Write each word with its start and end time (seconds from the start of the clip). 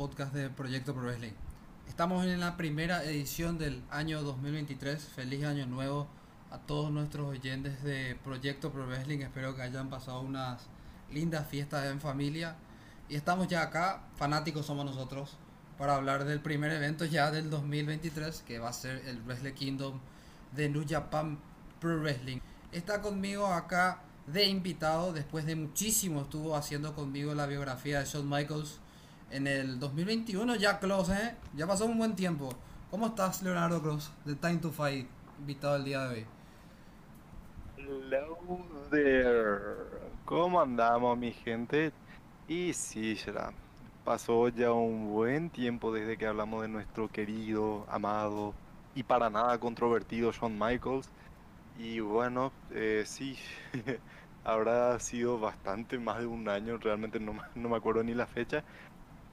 podcast 0.00 0.32
de 0.32 0.48
Proyecto 0.48 0.94
Pro 0.94 1.02
Wrestling. 1.02 1.34
Estamos 1.86 2.24
en 2.24 2.40
la 2.40 2.56
primera 2.56 3.04
edición 3.04 3.58
del 3.58 3.82
año 3.90 4.22
2023. 4.22 4.98
Feliz 4.98 5.44
año 5.44 5.66
nuevo 5.66 6.08
a 6.50 6.56
todos 6.56 6.90
nuestros 6.90 7.28
oyentes 7.28 7.82
de 7.82 8.18
Proyecto 8.24 8.72
Pro 8.72 8.86
Wrestling. 8.86 9.18
Espero 9.18 9.54
que 9.54 9.60
hayan 9.60 9.90
pasado 9.90 10.22
unas 10.22 10.62
lindas 11.12 11.46
fiestas 11.48 11.84
en 11.84 12.00
familia. 12.00 12.56
Y 13.10 13.16
estamos 13.16 13.46
ya 13.48 13.60
acá, 13.60 14.00
fanáticos 14.16 14.64
somos 14.64 14.86
nosotros, 14.86 15.36
para 15.76 15.96
hablar 15.96 16.24
del 16.24 16.40
primer 16.40 16.72
evento 16.72 17.04
ya 17.04 17.30
del 17.30 17.50
2023, 17.50 18.40
que 18.46 18.58
va 18.58 18.70
a 18.70 18.72
ser 18.72 19.06
el 19.06 19.20
Wrestle 19.24 19.52
Kingdom 19.52 20.00
de 20.56 20.70
New 20.70 20.86
Japan 20.88 21.38
Pro 21.78 22.00
Wrestling. 22.00 22.38
Está 22.72 23.02
conmigo 23.02 23.48
acá 23.48 24.00
de 24.26 24.46
invitado, 24.46 25.12
después 25.12 25.44
de 25.44 25.56
muchísimo 25.56 26.22
estuvo 26.22 26.56
haciendo 26.56 26.94
conmigo 26.94 27.34
la 27.34 27.44
biografía 27.44 27.98
de 27.98 28.06
Shawn 28.06 28.26
Michaels 28.26 28.80
en 29.30 29.46
el 29.46 29.78
2021, 29.78 30.56
ya 30.56 30.78
close, 30.78 31.12
¿eh? 31.12 31.34
ya 31.54 31.66
pasó 31.66 31.86
un 31.86 31.98
buen 31.98 32.14
tiempo. 32.14 32.50
¿Cómo 32.90 33.06
estás, 33.06 33.42
Leonardo 33.42 33.80
Cross, 33.80 34.10
de 34.24 34.34
Time 34.34 34.56
to 34.56 34.70
Fight, 34.70 35.08
invitado 35.38 35.76
el 35.76 35.84
día 35.84 36.00
de 36.00 36.08
hoy? 36.08 36.26
Hello 37.76 38.38
there. 38.90 39.60
¿Cómo 40.24 40.60
andamos, 40.60 41.16
mi 41.16 41.32
gente? 41.32 41.92
Y 42.48 42.72
sí, 42.72 43.14
ya 43.14 43.52
pasó 44.04 44.48
ya 44.48 44.72
un 44.72 45.12
buen 45.12 45.50
tiempo 45.50 45.92
desde 45.92 46.16
que 46.16 46.26
hablamos 46.26 46.62
de 46.62 46.68
nuestro 46.68 47.08
querido, 47.08 47.86
amado 47.88 48.54
y 48.94 49.04
para 49.04 49.30
nada 49.30 49.58
controvertido 49.58 50.32
Shawn 50.32 50.58
Michaels. 50.58 51.08
Y 51.78 52.00
bueno, 52.00 52.52
eh, 52.72 53.04
sí, 53.06 53.38
habrá 54.44 54.98
sido 54.98 55.38
bastante 55.38 55.98
más 55.98 56.18
de 56.18 56.26
un 56.26 56.48
año, 56.48 56.78
realmente 56.78 57.20
no, 57.20 57.34
no 57.54 57.68
me 57.68 57.76
acuerdo 57.76 58.02
ni 58.02 58.14
la 58.14 58.26
fecha. 58.26 58.64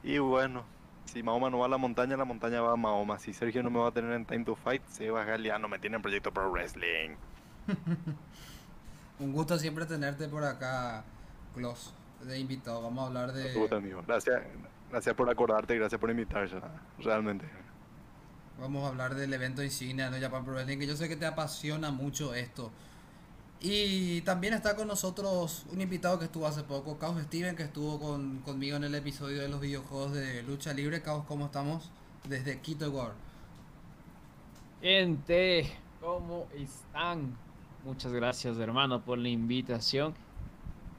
Y 0.07 0.19
bueno, 0.19 0.63
si 1.03 1.21
Mahoma 1.21 1.49
no 1.49 1.59
va 1.59 1.65
a 1.65 1.69
la 1.69 1.77
montaña, 1.77 2.15
la 2.15 2.23
montaña 2.23 2.61
va 2.61 2.71
a 2.71 2.75
Mahoma. 2.77 3.19
Si 3.19 3.33
Sergio 3.33 3.61
no 3.61 3.69
me 3.69 3.79
va 3.79 3.89
a 3.89 3.91
tener 3.91 4.13
en 4.13 4.25
Time 4.25 4.45
to 4.45 4.55
Fight, 4.55 4.81
Sebas 4.87 5.27
Galeano 5.27 5.67
me 5.67 5.79
tiene 5.79 5.97
en 5.97 6.01
Proyecto 6.01 6.33
Pro 6.33 6.49
Wrestling. 6.49 7.17
un 9.19 9.33
gusto 9.33 9.59
siempre 9.59 9.85
tenerte 9.85 10.29
por 10.29 10.45
acá, 10.45 11.03
Klaus, 11.53 11.93
de 12.23 12.39
invitado. 12.39 12.81
Vamos 12.83 13.03
a 13.03 13.07
hablar 13.07 13.33
de... 13.33 13.53
gusto, 13.53 13.75
amigo. 13.75 14.01
Gracias, 14.07 14.43
gracias 14.89 15.13
por 15.13 15.29
acordarte 15.29 15.75
y 15.75 15.77
gracias 15.77 15.99
por 15.99 16.09
invitarme, 16.09 16.61
realmente. 16.99 17.45
Vamos 18.61 18.85
a 18.85 18.87
hablar 18.87 19.13
del 19.13 19.33
evento 19.33 19.61
insignia 19.61 20.09
de 20.09 20.21
Japan 20.21 20.45
Pro 20.45 20.53
Wrestling, 20.53 20.79
que 20.79 20.87
yo 20.87 20.95
sé 20.95 21.09
que 21.09 21.17
te 21.17 21.25
apasiona 21.25 21.91
mucho 21.91 22.33
esto. 22.33 22.71
Y 23.59 24.21
también 24.21 24.53
está 24.53 24.75
con 24.75 24.87
nosotros 24.87 25.65
un 25.71 25.81
invitado 25.81 26.19
que 26.19 26.25
estuvo 26.25 26.45
hace 26.45 26.63
poco, 26.63 26.99
Caos 26.99 27.19
Steven, 27.23 27.55
que 27.55 27.63
estuvo 27.63 27.99
con, 27.99 28.39
conmigo 28.39 28.77
en 28.77 28.83
el 28.83 28.93
episodio 28.93 29.41
de 29.41 29.49
los 29.49 29.59
videojuegos 29.59 30.13
de 30.13 30.43
lucha 30.43 30.73
libre. 30.73 31.01
Caos, 31.01 31.25
¿cómo 31.27 31.45
estamos? 31.45 31.89
Desde 32.29 32.59
Quito 32.59 32.89
World. 32.91 33.15
Gente, 34.81 35.71
¿cómo 35.99 36.47
están? 36.53 37.35
Muchas 37.83 38.13
gracias, 38.13 38.57
hermano, 38.57 39.01
por 39.01 39.17
la 39.17 39.29
invitación. 39.29 40.13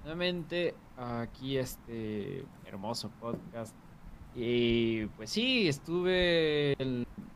Nuevamente, 0.02 0.74
aquí 0.96 1.58
este 1.58 2.44
hermoso 2.66 3.08
podcast. 3.20 3.74
Y 4.34 5.06
pues 5.06 5.30
sí, 5.30 5.68
estuve, 5.68 6.74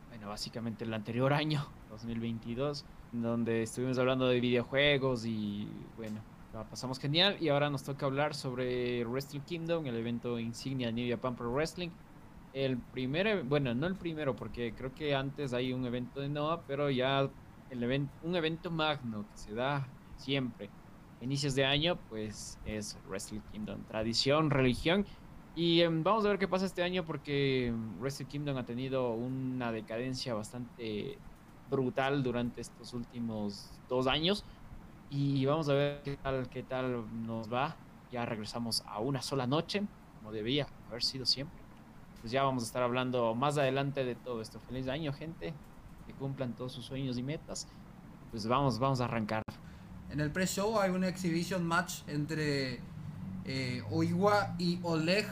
bueno, 0.09 0.27
básicamente 0.27 0.83
el 0.83 0.93
anterior 0.93 1.31
año, 1.33 1.65
2022 1.91 2.83
donde 3.13 3.63
estuvimos 3.63 3.97
hablando 3.99 4.27
de 4.27 4.39
videojuegos 4.39 5.25
y 5.25 5.67
bueno, 5.95 6.19
la 6.53 6.63
pasamos 6.63 6.99
genial. 6.99 7.37
Y 7.39 7.49
ahora 7.49 7.69
nos 7.69 7.83
toca 7.83 8.05
hablar 8.05 8.33
sobre 8.33 9.05
Wrestle 9.05 9.41
Kingdom, 9.41 9.85
el 9.85 9.95
evento 9.95 10.39
insignia 10.39 10.87
de 10.87 10.93
New 10.93 11.09
Japan 11.09 11.35
Pro 11.35 11.51
Wrestling. 11.53 11.89
El 12.53 12.77
primero, 12.77 13.43
bueno, 13.45 13.73
no 13.73 13.87
el 13.87 13.95
primero, 13.95 14.35
porque 14.35 14.73
creo 14.73 14.93
que 14.93 15.15
antes 15.15 15.53
hay 15.53 15.73
un 15.73 15.85
evento 15.85 16.19
de 16.19 16.29
Noah, 16.29 16.61
pero 16.67 16.89
ya 16.89 17.29
el 17.69 17.83
evento, 17.83 18.13
un 18.23 18.35
evento 18.35 18.69
magno 18.69 19.25
que 19.31 19.37
se 19.37 19.53
da 19.53 19.87
siempre. 20.17 20.69
Inicios 21.21 21.55
de 21.55 21.65
año, 21.65 21.97
pues 22.09 22.59
es 22.65 22.97
Wrestle 23.07 23.41
Kingdom, 23.51 23.83
tradición, 23.83 24.49
religión. 24.49 25.05
Y 25.55 25.81
em, 25.81 26.03
vamos 26.03 26.25
a 26.25 26.29
ver 26.29 26.39
qué 26.39 26.47
pasa 26.47 26.65
este 26.65 26.83
año 26.83 27.05
porque 27.05 27.73
Wrestle 27.99 28.25
Kingdom 28.25 28.57
ha 28.57 28.65
tenido 28.65 29.13
una 29.13 29.71
decadencia 29.71 30.33
bastante 30.33 31.17
brutal 31.73 32.23
durante 32.23 32.61
estos 32.61 32.93
últimos 32.93 33.69
dos 33.89 34.07
años. 34.07 34.45
Y 35.09 35.45
vamos 35.45 35.69
a 35.69 35.73
ver 35.73 36.01
qué 36.03 36.17
tal, 36.17 36.49
qué 36.49 36.63
tal 36.63 37.03
nos 37.25 37.51
va. 37.51 37.75
Ya 38.11 38.25
regresamos 38.25 38.83
a 38.87 38.99
una 38.99 39.21
sola 39.21 39.45
noche, 39.45 39.83
como 40.19 40.31
debía 40.31 40.67
haber 40.89 41.03
sido 41.03 41.25
siempre. 41.25 41.59
Pues 42.21 42.31
ya 42.31 42.43
vamos 42.43 42.63
a 42.63 42.65
estar 42.65 42.81
hablando 42.81 43.35
más 43.35 43.57
adelante 43.57 44.05
de 44.05 44.15
todo 44.15 44.41
esto. 44.41 44.59
Feliz 44.67 44.87
año, 44.87 45.11
gente. 45.11 45.53
Que 46.07 46.13
cumplan 46.13 46.53
todos 46.53 46.71
sus 46.71 46.85
sueños 46.85 47.17
y 47.17 47.23
metas. 47.23 47.67
Pues 48.31 48.47
vamos, 48.47 48.79
vamos 48.79 49.01
a 49.01 49.05
arrancar. 49.05 49.43
En 50.09 50.19
el 50.19 50.31
pre-show 50.31 50.79
hay 50.79 50.91
un 50.91 51.03
exhibition 51.03 51.65
match 51.65 52.01
entre 52.07 52.79
eh, 53.45 53.83
Oiwa 53.91 54.55
y 54.57 54.79
Oleg. 54.83 55.27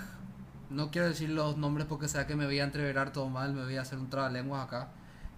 No 0.69 0.91
quiero 0.91 1.07
decir 1.07 1.29
los 1.29 1.57
nombres 1.57 1.87
porque 1.87 2.07
sea 2.07 2.27
que 2.27 2.35
me 2.35 2.45
voy 2.45 2.59
a 2.59 2.63
entreverar 2.63 3.11
todo 3.13 3.29
mal, 3.29 3.53
me 3.53 3.63
voy 3.63 3.77
a 3.77 3.81
hacer 3.81 3.99
un 3.99 4.09
trabalenguas 4.09 4.65
acá. 4.65 4.89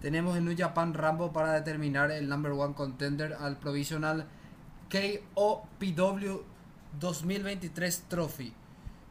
Tenemos 0.03 0.36
el 0.36 0.44
New 0.44 0.53
Japan 0.58 0.94
Rambo 0.94 1.31
para 1.31 1.53
determinar 1.53 2.12
el 2.12 2.28
number 2.28 2.52
one 2.52 2.74
contender 2.74 3.38
al 3.40 3.58
provisional 3.58 4.28
KOPW 4.91 6.41
2023 7.00 8.03
Trophy. 8.09 8.53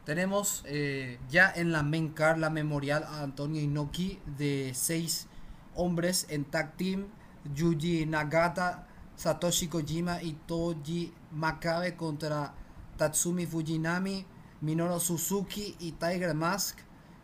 Tenemos 0.05 0.63
eh, 0.67 1.17
ya 1.31 1.51
en 1.55 1.71
la 1.71 1.81
main 1.81 2.09
card 2.09 2.37
la 2.37 2.51
memorial 2.51 3.05
a 3.05 3.23
Antonio 3.23 3.59
Inoki 3.59 4.19
de 4.37 4.73
6 4.75 5.25
hombres 5.73 6.27
en 6.29 6.45
tag 6.45 6.77
team. 6.77 7.07
Yuji 7.55 8.05
Nagata, 8.05 8.85
Satoshi 9.15 9.69
Kojima 9.69 10.21
y 10.21 10.33
Toji 10.45 11.11
Makabe 11.31 11.95
contra 11.95 12.53
Tatsumi 12.97 13.47
Fujinami, 13.47 14.27
Minoru 14.61 14.99
Suzuki 14.99 15.75
y 15.79 15.93
Tiger 15.93 16.35
Mask. 16.35 16.77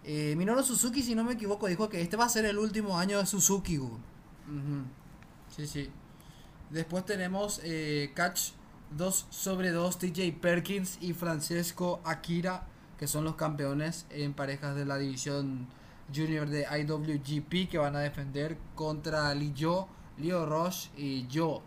Eh, 0.03 0.35
Minoru 0.37 0.63
Suzuki, 0.63 1.03
si 1.03 1.15
no 1.15 1.23
me 1.23 1.33
equivoco, 1.33 1.67
dijo 1.67 1.89
que 1.89 2.01
este 2.01 2.17
va 2.17 2.25
a 2.25 2.29
ser 2.29 2.45
el 2.45 2.57
último 2.57 2.97
año 2.97 3.19
de 3.19 3.25
Suzuki. 3.25 3.79
Sí, 5.55 5.67
sí. 5.67 5.89
Después 6.69 7.05
tenemos 7.05 7.61
eh, 7.63 8.11
Catch 8.15 8.51
2 8.97 9.27
sobre 9.29 9.71
2, 9.71 9.99
TJ 9.99 10.33
Perkins 10.39 10.97
y 11.01 11.13
Francesco 11.13 11.99
Akira, 12.03 12.67
que 12.97 13.07
son 13.07 13.23
los 13.23 13.35
campeones 13.35 14.05
en 14.09 14.33
parejas 14.33 14.75
de 14.75 14.85
la 14.85 14.97
división 14.97 15.67
junior 16.13 16.47
de 16.49 16.65
IWGP, 16.65 17.69
que 17.69 17.77
van 17.77 17.95
a 17.95 17.99
defender 17.99 18.57
contra 18.75 19.33
Lio, 19.35 19.87
Leo 20.17 20.45
Roche 20.45 20.89
y 20.97 21.27
yo, 21.27 21.61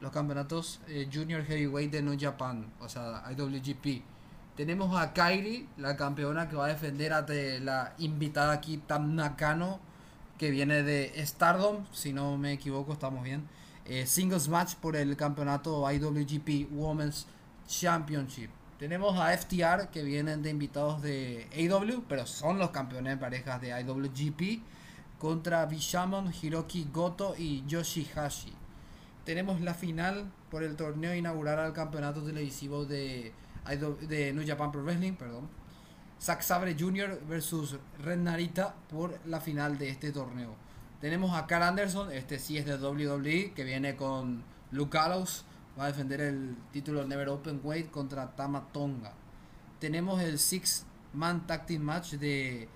los 0.00 0.12
campeonatos 0.12 0.80
eh, 0.88 1.08
junior 1.12 1.42
heavyweight 1.44 1.90
de 1.90 2.02
New 2.02 2.16
Japan, 2.18 2.72
o 2.80 2.88
sea, 2.88 3.24
IWGP. 3.30 4.02
Tenemos 4.56 4.98
a 4.98 5.12
Kairi, 5.12 5.68
la 5.76 5.98
campeona 5.98 6.48
que 6.48 6.56
va 6.56 6.64
a 6.64 6.68
defender 6.68 7.12
a 7.12 7.26
la 7.60 7.92
invitada 7.98 8.54
aquí 8.54 8.78
Tam 8.78 9.14
Nakano, 9.14 9.78
que 10.38 10.50
viene 10.50 10.82
de 10.82 11.12
Stardom, 11.26 11.84
si 11.92 12.14
no 12.14 12.38
me 12.38 12.54
equivoco, 12.54 12.94
estamos 12.94 13.22
bien. 13.22 13.46
Eh, 13.84 14.06
singles 14.06 14.48
match 14.48 14.76
por 14.76 14.96
el 14.96 15.14
campeonato 15.14 15.84
IWGP 15.92 16.72
Women's 16.72 17.26
Championship. 17.68 18.48
Tenemos 18.78 19.18
a 19.18 19.36
FTR 19.36 19.88
que 19.92 20.02
vienen 20.02 20.42
de 20.42 20.48
invitados 20.48 21.02
de 21.02 21.46
AW, 21.52 22.04
pero 22.08 22.26
son 22.26 22.58
los 22.58 22.70
campeones 22.70 23.12
de 23.12 23.16
parejas 23.18 23.60
de 23.60 23.78
IWGP 23.78 24.62
contra 25.18 25.66
Bishamon, 25.66 26.32
Hiroki 26.32 26.88
Goto 26.90 27.34
y 27.36 27.62
Yoshihashi. 27.66 28.54
Tenemos 29.26 29.60
la 29.60 29.74
final 29.74 30.32
por 30.50 30.62
el 30.62 30.76
torneo 30.76 31.14
inaugural 31.14 31.58
al 31.58 31.74
campeonato 31.74 32.22
televisivo 32.22 32.86
de 32.86 33.34
de 33.66 34.32
New 34.32 34.46
Japan 34.46 34.72
Pro 34.72 34.82
Wrestling, 34.82 35.14
perdón. 35.14 35.48
Zack 36.20 36.42
Sabre 36.42 36.76
Jr. 36.78 37.20
versus 37.28 37.76
Red 38.02 38.18
Narita 38.18 38.74
por 38.88 39.18
la 39.26 39.40
final 39.40 39.78
de 39.78 39.90
este 39.90 40.12
torneo. 40.12 40.54
Tenemos 41.00 41.36
a 41.36 41.46
Carl 41.46 41.62
Anderson, 41.62 42.10
este 42.10 42.38
sí 42.38 42.56
es 42.56 42.64
de 42.64 42.76
WWE, 42.76 43.52
que 43.52 43.64
viene 43.64 43.96
con 43.96 44.42
Luke 44.70 44.96
Gallows, 44.96 45.44
va 45.78 45.84
a 45.84 45.88
defender 45.88 46.22
el 46.22 46.56
título 46.72 47.04
Never 47.06 47.28
Open 47.28 47.60
Weight 47.62 47.90
contra 47.90 48.34
Tama 48.34 48.68
Tonga. 48.72 49.12
Tenemos 49.78 50.22
el 50.22 50.38
Six 50.38 50.86
Man 51.12 51.46
Tag 51.46 51.66
Team 51.66 51.82
Match 51.82 52.12
de 52.12 52.68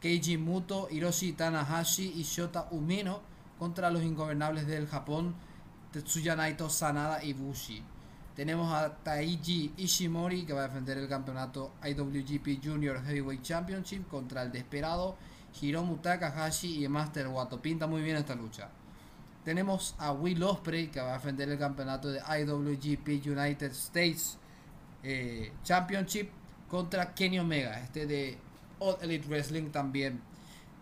Keiji 0.00 0.36
Muto, 0.36 0.88
Hiroshi 0.90 1.32
Tanahashi 1.32 2.12
y 2.16 2.24
Shota 2.24 2.66
Umino 2.72 3.20
contra 3.58 3.90
los 3.90 4.02
ingobernables 4.02 4.66
del 4.66 4.88
Japón, 4.88 5.34
Tetsuya 5.92 6.34
Naito, 6.34 6.68
Sanada 6.68 7.22
y 7.22 7.32
Bushi. 7.32 7.82
Tenemos 8.38 8.72
a 8.72 8.94
Taiji 8.94 9.72
Ishimori 9.78 10.46
que 10.46 10.52
va 10.52 10.60
a 10.60 10.68
defender 10.68 10.96
el 10.96 11.08
campeonato 11.08 11.72
IWGP 11.82 12.64
Junior 12.64 13.02
Heavyweight 13.04 13.42
Championship 13.42 14.06
contra 14.06 14.42
el 14.42 14.52
desesperado 14.52 15.16
Hiromu 15.60 15.96
Takahashi 15.96 16.84
y 16.84 16.86
Master 16.86 17.26
Wato. 17.26 17.60
Pinta 17.60 17.88
muy 17.88 18.00
bien 18.00 18.14
esta 18.16 18.36
lucha. 18.36 18.68
Tenemos 19.44 19.96
a 19.98 20.12
Will 20.12 20.40
Ospreay 20.40 20.86
que 20.86 21.00
va 21.00 21.14
a 21.14 21.18
defender 21.18 21.48
el 21.48 21.58
campeonato 21.58 22.10
de 22.10 22.20
IWGP 22.20 23.26
United 23.26 23.72
States 23.72 24.38
eh, 25.02 25.50
Championship 25.64 26.30
contra 26.70 27.12
Kenny 27.14 27.40
Omega, 27.40 27.80
este 27.80 28.06
de 28.06 28.38
All 28.78 28.98
Elite 29.02 29.26
Wrestling 29.26 29.70
también. 29.70 30.20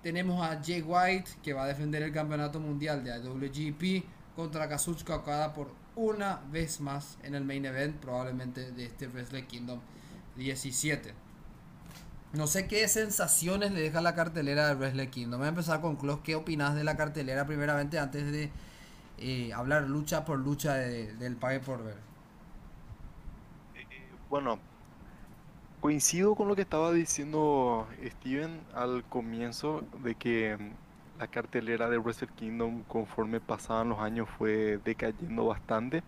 Tenemos 0.02 0.46
a 0.46 0.62
Jay 0.62 0.82
White 0.82 1.30
que 1.42 1.54
va 1.54 1.64
a 1.64 1.68
defender 1.68 2.02
el 2.02 2.12
campeonato 2.12 2.60
mundial 2.60 3.02
de 3.02 3.16
IWGP 3.16 4.15
contra 4.36 4.68
Kazuchika 4.68 5.16
Okada 5.16 5.54
por 5.54 5.68
una 5.96 6.40
vez 6.52 6.80
más 6.80 7.16
en 7.22 7.34
el 7.34 7.44
main 7.44 7.64
event, 7.64 7.96
probablemente 7.96 8.70
de 8.70 8.84
este 8.84 9.08
Wrestle 9.08 9.46
Kingdom 9.46 9.80
17. 10.36 11.14
No 12.34 12.46
sé 12.46 12.68
qué 12.68 12.86
sensaciones 12.86 13.72
le 13.72 13.80
deja 13.80 14.02
la 14.02 14.14
cartelera 14.14 14.68
de 14.68 14.74
Wrestle 14.74 15.08
Kingdom. 15.08 15.40
Voy 15.40 15.46
a 15.46 15.48
empezar 15.48 15.80
con 15.80 15.96
Klaus. 15.96 16.20
¿Qué 16.22 16.36
opinas 16.36 16.74
de 16.74 16.84
la 16.84 16.96
cartelera 16.96 17.46
primeramente 17.46 17.98
antes 17.98 18.30
de 18.30 18.50
eh, 19.18 19.54
hablar 19.54 19.84
lucha 19.84 20.26
por 20.26 20.38
lucha 20.38 20.74
del 20.74 21.36
pague 21.36 21.60
por 21.60 21.82
ver? 21.82 21.96
Eh, 23.74 23.86
bueno, 24.28 24.58
coincido 25.80 26.34
con 26.34 26.48
lo 26.48 26.56
que 26.56 26.62
estaba 26.62 26.92
diciendo 26.92 27.88
Steven 28.04 28.60
al 28.74 29.02
comienzo 29.04 29.82
de 30.02 30.14
que 30.14 30.58
la 31.18 31.26
cartelera 31.28 31.88
de 31.88 31.98
Wrestle 31.98 32.28
Kingdom 32.36 32.82
conforme 32.84 33.40
pasaban 33.40 33.88
los 33.88 33.98
años 33.98 34.28
fue 34.38 34.78
decayendo 34.84 35.46
bastante. 35.46 36.02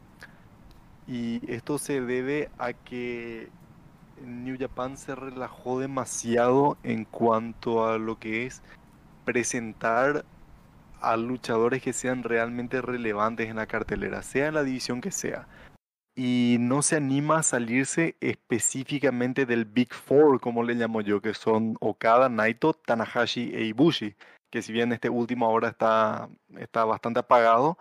Y 1.07 1.41
esto 1.51 1.79
se 1.79 2.01
debe 2.01 2.51
a 2.59 2.73
que 2.73 3.49
New 4.25 4.57
Japan 4.59 4.97
se 4.97 5.15
relajó 5.15 5.81
demasiado 5.81 6.77
en 6.83 7.05
cuanto 7.05 7.87
a 7.87 7.99
lo 7.99 8.19
que 8.19 8.47
es 8.47 8.63
presentar 9.25 10.25
a 11.01 11.17
luchadores 11.17 11.83
que 11.83 11.93
sean 11.93 12.23
realmente 12.23 12.83
relevantes 12.83 13.49
en 13.49 13.57
la 13.57 13.67
cartelera, 13.67 14.23
sea 14.23 14.49
en 14.49 14.55
la 14.55 14.65
división 14.65 15.01
que 15.01 15.11
sea. 15.11 15.47
Y 16.17 16.57
no 16.59 16.83
se 16.83 16.97
anima 16.97 17.39
a 17.39 17.43
salirse 17.45 18.17
específicamente 18.21 19.47
del 19.47 19.65
Big 19.65 19.95
Four, 19.95 20.41
como 20.41 20.65
le 20.65 20.75
llamo 20.75 21.01
yo, 21.01 21.21
que 21.21 21.33
son 21.33 21.77
Okada, 21.81 22.29
Naito, 22.29 22.75
Tanahashi 22.75 23.55
e 23.55 23.67
Ibushi, 23.67 24.17
que 24.51 24.63
si 24.63 24.73
bien 24.73 24.93
este 24.93 25.11
último 25.11 25.47
ahora 25.47 25.69
está, 25.69 26.29
está 26.59 26.85
bastante 26.85 27.21
apagado, 27.21 27.79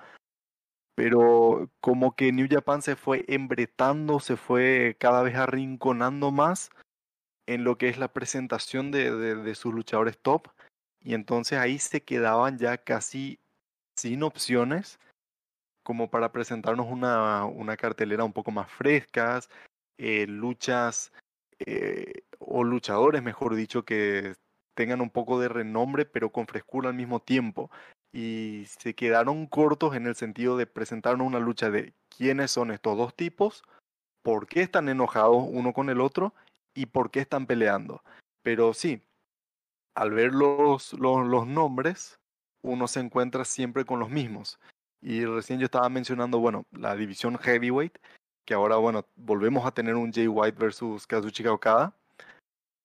pero 0.95 1.69
como 1.79 2.15
que 2.15 2.31
New 2.31 2.47
Japan 2.49 2.81
se 2.81 2.95
fue 2.95 3.25
embretando, 3.27 4.19
se 4.19 4.35
fue 4.35 4.97
cada 4.99 5.21
vez 5.23 5.35
arrinconando 5.35 6.31
más 6.31 6.71
en 7.45 7.63
lo 7.63 7.77
que 7.77 7.87
es 7.87 7.97
la 7.97 8.11
presentación 8.11 8.91
de, 8.91 9.15
de, 9.15 9.55
sus 9.55 9.73
luchadores 9.73 10.17
top, 10.19 10.47
y 10.99 11.13
entonces 11.13 11.59
ahí 11.59 11.79
se 11.79 12.03
quedaban 12.03 12.57
ya 12.57 12.77
casi 12.77 13.39
sin 13.95 14.23
opciones 14.23 14.99
como 15.83 16.09
para 16.09 16.31
presentarnos 16.33 16.87
una, 16.87 17.45
una 17.45 17.77
cartelera 17.77 18.25
un 18.25 18.33
poco 18.33 18.51
más 18.51 18.69
frescas, 18.69 19.49
eh, 19.97 20.27
luchas 20.27 21.13
eh, 21.59 22.23
o 22.39 22.63
luchadores, 22.63 23.23
mejor 23.23 23.55
dicho, 23.55 23.85
que 23.85 24.35
tengan 24.77 25.01
un 25.01 25.09
poco 25.09 25.39
de 25.39 25.49
renombre 25.49 26.05
pero 26.05 26.31
con 26.31 26.45
frescura 26.45 26.89
al 26.89 26.95
mismo 26.95 27.19
tiempo 27.19 27.71
y 28.13 28.65
se 28.79 28.93
quedaron 28.93 29.47
cortos 29.47 29.95
en 29.95 30.05
el 30.05 30.15
sentido 30.15 30.55
de 30.55 30.67
presentarnos 30.67 31.25
una 31.25 31.39
lucha 31.39 31.69
de 31.69 31.93
quiénes 32.15 32.51
son 32.51 32.71
estos 32.71 32.95
dos 32.95 33.15
tipos, 33.15 33.63
por 34.23 34.47
qué 34.47 34.61
están 34.61 34.87
enojados 34.87 35.45
uno 35.49 35.73
con 35.73 35.89
el 35.89 35.99
otro 35.99 36.33
y 36.73 36.85
por 36.85 37.11
qué 37.11 37.19
están 37.19 37.45
peleando. 37.45 38.03
Pero 38.43 38.73
sí, 38.73 39.01
al 39.95 40.11
ver 40.11 40.33
los, 40.33 40.93
los, 40.93 41.47
nombres, 41.47 42.19
uno 42.63 42.87
se 42.87 43.01
encuentra 43.01 43.45
siempre 43.45 43.83
con 43.83 43.99
los 43.99 44.09
mismos. 44.09 44.59
Y 45.01 45.25
recién 45.25 45.59
yo 45.59 45.65
estaba 45.65 45.89
mencionando, 45.89 46.39
bueno, 46.39 46.65
la 46.71 46.95
división 46.95 47.37
heavyweight, 47.37 47.97
que 48.45 48.53
ahora, 48.53 48.77
bueno, 48.77 49.05
volvemos 49.15 49.65
a 49.65 49.71
tener 49.71 49.95
un 49.95 50.11
Jay 50.13 50.27
White 50.27 50.57
versus 50.57 51.05
Kazuchika 51.05 51.51
Okada, 51.51 51.93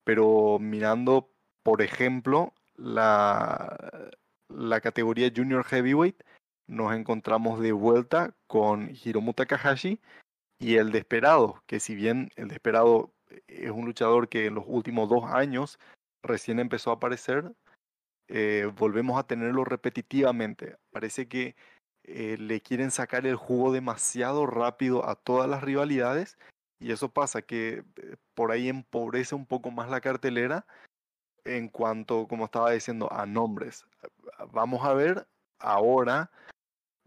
pero 0.04 0.58
mirando, 0.58 1.31
por 1.62 1.82
ejemplo, 1.82 2.52
la, 2.76 4.10
la 4.48 4.80
categoría 4.80 5.32
Junior 5.34 5.64
Heavyweight, 5.64 6.22
nos 6.66 6.94
encontramos 6.94 7.60
de 7.60 7.72
vuelta 7.72 8.34
con 8.46 8.90
Hiromu 8.90 9.34
Takahashi 9.34 10.00
y 10.58 10.76
el 10.76 10.92
Desperado, 10.92 11.62
que 11.66 11.80
si 11.80 11.94
bien 11.94 12.30
el 12.36 12.48
Desperado 12.48 13.12
es 13.48 13.70
un 13.70 13.84
luchador 13.84 14.28
que 14.28 14.46
en 14.46 14.54
los 14.54 14.64
últimos 14.66 15.08
dos 15.08 15.24
años 15.24 15.78
recién 16.22 16.60
empezó 16.60 16.90
a 16.90 16.94
aparecer, 16.94 17.52
eh, 18.28 18.70
volvemos 18.76 19.18
a 19.18 19.26
tenerlo 19.26 19.64
repetitivamente. 19.64 20.76
Parece 20.90 21.28
que 21.28 21.56
eh, 22.04 22.36
le 22.38 22.60
quieren 22.60 22.90
sacar 22.90 23.26
el 23.26 23.36
jugo 23.36 23.72
demasiado 23.72 24.46
rápido 24.46 25.08
a 25.08 25.16
todas 25.16 25.48
las 25.48 25.62
rivalidades 25.62 26.38
y 26.78 26.92
eso 26.92 27.10
pasa 27.10 27.42
que 27.42 27.84
eh, 27.96 28.16
por 28.34 28.50
ahí 28.50 28.68
empobrece 28.68 29.34
un 29.34 29.46
poco 29.46 29.70
más 29.70 29.88
la 29.90 30.00
cartelera 30.00 30.66
en 31.44 31.68
cuanto, 31.68 32.26
como 32.26 32.46
estaba 32.46 32.70
diciendo, 32.70 33.12
a 33.12 33.26
nombres. 33.26 33.86
Vamos 34.52 34.84
a 34.84 34.94
ver 34.94 35.26
ahora, 35.58 36.30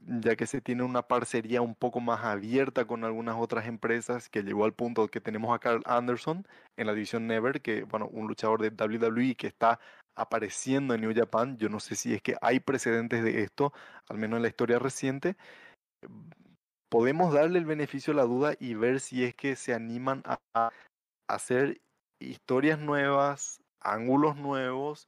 ya 0.06 0.36
que 0.36 0.46
se 0.48 0.62
tiene 0.62 0.84
una 0.84 1.04
parcería 1.04 1.62
un 1.62 1.76
poco 1.76 2.00
más 2.00 2.24
abierta 2.24 2.86
con 2.86 3.04
algunas 3.04 3.36
otras 3.38 3.68
empresas, 3.68 4.30
que 4.30 4.44
llegó 4.44 4.66
al 4.66 4.74
punto 4.74 5.08
que 5.08 5.22
tenemos 5.22 5.54
a 5.54 5.60
Carl 5.60 5.82
Anderson 5.86 6.48
en 6.78 6.88
la 6.88 6.94
división 6.94 7.28
Never, 7.28 7.62
que, 7.62 7.84
bueno, 7.84 8.08
un 8.08 8.28
luchador 8.28 8.62
de 8.62 8.70
WWE 8.70 9.36
que 9.36 9.48
está 9.48 9.80
apareciendo 10.16 10.94
en 10.94 11.02
New 11.02 11.14
Japan. 11.16 11.58
Yo 11.58 11.70
no 11.70 11.80
sé 11.80 11.96
si 11.96 12.14
es 12.14 12.22
que 12.22 12.36
hay 12.42 12.60
precedentes 12.60 13.24
de 13.24 13.42
esto, 13.42 13.74
al 14.10 14.18
menos 14.18 14.38
en 14.38 14.44
la 14.44 14.50
historia 14.50 14.80
reciente. 14.80 15.36
Podemos 16.90 17.34
darle 17.34 17.60
el 17.60 17.66
beneficio 17.66 18.14
a 18.14 18.16
la 18.16 18.24
duda 18.24 18.54
y 18.60 18.76
ver 18.76 19.00
si 19.00 19.24
es 19.24 19.36
que 19.36 19.56
se 19.56 19.74
animan 19.74 20.24
a 20.26 20.72
hacer 21.28 21.82
historias 22.20 22.80
nuevas, 22.80 23.60
ángulos 23.86 24.36
nuevos 24.36 25.08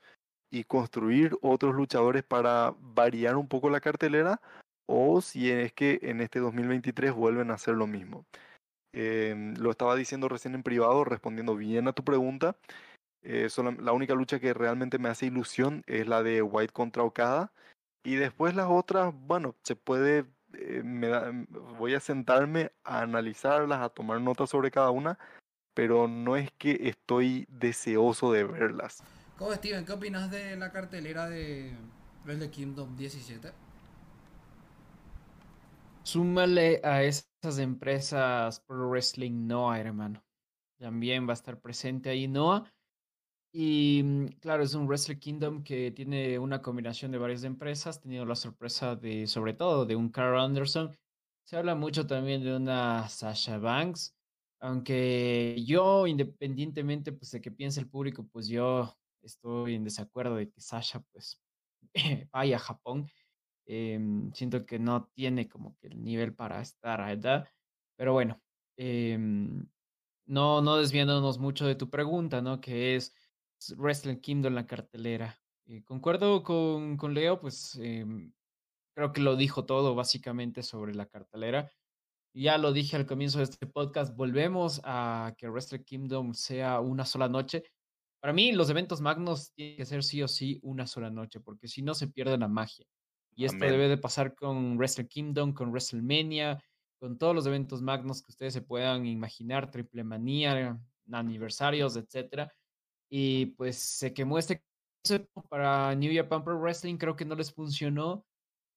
y 0.52 0.64
construir 0.64 1.38
otros 1.42 1.76
luchadores 1.76 2.24
para 2.24 2.74
variar 2.80 3.36
un 3.36 3.48
poco 3.48 3.70
la 3.70 3.82
cartelera 3.82 4.42
o 4.88 5.22
si 5.22 5.52
es 5.52 5.74
que 5.74 6.00
en 6.04 6.22
este 6.22 6.40
2023 6.40 7.14
vuelven 7.14 7.52
a 7.52 7.56
hacer 7.56 7.76
lo 7.76 7.88
mismo. 7.88 8.26
Em, 8.94 9.54
lo 9.58 9.72
estaba 9.72 9.96
diciendo 9.96 10.30
recién 10.30 10.56
en 10.56 10.64
privado, 10.64 11.04
respondiendo 11.04 11.56
bien 11.56 11.88
a 11.88 11.94
tu 11.94 12.04
pregunta. 12.04 12.58
Eh, 13.22 13.48
la 13.82 13.92
única 13.92 14.16
lucha 14.16 14.40
que 14.40 14.54
realmente 14.54 15.00
me 15.00 15.10
hace 15.10 15.28
ilusión 15.28 15.84
es 15.88 16.08
la 16.08 16.24
de 16.24 16.42
White 16.42 16.74
contra 16.74 17.04
Okada. 17.04 17.52
Y 18.04 18.16
después 18.16 18.56
las 18.56 18.68
otras, 18.70 19.14
bueno, 19.14 19.56
se 19.64 19.76
puede, 19.76 20.26
eh, 20.54 20.82
me 20.84 21.10
voy 21.78 21.94
a 21.96 22.00
sentarme 22.00 22.72
a 22.86 23.02
analizarlas, 23.02 23.82
a 23.82 23.90
tomar 23.90 24.22
notas 24.22 24.50
sobre 24.50 24.72
cada 24.72 24.92
una 24.92 25.20
pero 25.78 26.08
no 26.08 26.36
es 26.36 26.50
que 26.58 26.90
estoy 26.90 27.46
deseoso 27.52 28.32
de 28.32 28.44
verlas. 28.44 29.04
¿Cómo, 29.38 29.54
Steven? 29.54 29.86
¿Qué 29.86 29.92
opinas 29.92 30.32
de 30.32 30.56
la 30.56 30.72
cartelera 30.72 31.30
de 31.30 31.72
Wrestle 32.26 32.50
Kingdom 32.50 32.98
17? 32.98 33.52
Súmale 36.02 36.82
a 36.84 37.04
esas 37.04 37.60
empresas 37.60 38.60
Pro 38.62 38.90
Wrestling 38.90 39.46
Noah, 39.46 39.80
hermano. 39.80 40.26
También 40.80 41.28
va 41.28 41.34
a 41.34 41.36
estar 41.36 41.60
presente 41.60 42.10
ahí 42.10 42.28
Noah. 42.28 42.64
Y 43.54 44.02
mm, 44.04 44.26
claro, 44.40 44.64
es 44.64 44.74
un 44.74 44.88
Wrestle 44.88 45.20
Kingdom 45.20 45.64
que 45.64 45.92
tiene 45.92 46.40
una 46.40 46.60
combinación 46.60 47.12
de 47.12 47.20
varias 47.20 47.44
empresas. 47.44 48.02
tenido 48.02 48.26
la 48.26 48.36
sorpresa 48.36 48.96
de, 48.96 49.28
sobre 49.28 49.54
todo, 49.54 49.86
de 49.86 49.96
un 49.96 50.10
Carl 50.10 50.40
Anderson. 50.40 50.98
Se 51.44 51.56
habla 51.56 51.76
mucho 51.76 52.08
también 52.08 52.44
de 52.44 52.56
una 52.56 53.08
Sasha 53.10 53.60
Banks. 53.60 54.17
Aunque 54.60 55.56
yo, 55.66 56.08
independientemente 56.08 57.12
pues, 57.12 57.32
de 57.32 57.42
que 57.42 57.52
piense 57.52 57.80
el 57.80 57.90
público, 57.90 58.28
pues 58.32 58.48
yo 58.48 58.98
estoy 59.22 59.76
en 59.76 59.84
desacuerdo 59.84 60.36
de 60.36 60.50
que 60.50 60.62
Sasha 60.62 61.02
pues 61.12 61.42
vaya 62.32 62.56
a 62.56 62.60
Japón. 62.60 63.08
Em, 63.66 64.32
siento 64.34 64.66
que 64.66 64.80
no 64.80 65.08
tiene 65.14 65.48
como 65.50 65.76
que 65.78 65.88
el 65.88 66.04
nivel 66.04 66.34
para 66.34 66.62
estar 66.62 67.02
allá. 67.02 67.52
Pero 67.98 68.14
bueno, 68.14 68.42
em, 68.78 69.68
no, 70.26 70.62
no 70.62 70.78
desviándonos 70.78 71.40
mucho 71.40 71.68
de 71.68 71.76
tu 71.76 71.90
pregunta, 71.90 72.42
¿no? 72.42 72.62
Que 72.62 72.96
es 72.96 73.14
Wrestling 73.78 74.18
Kingdom 74.18 74.54
la 74.54 74.68
cartelera. 74.68 75.40
Eh, 75.66 75.84
concuerdo 75.84 76.44
con, 76.44 76.98
con, 76.98 77.14
Leo, 77.14 77.40
pues 77.40 77.76
em, 77.82 78.32
creo 78.96 79.14
que 79.14 79.22
lo 79.22 79.36
dijo 79.36 79.66
todo 79.66 79.96
básicamente 79.96 80.64
sobre 80.64 80.96
la 80.96 81.08
cartelera 81.08 81.70
ya 82.42 82.58
lo 82.58 82.72
dije 82.72 82.96
al 82.96 83.06
comienzo 83.06 83.40
de 83.40 83.46
este 83.46 83.66
podcast, 83.66 84.16
volvemos 84.16 84.80
a 84.84 85.34
que 85.38 85.50
Wrestle 85.50 85.84
Kingdom 85.84 86.34
sea 86.34 86.80
una 86.80 87.06
sola 87.06 87.28
noche. 87.28 87.64
Para 88.20 88.34
mí, 88.34 88.52
los 88.52 88.70
eventos 88.70 89.02
magnos 89.02 89.54
tienen 89.54 89.78
que 89.78 89.86
ser 89.86 90.04
sí 90.04 90.22
o 90.22 90.28
sí 90.28 90.60
una 90.62 90.86
sola 90.86 91.10
noche, 91.10 91.40
porque 91.40 91.68
si 91.68 91.82
no 91.82 91.94
se 91.94 92.08
pierde 92.08 92.38
la 92.38 92.48
magia. 92.48 92.86
Y 93.36 93.46
esto 93.46 93.66
debe 93.66 93.88
de 93.88 93.98
pasar 93.98 94.36
con 94.36 94.78
Wrestle 94.78 95.08
Kingdom, 95.08 95.54
con 95.54 95.70
WrestleMania, 95.70 96.64
con 97.00 97.18
todos 97.18 97.36
los 97.36 97.46
eventos 97.46 97.82
magnos 97.82 98.22
que 98.22 98.32
ustedes 98.32 98.54
se 98.54 98.62
puedan 98.62 99.06
imaginar, 99.06 99.70
Triple 99.70 100.04
Manía, 100.04 100.80
aniversarios, 101.12 101.96
etcétera. 101.96 102.52
Y 103.10 103.48
pues 103.48 103.78
se 103.78 104.14
quemó 104.14 104.38
este 104.38 104.64
para 105.50 105.96
New 105.96 106.14
Japan 106.14 106.44
Pro 106.44 106.60
Wrestling, 106.60 106.98
creo 106.98 107.16
que 107.16 107.26
no 107.26 107.36
les 107.36 107.54
funcionó 107.54 108.26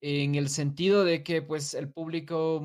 en 0.01 0.35
el 0.35 0.49
sentido 0.49 1.05
de 1.05 1.23
que 1.23 1.43
pues 1.43 1.75
el 1.75 1.93
público 1.93 2.63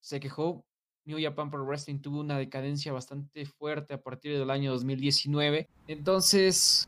se 0.00 0.20
quejó. 0.20 0.64
New 1.04 1.18
Japan 1.20 1.50
Pro 1.50 1.64
Wrestling 1.64 2.00
tuvo 2.00 2.20
una 2.20 2.36
decadencia 2.38 2.92
bastante 2.92 3.46
fuerte 3.46 3.94
a 3.94 4.02
partir 4.02 4.38
del 4.38 4.50
año 4.50 4.72
2019. 4.72 5.68
Entonces, 5.86 6.86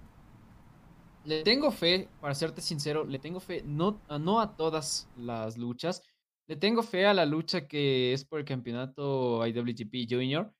Le 1.25 1.43
tengo 1.43 1.71
fe, 1.71 2.09
para 2.21 2.35
serte 2.35 2.62
sincero, 2.62 3.05
le 3.05 3.19
tengo 3.19 3.40
fe 3.40 3.62
no, 3.64 4.00
no 4.21 4.40
a 4.40 4.57
todas 4.57 5.09
las 5.17 5.59
luchas. 5.59 6.02
Le 6.49 6.57
tengo 6.57 6.83
fe 6.83 7.07
a 7.07 7.14
la 7.14 7.26
lucha 7.26 7.69
que 7.69 8.12
es 8.12 8.25
por 8.25 8.40
el 8.40 8.45
campeonato 8.45 9.47
IWGP 9.47 10.07
Junior. 10.11 10.52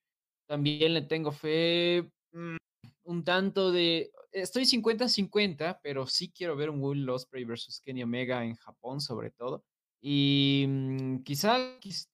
También 0.47 0.95
le 0.95 1.03
tengo 1.03 1.33
fe 1.33 2.11
mm, 2.33 2.57
un 3.05 3.25
tanto 3.25 3.73
de... 3.73 4.11
Estoy 4.33 4.65
50-50, 4.65 5.81
pero 5.83 6.07
sí 6.07 6.31
quiero 6.31 6.57
ver 6.57 6.71
un 6.71 6.83
Will 6.83 7.09
Ospreay 7.09 7.45
versus 7.45 7.81
Kenny 7.81 8.03
Omega 8.03 8.45
en 8.45 8.55
Japón 8.55 9.01
sobre 9.01 9.31
todo. 9.31 9.65
Y 10.03 10.65
mm, 10.67 11.23
quizá, 11.23 11.59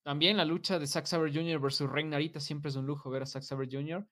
también 0.03 0.37
la 0.37 0.45
lucha 0.45 0.77
de 0.77 0.87
Zack 0.87 1.05
Saber 1.05 1.33
Jr. 1.33 1.59
versus 1.59 1.89
Rey 1.89 2.03
Narita 2.03 2.39
siempre 2.39 2.69
es 2.69 2.75
un 2.75 2.85
lujo 2.85 3.09
ver 3.09 3.23
a 3.23 3.25
Zack 3.25 3.43
Saber 3.43 3.69
Jr. 3.71 4.05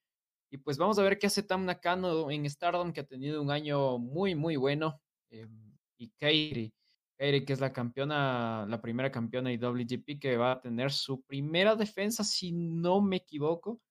Y 0.52 0.58
pues 0.58 0.78
vamos 0.78 0.98
a 0.98 1.04
ver 1.04 1.20
qué 1.20 1.28
hace 1.28 1.44
Tam 1.44 1.66
Nakano 1.66 2.32
en 2.32 2.50
Stardom, 2.50 2.94
que 2.94 3.02
ha 3.02 3.06
tenido 3.06 3.42
un 3.42 3.52
año 3.52 3.98
muy, 3.98 4.36
muy 4.36 4.56
bueno. 4.56 5.02
Eh, 5.30 5.48
y 5.98 6.10
Kairi, 6.12 6.74
Kairi, 7.18 7.44
que 7.44 7.54
es 7.54 7.60
la 7.60 7.74
campeona, 7.74 8.66
la 8.70 8.82
primera 8.82 9.12
campeona 9.12 9.50
de 9.50 9.58
WGP, 9.58 10.20
que 10.20 10.38
va 10.38 10.54
a 10.54 10.62
tener 10.62 10.92
su 10.92 11.22
primera 11.24 11.76
defensa, 11.76 12.24
si 12.24 12.52
no 12.52 13.02
me 13.02 13.18
equivoco. 13.18 13.82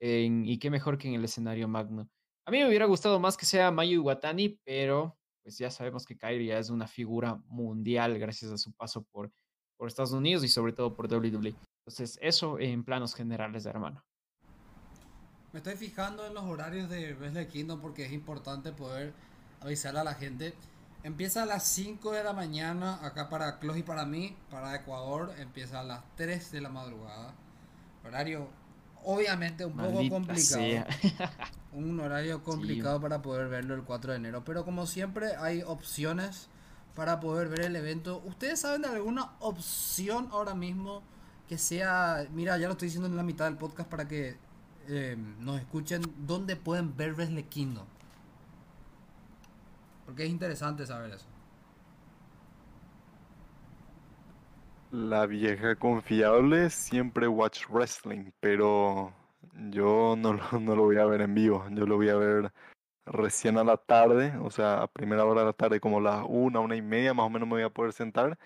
y 0.00 0.58
qué 0.58 0.70
mejor 0.70 0.96
que 0.98 1.08
en 1.08 1.14
el 1.14 1.24
escenario 1.24 1.68
magno. 1.68 2.08
A 2.46 2.50
mí 2.50 2.58
me 2.58 2.68
hubiera 2.68 2.86
gustado 2.86 3.20
más 3.20 3.36
que 3.36 3.44
sea 3.46 3.70
Mayu 3.70 4.00
Iwatani, 4.00 4.58
pero 4.64 5.17
pues 5.48 5.56
ya 5.56 5.70
sabemos 5.70 6.04
que 6.04 6.14
ya 6.14 6.58
es 6.58 6.68
una 6.68 6.86
figura 6.86 7.36
mundial 7.46 8.18
gracias 8.18 8.52
a 8.52 8.58
su 8.58 8.70
paso 8.74 9.02
por, 9.04 9.32
por 9.78 9.88
Estados 9.88 10.12
Unidos 10.12 10.44
y 10.44 10.48
sobre 10.48 10.74
todo 10.74 10.94
por 10.94 11.10
WWE. 11.10 11.56
Entonces, 11.86 12.18
eso 12.20 12.58
en 12.58 12.84
planos 12.84 13.14
generales, 13.14 13.64
hermano. 13.64 14.04
Me 15.54 15.60
estoy 15.60 15.76
fijando 15.76 16.26
en 16.26 16.34
los 16.34 16.44
horarios 16.44 16.90
de 16.90 17.14
Wrestle 17.14 17.48
Kingdom 17.48 17.80
porque 17.80 18.04
es 18.04 18.12
importante 18.12 18.72
poder 18.72 19.14
avisarle 19.62 20.00
a 20.00 20.04
la 20.04 20.12
gente. 20.12 20.52
Empieza 21.02 21.44
a 21.44 21.46
las 21.46 21.66
5 21.66 22.12
de 22.12 22.24
la 22.24 22.34
mañana 22.34 23.02
acá 23.02 23.30
para 23.30 23.58
Clos 23.58 23.78
y 23.78 23.82
para 23.82 24.04
mí, 24.04 24.36
para 24.50 24.76
Ecuador. 24.76 25.32
Empieza 25.38 25.80
a 25.80 25.82
las 25.82 26.04
3 26.16 26.52
de 26.52 26.60
la 26.60 26.68
madrugada. 26.68 27.34
Horario 28.04 28.50
obviamente 29.04 29.64
un 29.64 29.76
poco 29.76 30.08
complicado. 30.08 30.86
un 31.72 32.00
horario 32.00 32.42
complicado 32.42 33.00
para 33.00 33.22
poder 33.22 33.48
verlo 33.48 33.74
el 33.74 33.82
4 33.82 34.12
de 34.12 34.18
enero. 34.18 34.44
Pero 34.44 34.64
como 34.64 34.86
siempre 34.86 35.36
hay 35.36 35.62
opciones 35.62 36.48
para 36.94 37.20
poder 37.20 37.48
ver 37.48 37.60
el 37.60 37.76
evento. 37.76 38.22
¿Ustedes 38.26 38.60
saben 38.60 38.82
de 38.82 38.88
alguna 38.88 39.32
opción 39.40 40.28
ahora 40.32 40.54
mismo 40.54 41.02
que 41.48 41.58
sea... 41.58 42.26
Mira, 42.32 42.58
ya 42.58 42.66
lo 42.66 42.72
estoy 42.72 42.86
diciendo 42.88 43.08
en 43.08 43.16
la 43.16 43.22
mitad 43.22 43.44
del 43.44 43.56
podcast 43.56 43.88
para 43.88 44.08
que 44.08 44.36
eh, 44.88 45.16
nos 45.38 45.60
escuchen 45.60 46.02
dónde 46.26 46.56
pueden 46.56 46.96
ver 46.96 47.14
Wrestle 47.14 47.44
Kingdom. 47.44 47.86
Porque 50.06 50.24
es 50.24 50.30
interesante 50.30 50.86
saber 50.86 51.12
eso. 51.12 51.26
La 54.90 55.26
vieja 55.26 55.76
confiable 55.76 56.70
siempre 56.70 57.28
watch 57.28 57.66
wrestling, 57.68 58.30
pero 58.40 59.12
yo 59.70 60.14
no 60.16 60.32
lo, 60.32 60.42
no 60.60 60.76
lo 60.76 60.84
voy 60.84 60.96
a 60.96 61.04
ver 61.04 61.20
en 61.20 61.34
vivo. 61.34 61.64
Yo 61.70 61.86
lo 61.86 61.96
voy 61.96 62.08
a 62.08 62.16
ver 62.16 62.52
recién 63.04 63.58
a 63.58 63.64
la 63.64 63.76
tarde, 63.76 64.36
o 64.42 64.50
sea, 64.50 64.82
a 64.82 64.86
primera 64.86 65.24
hora 65.24 65.40
de 65.40 65.46
la 65.46 65.52
tarde, 65.52 65.80
como 65.80 66.00
las 66.00 66.24
una, 66.28 66.60
una 66.60 66.76
y 66.76 66.82
media, 66.82 67.14
más 67.14 67.26
o 67.26 67.30
menos 67.30 67.48
me 67.48 67.54
voy 67.54 67.62
a 67.62 67.70
poder 67.70 67.92
sentar 67.92 68.38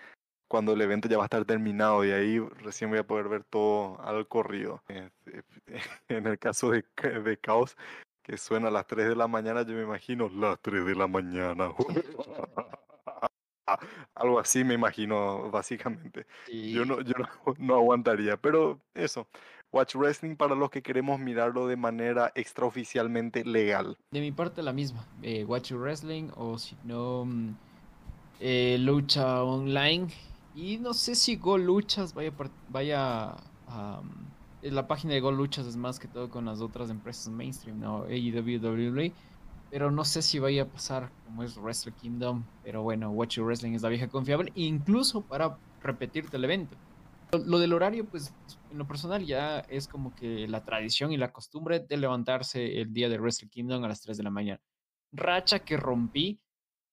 cuando 0.47 0.73
el 0.73 0.81
evento 0.81 1.07
ya 1.09 1.17
va 1.17 1.23
a 1.23 1.25
estar 1.25 1.45
terminado 1.45 2.05
y 2.05 2.11
ahí 2.11 2.39
recién 2.39 2.89
voy 2.89 2.99
a 2.99 3.07
poder 3.07 3.27
ver 3.27 3.43
todo 3.43 3.99
al 4.01 4.27
corrido. 4.27 4.83
En 6.09 6.27
el 6.27 6.37
caso 6.37 6.69
de, 6.69 6.85
de 7.23 7.37
Caos, 7.37 7.75
que 8.21 8.37
suena 8.37 8.67
a 8.67 8.71
las 8.71 8.85
3 8.85 9.07
de 9.09 9.15
la 9.15 9.27
mañana, 9.27 9.63
yo 9.63 9.73
me 9.73 9.83
imagino 9.83 10.29
las 10.29 10.59
3 10.61 10.85
de 10.85 10.95
la 10.95 11.07
mañana. 11.07 11.71
Algo 14.15 14.39
así 14.39 14.63
me 14.63 14.73
imagino, 14.73 15.49
básicamente. 15.51 16.25
Yo, 16.51 16.85
no, 16.85 17.01
yo 17.01 17.13
no, 17.57 17.75
aguantaría, 17.75 18.37
pero 18.37 18.79
eso. 18.93 19.27
Watch 19.71 19.95
Wrestling 19.95 20.35
para 20.35 20.53
los 20.53 20.69
que 20.69 20.83
queremos 20.83 21.19
mirarlo 21.19 21.67
de 21.67 21.75
manera 21.75 22.31
extraoficialmente 22.35 23.43
legal. 23.43 23.97
De 24.11 24.21
mi 24.21 24.31
parte 24.31 24.61
la 24.61 24.71
misma. 24.71 25.07
Eh, 25.23 25.45
Watch 25.45 25.71
Wrestling 25.71 26.29
o 26.35 26.59
si 26.59 26.77
no, 26.83 27.25
mm, 27.25 27.55
eh, 28.39 28.77
lucha 28.79 29.43
online 29.43 30.07
y 30.55 30.77
no 30.77 30.93
sé 30.93 31.15
si 31.15 31.37
Gol 31.37 31.65
Luchas 31.65 32.13
vaya, 32.13 32.31
vaya 32.69 33.35
a... 33.67 34.01
la 34.61 34.87
página 34.87 35.13
de 35.13 35.19
Gol 35.19 35.37
Luchas 35.37 35.65
es 35.65 35.75
más 35.75 35.99
que 35.99 36.07
todo 36.07 36.29
con 36.29 36.45
las 36.45 36.61
otras 36.61 36.89
empresas 36.89 37.29
mainstream, 37.29 37.79
¿no? 37.79 38.03
AEW, 38.03 39.11
Pero 39.73 39.89
no 39.89 40.05
sé 40.05 40.21
si 40.21 40.37
vaya 40.37 40.61
a 40.61 40.67
pasar 40.67 41.11
como 41.25 41.41
es 41.41 41.57
Wrestle 41.57 41.93
Kingdom. 41.93 42.45
Pero 42.63 42.83
bueno, 42.83 43.09
Watch 43.09 43.37
Your 43.37 43.47
Wrestling 43.47 43.73
es 43.73 43.81
la 43.81 43.89
vieja 43.89 44.07
confiable. 44.07 44.51
Incluso 44.53 45.21
para 45.21 45.57
repetirte 45.81 46.37
el 46.37 46.43
evento. 46.43 46.77
Lo, 47.31 47.57
del 47.57 47.73
horario, 47.73 48.05
pues 48.05 48.31
en 48.69 48.77
lo 48.77 48.85
personal 48.85 49.25
ya 49.25 49.61
es 49.61 49.87
como 49.87 50.13
que 50.13 50.47
la 50.47 50.63
tradición 50.63 51.11
y 51.11 51.17
la 51.17 51.33
costumbre 51.33 51.79
de 51.79 51.97
levantarse 51.97 52.81
el 52.81 52.93
día 52.93 53.09
de 53.09 53.17
Wrestle 53.17 53.49
Kingdom 53.49 53.83
a 53.83 53.87
las 53.87 54.01
3 54.01 54.15
de 54.15 54.21
la 54.21 54.29
mañana. 54.29 54.61
Racha 55.11 55.57
que 55.65 55.75
rompí. 55.75 56.39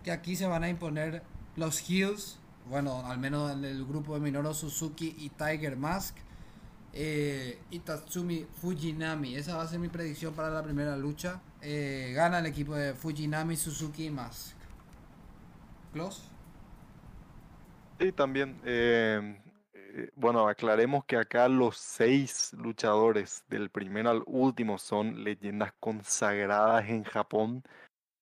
que 0.03 0.11
aquí 0.11 0.35
se 0.35 0.47
van 0.47 0.63
a 0.63 0.69
imponer 0.69 1.21
los 1.55 1.81
heels, 1.89 2.39
bueno, 2.69 3.05
al 3.05 3.17
menos 3.17 3.51
en 3.51 3.65
el 3.65 3.85
grupo 3.85 4.13
de 4.13 4.21
Minoru 4.21 4.53
Suzuki 4.53 5.15
y 5.19 5.29
Tiger 5.29 5.75
Mask 5.75 6.15
eh, 6.93 7.59
Itatsumi 7.71 8.47
Fujinami. 8.61 9.35
Esa 9.35 9.55
va 9.55 9.63
a 9.63 9.67
ser 9.67 9.79
mi 9.79 9.89
predicción 9.89 10.33
para 10.33 10.49
la 10.49 10.63
primera 10.63 10.97
lucha. 10.97 11.41
Eh, 11.61 12.13
gana 12.15 12.39
el 12.39 12.45
equipo 12.47 12.75
de 12.75 12.93
Fujinami, 12.93 13.55
Suzuki 13.55 14.05
y 14.05 14.09
Mask. 14.09 14.55
¿Close? 15.93 16.23
Sí, 17.99 18.11
también. 18.11 18.59
Eh, 18.65 19.37
eh, 19.97 20.11
bueno, 20.15 20.47
aclaremos 20.47 21.05
que 21.05 21.17
acá 21.17 21.47
los 21.47 21.77
seis 21.77 22.53
luchadores 22.53 23.43
del 23.49 23.71
primero 23.71 24.11
al 24.11 24.23
último 24.27 24.77
son 24.77 25.23
leyendas 25.23 25.73
consagradas 25.79 26.87
en 26.87 27.03
Japón 27.03 27.63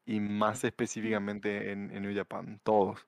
y 0.05 0.21
más 0.21 0.63
específicamente 0.63 1.73
en, 1.73 1.91
en 1.91 2.03
New 2.03 2.15
Japan, 2.15 2.61
todos. 2.63 3.05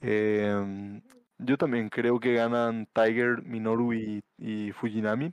Eh, 0.00 1.00
yo 1.38 1.58
también 1.58 1.88
creo 1.88 2.20
que 2.20 2.34
ganan 2.34 2.86
Tiger, 2.92 3.42
Minoru 3.42 3.92
y, 3.92 4.72
Fujinami. 4.72 5.32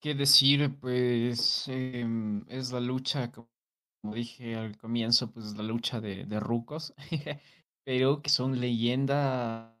¿Qué 0.00 0.14
decir? 0.14 0.74
Pues 0.80 1.68
em, 1.68 2.44
es 2.48 2.72
la 2.72 2.80
lucha, 2.80 3.30
como 3.30 4.14
dije 4.14 4.56
al 4.56 4.76
comienzo, 4.76 5.30
pues 5.30 5.46
es 5.46 5.56
la 5.56 5.62
lucha 5.62 6.00
de, 6.00 6.24
de 6.24 6.40
rucos, 6.40 6.92
pero 7.84 8.20
que 8.20 8.30
son 8.30 8.58
leyendas 8.58 9.73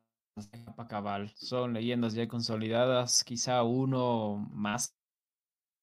cabal, 0.88 1.32
son 1.36 1.74
leyendas 1.74 2.14
ya 2.14 2.26
consolidadas, 2.28 3.24
quizá 3.24 3.62
uno 3.62 4.36
más 4.52 4.94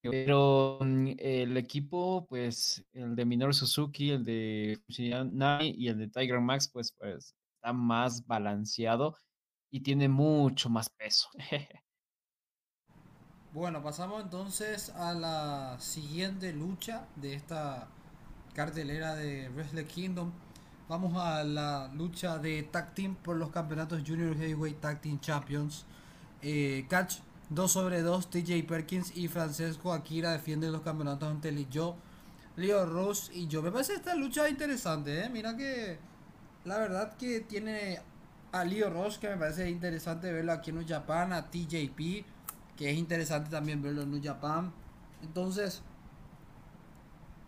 Pero 0.02 0.78
mm, 0.80 1.14
el 1.18 1.56
equipo, 1.56 2.26
pues, 2.28 2.84
el 2.92 3.14
de 3.14 3.24
Minoru 3.24 3.52
Suzuki, 3.52 4.10
el 4.10 4.24
de 4.24 4.80
Nai 5.32 5.74
y 5.76 5.88
el 5.88 5.98
de 5.98 6.08
Tiger 6.08 6.40
Max, 6.40 6.68
pues, 6.72 6.94
pues, 6.98 7.34
está 7.56 7.72
más 7.72 8.26
balanceado 8.26 9.16
y 9.70 9.80
tiene 9.80 10.08
mucho 10.08 10.68
más 10.70 10.90
peso. 10.90 11.28
bueno, 13.52 13.82
pasamos 13.82 14.22
entonces 14.22 14.90
a 14.90 15.14
la 15.14 15.76
siguiente 15.78 16.52
lucha 16.52 17.06
de 17.16 17.34
esta 17.34 17.88
cartelera 18.54 19.14
de 19.14 19.48
Wrestle 19.50 19.86
Kingdom. 19.86 20.32
Vamos 20.92 21.16
a 21.16 21.42
la 21.42 21.90
lucha 21.94 22.36
de 22.36 22.64
Tag 22.64 22.92
Team 22.92 23.14
por 23.14 23.36
los 23.36 23.48
campeonatos 23.48 24.02
Junior 24.06 24.36
Heavyweight 24.36 24.78
Tag 24.78 25.00
Team 25.00 25.18
Champions. 25.20 25.86
Eh, 26.42 26.84
catch 26.86 27.14
2 27.48 27.72
sobre 27.72 28.02
2, 28.02 28.28
TJ 28.28 28.64
Perkins 28.68 29.16
y 29.16 29.26
Francesco 29.28 29.94
Akira 29.94 30.32
defienden 30.32 30.70
los 30.70 30.82
campeonatos 30.82 31.30
ante 31.30 31.66
yo, 31.70 31.96
Leo 32.56 32.84
Rose 32.84 33.32
y 33.34 33.46
yo. 33.46 33.62
Me 33.62 33.72
parece 33.72 33.94
esta 33.94 34.14
lucha 34.14 34.50
interesante, 34.50 35.24
¿eh? 35.24 35.30
Mira 35.30 35.56
que 35.56 35.96
la 36.66 36.76
verdad 36.76 37.16
que 37.16 37.40
tiene 37.40 37.98
a 38.52 38.62
Leo 38.62 38.90
Rose, 38.90 39.18
que 39.18 39.30
me 39.30 39.38
parece 39.38 39.70
interesante 39.70 40.30
verlo 40.30 40.52
aquí 40.52 40.72
en 40.72 40.76
New 40.76 40.86
Japan, 40.86 41.32
a 41.32 41.50
TJP, 41.50 42.22
que 42.76 42.90
es 42.90 42.98
interesante 42.98 43.48
también 43.48 43.80
verlo 43.80 44.02
en 44.02 44.10
New 44.10 44.22
Japan. 44.22 44.70
Entonces, 45.22 45.80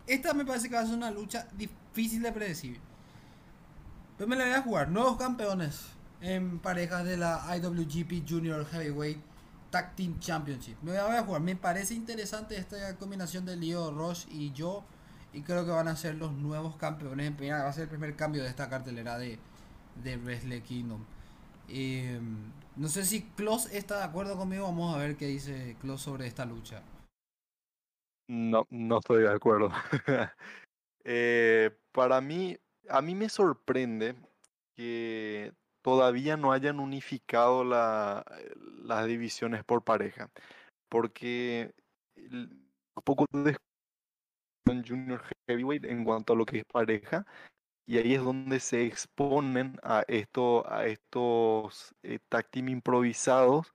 esta 0.06 0.32
me 0.32 0.46
parece 0.46 0.70
que 0.70 0.76
va 0.76 0.80
a 0.80 0.86
ser 0.86 0.96
una 0.96 1.10
lucha 1.10 1.46
difícil 1.58 2.22
de 2.22 2.32
predecir. 2.32 2.93
Pero 4.16 4.28
me 4.28 4.36
la 4.36 4.44
voy 4.44 4.54
a 4.54 4.62
jugar. 4.62 4.88
Nuevos 4.90 5.16
campeones 5.16 5.88
en 6.20 6.58
parejas 6.58 7.04
de 7.04 7.16
la 7.16 7.44
IWGP 7.56 8.28
Junior 8.28 8.64
Heavyweight 8.66 9.18
Tag 9.70 9.96
Team 9.96 10.18
Championship. 10.20 10.76
Me 10.82 10.92
voy 10.92 11.16
a 11.16 11.22
jugar. 11.22 11.40
Me 11.40 11.56
parece 11.56 11.94
interesante 11.94 12.56
esta 12.56 12.96
combinación 12.96 13.44
de 13.44 13.56
Leo 13.56 13.90
Rush 13.90 14.26
y 14.30 14.52
yo. 14.52 14.84
Y 15.32 15.42
creo 15.42 15.64
que 15.64 15.72
van 15.72 15.88
a 15.88 15.96
ser 15.96 16.14
los 16.14 16.32
nuevos 16.32 16.76
campeones. 16.76 17.32
Va 17.32 17.68
a 17.68 17.72
ser 17.72 17.84
el 17.84 17.88
primer 17.88 18.14
cambio 18.14 18.42
de 18.42 18.48
esta 18.48 18.70
cartelera 18.70 19.18
de, 19.18 19.38
de 20.02 20.16
Wrestle 20.16 20.62
Kingdom. 20.62 21.04
Em, 21.68 22.52
no 22.76 22.88
sé 22.88 23.04
si 23.04 23.22
Klaus 23.22 23.66
está 23.72 23.98
de 23.98 24.04
acuerdo 24.04 24.36
conmigo. 24.36 24.64
Vamos 24.64 24.94
a 24.94 24.98
ver 24.98 25.16
qué 25.16 25.26
dice 25.26 25.76
Klaus 25.80 26.02
sobre 26.02 26.28
esta 26.28 26.44
lucha. 26.44 26.82
No, 28.28 28.66
no 28.70 28.98
estoy 28.98 29.22
de 29.22 29.32
acuerdo. 29.32 29.70
Eh, 31.06 31.70
para 31.92 32.22
mí, 32.22 32.56
a 32.88 33.02
mí 33.02 33.14
me 33.14 33.28
sorprende 33.28 34.14
que 34.76 35.52
todavía 35.82 36.36
no 36.36 36.52
hayan 36.52 36.80
unificado 36.80 37.64
la, 37.64 38.24
las 38.82 39.06
divisiones 39.06 39.64
por 39.64 39.84
pareja. 39.84 40.30
Porque 40.88 41.74
un 42.16 43.02
poco 43.04 43.26
de 43.32 43.56
Junior 44.66 45.22
Heavyweight 45.46 45.84
en 45.84 46.04
cuanto 46.04 46.32
a 46.32 46.36
lo 46.36 46.46
que 46.46 46.58
es 46.58 46.64
pareja. 46.64 47.26
Y 47.86 47.98
ahí 47.98 48.14
es 48.14 48.24
donde 48.24 48.60
se 48.60 48.86
exponen 48.86 49.78
a, 49.82 50.04
esto, 50.08 50.64
a 50.72 50.86
estos 50.86 51.94
eh, 52.02 52.18
improvisados 52.54 53.74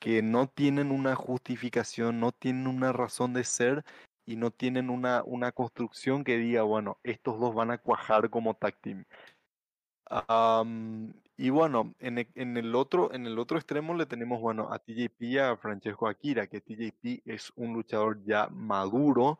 que 0.00 0.22
no 0.22 0.46
tienen 0.46 0.92
una 0.92 1.16
justificación, 1.16 2.20
no 2.20 2.30
tienen 2.30 2.68
una 2.68 2.92
razón 2.92 3.32
de 3.32 3.42
ser 3.42 3.84
y 4.28 4.36
no 4.36 4.50
tienen 4.50 4.90
una, 4.90 5.22
una 5.24 5.52
construcción 5.52 6.22
que 6.22 6.36
diga, 6.36 6.62
bueno, 6.62 6.98
estos 7.02 7.40
dos 7.40 7.54
van 7.54 7.70
a 7.70 7.78
cuajar 7.78 8.28
como 8.28 8.54
tag 8.54 8.78
team. 8.82 9.06
y 11.38 11.48
bueno, 11.48 11.94
en, 11.98 12.18
e, 12.18 12.28
en, 12.34 12.58
el 12.58 12.74
otro, 12.74 13.12
en 13.14 13.26
el 13.26 13.38
otro 13.38 13.56
extremo 13.56 13.94
le 13.94 14.04
tenemos, 14.04 14.38
bueno, 14.42 14.70
a 14.70 14.80
TJP 14.80 15.22
y 15.22 15.38
a 15.38 15.56
Francesco 15.56 16.08
Akira, 16.08 16.46
que 16.46 16.60
TJP 16.60 17.22
es 17.24 17.50
un 17.56 17.72
luchador 17.72 18.22
ya 18.24 18.48
maduro, 18.50 19.38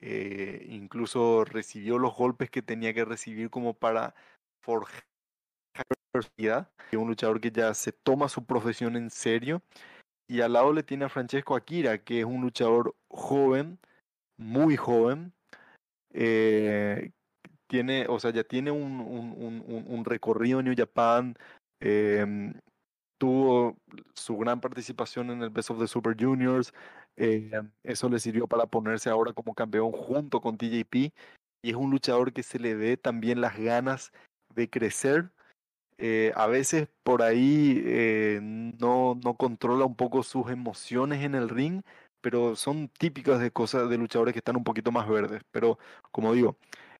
eh, 0.00 0.66
incluso 0.68 1.44
recibió 1.44 1.98
los 1.98 2.16
golpes 2.16 2.50
que 2.50 2.62
tenía 2.62 2.92
que 2.92 3.04
recibir 3.04 3.50
como 3.50 3.74
para 3.74 4.16
forjar 4.64 5.04
personalidad, 6.12 6.72
un 6.92 7.06
luchador 7.08 7.40
que 7.40 7.52
ya 7.52 7.72
se 7.74 7.92
toma 7.92 8.28
su 8.28 8.44
profesión 8.44 8.96
en 8.96 9.10
serio 9.10 9.62
y 10.28 10.40
al 10.40 10.54
lado 10.54 10.72
le 10.72 10.82
tiene 10.82 11.04
a 11.04 11.08
Francesco 11.08 11.54
Akira, 11.54 11.98
que 11.98 12.20
es 12.20 12.24
un 12.24 12.40
luchador 12.40 12.96
joven, 13.08 13.78
muy 14.36 14.76
joven. 14.76 15.32
Eh, 16.12 17.10
tiene, 17.66 18.06
o 18.08 18.18
sea, 18.20 18.30
ya 18.30 18.44
tiene 18.44 18.70
un, 18.70 19.00
un, 19.00 19.84
un, 19.86 20.04
recorrido 20.04 20.60
en 20.60 20.66
New 20.66 20.74
Japan. 20.76 21.34
Em, 21.80 22.54
tuvo 23.18 23.76
su 24.14 24.36
gran 24.36 24.60
participación 24.60 25.30
en 25.30 25.42
el 25.42 25.50
Best 25.50 25.70
of 25.70 25.80
the 25.80 25.86
Super 25.86 26.16
Juniors. 26.18 26.72
Eh, 27.16 27.50
eso 27.82 28.08
le 28.08 28.18
sirvió 28.18 28.46
para 28.46 28.66
ponerse 28.66 29.10
ahora 29.10 29.32
como 29.32 29.54
campeón 29.54 29.92
junto 29.92 30.40
con 30.40 30.56
TJP. 30.56 31.12
Y 31.62 31.70
es 31.70 31.76
un 31.76 31.90
luchador 31.90 32.32
que 32.32 32.42
se 32.42 32.58
le 32.58 32.74
ve 32.74 32.96
también 32.96 33.40
las 33.40 33.58
ganas 33.58 34.12
de 34.54 34.68
crecer 34.68 35.30
eh, 35.98 36.32
a 36.34 36.46
veces 36.48 36.88
por 37.04 37.22
ahí 37.22 37.80
eh, 37.84 38.40
no, 38.42 39.14
no 39.22 39.36
controla 39.36 39.84
un 39.84 39.94
poco 39.94 40.22
sus 40.24 40.50
emociones 40.50 41.22
en 41.22 41.36
el 41.36 41.48
ring, 41.48 41.82
pero 42.24 42.56
son 42.56 42.88
típicas 42.88 43.38
de 43.38 43.50
cosas 43.50 43.90
de 43.90 43.98
luchadores 43.98 44.32
que 44.32 44.38
están 44.38 44.56
un 44.56 44.64
poquito 44.64 44.90
más 44.90 45.06
verdes. 45.06 45.42
Pero 45.50 45.78
como 46.10 46.32
digo, 46.32 46.56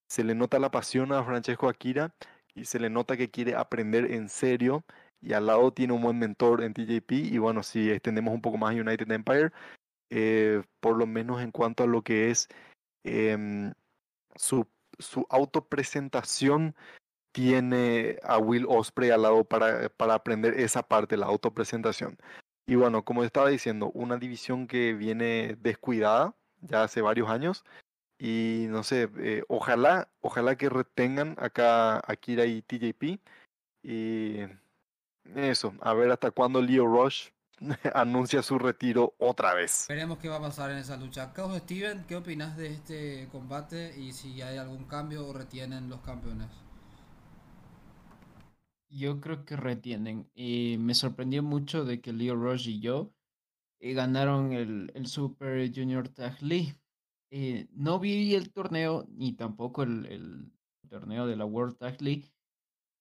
se 0.07 0.23
le 0.23 0.35
nota 0.35 0.59
la 0.59 0.71
pasión 0.71 1.13
a 1.13 1.25
Francesco 1.25 1.67
Akira 1.67 2.15
y 2.55 2.67
se 2.67 2.79
le 2.79 2.91
nota 2.91 3.17
que 3.17 3.31
quiere 3.31 3.55
aprender 3.55 4.13
en 4.13 4.29
serio 4.29 4.85
y 5.23 5.33
al 5.33 5.47
lado 5.47 5.73
tiene 5.73 5.95
un 5.95 6.03
buen 6.03 6.19
mentor 6.19 6.63
en 6.63 6.75
TJP 6.75 7.13
y 7.13 7.39
bueno, 7.39 7.63
si 7.63 7.91
extendemos 7.91 8.35
un 8.35 8.43
poco 8.43 8.59
más 8.59 8.75
United 8.75 9.11
Empire, 9.11 9.51
eh, 10.11 10.63
por 10.81 10.99
lo 10.99 11.07
menos 11.07 11.41
en 11.41 11.53
cuanto 11.53 11.85
a 11.85 11.87
lo 11.87 12.03
que 12.03 12.31
es 12.31 12.49
em, 13.05 13.73
su, 14.37 14.69
su 14.99 15.27
autopresentación 15.31 16.77
tiene 17.33 18.19
a 18.25 18.37
Will 18.37 18.67
Osprey 18.69 19.09
al 19.09 19.23
lado 19.23 19.45
para, 19.45 19.89
para 19.89 20.15
aprender 20.15 20.61
esa 20.61 20.83
parte, 20.83 21.17
la 21.17 21.27
autopresentación. 21.27 22.19
Y 22.67 22.77
bueno, 22.77 23.05
como 23.05 23.25
estaba 23.25 23.49
diciendo, 23.49 23.91
una 23.95 24.17
división 24.17 24.67
que 24.67 24.95
viene 24.95 25.57
descuidada 25.61 26.35
ya 26.63 26.83
hace 26.83 27.03
varios 27.03 27.29
años. 27.29 27.65
Y 28.19 28.67
no 28.69 28.83
sé, 28.85 29.11
eh, 29.19 29.45
ojalá, 29.49 30.09
ojalá 30.21 30.57
que 30.57 30.69
retengan 30.69 31.37
acá 31.39 31.99
a 31.99 32.17
Kira 32.17 32.47
y 32.47 32.63
TJP. 32.63 33.21
Y 33.83 34.39
eso, 35.35 35.75
a 35.81 35.93
ver 35.95 36.11
hasta 36.11 36.31
cuándo 36.31 36.63
Leo 36.63 36.87
Rush 36.87 37.29
anuncia 37.95 38.43
su 38.43 38.59
retiro 38.59 39.15
otra 39.19 39.55
vez. 39.55 39.87
Veremos 39.89 40.19
qué 40.19 40.29
va 40.29 40.37
a 40.37 40.41
pasar 40.41 40.71
en 40.71 40.79
esa 40.79 40.97
lucha. 40.97 41.33
Caos 41.33 41.57
Steven, 41.59 42.05
¿qué 42.07 42.17
opinas 42.17 42.57
de 42.57 42.69
este 42.69 43.29
combate 43.31 43.95
y 43.99 44.13
si 44.13 44.41
hay 44.41 44.57
algún 44.57 44.85
cambio 44.85 45.27
o 45.27 45.33
retienen 45.33 45.89
los 45.91 46.01
campeones? 46.01 46.49
Yo 48.95 49.21
creo 49.21 49.45
que 49.45 49.57
retienen. 49.57 50.31
Y 50.35 50.77
me 50.79 50.95
sorprendió 50.95 51.43
mucho 51.43 51.85
de 51.85 52.01
que 52.01 52.13
Leo 52.13 52.37
Rush 52.37 52.69
y 52.69 52.81
yo 52.81 53.13
eh, 53.81 53.93
ganaron 53.93 54.53
el, 54.53 54.93
el, 54.95 55.07
Super 55.07 55.69
Junior 55.75 56.09
Tag 56.09 56.41
League. 56.43 56.77
Eh, 57.31 57.67
no 57.73 57.99
vi 57.99 58.35
el 58.35 58.53
torneo 58.53 59.05
ni 59.09 59.33
tampoco 59.33 59.83
el, 59.83 60.07
el, 60.07 60.53
torneo 60.89 61.27
de 61.27 61.35
la 61.35 61.45
World 61.45 61.77
Tag 61.77 62.01
League, 62.03 62.33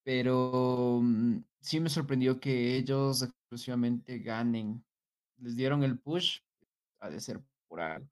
pero 0.03 0.99
mm, 1.03 1.43
sí 1.61 1.79
me 1.79 1.89
sorprendió 1.89 2.39
que 2.39 2.75
ellos 2.75 3.21
exclusivamente 3.21 4.17
ganen. 4.17 4.83
Les 5.37 5.55
dieron 5.55 5.83
el 5.83 5.99
push, 5.99 6.39
ha 7.01 7.09
de 7.11 7.19
ser 7.19 7.39
por 7.67 7.81
algo. 7.81 8.09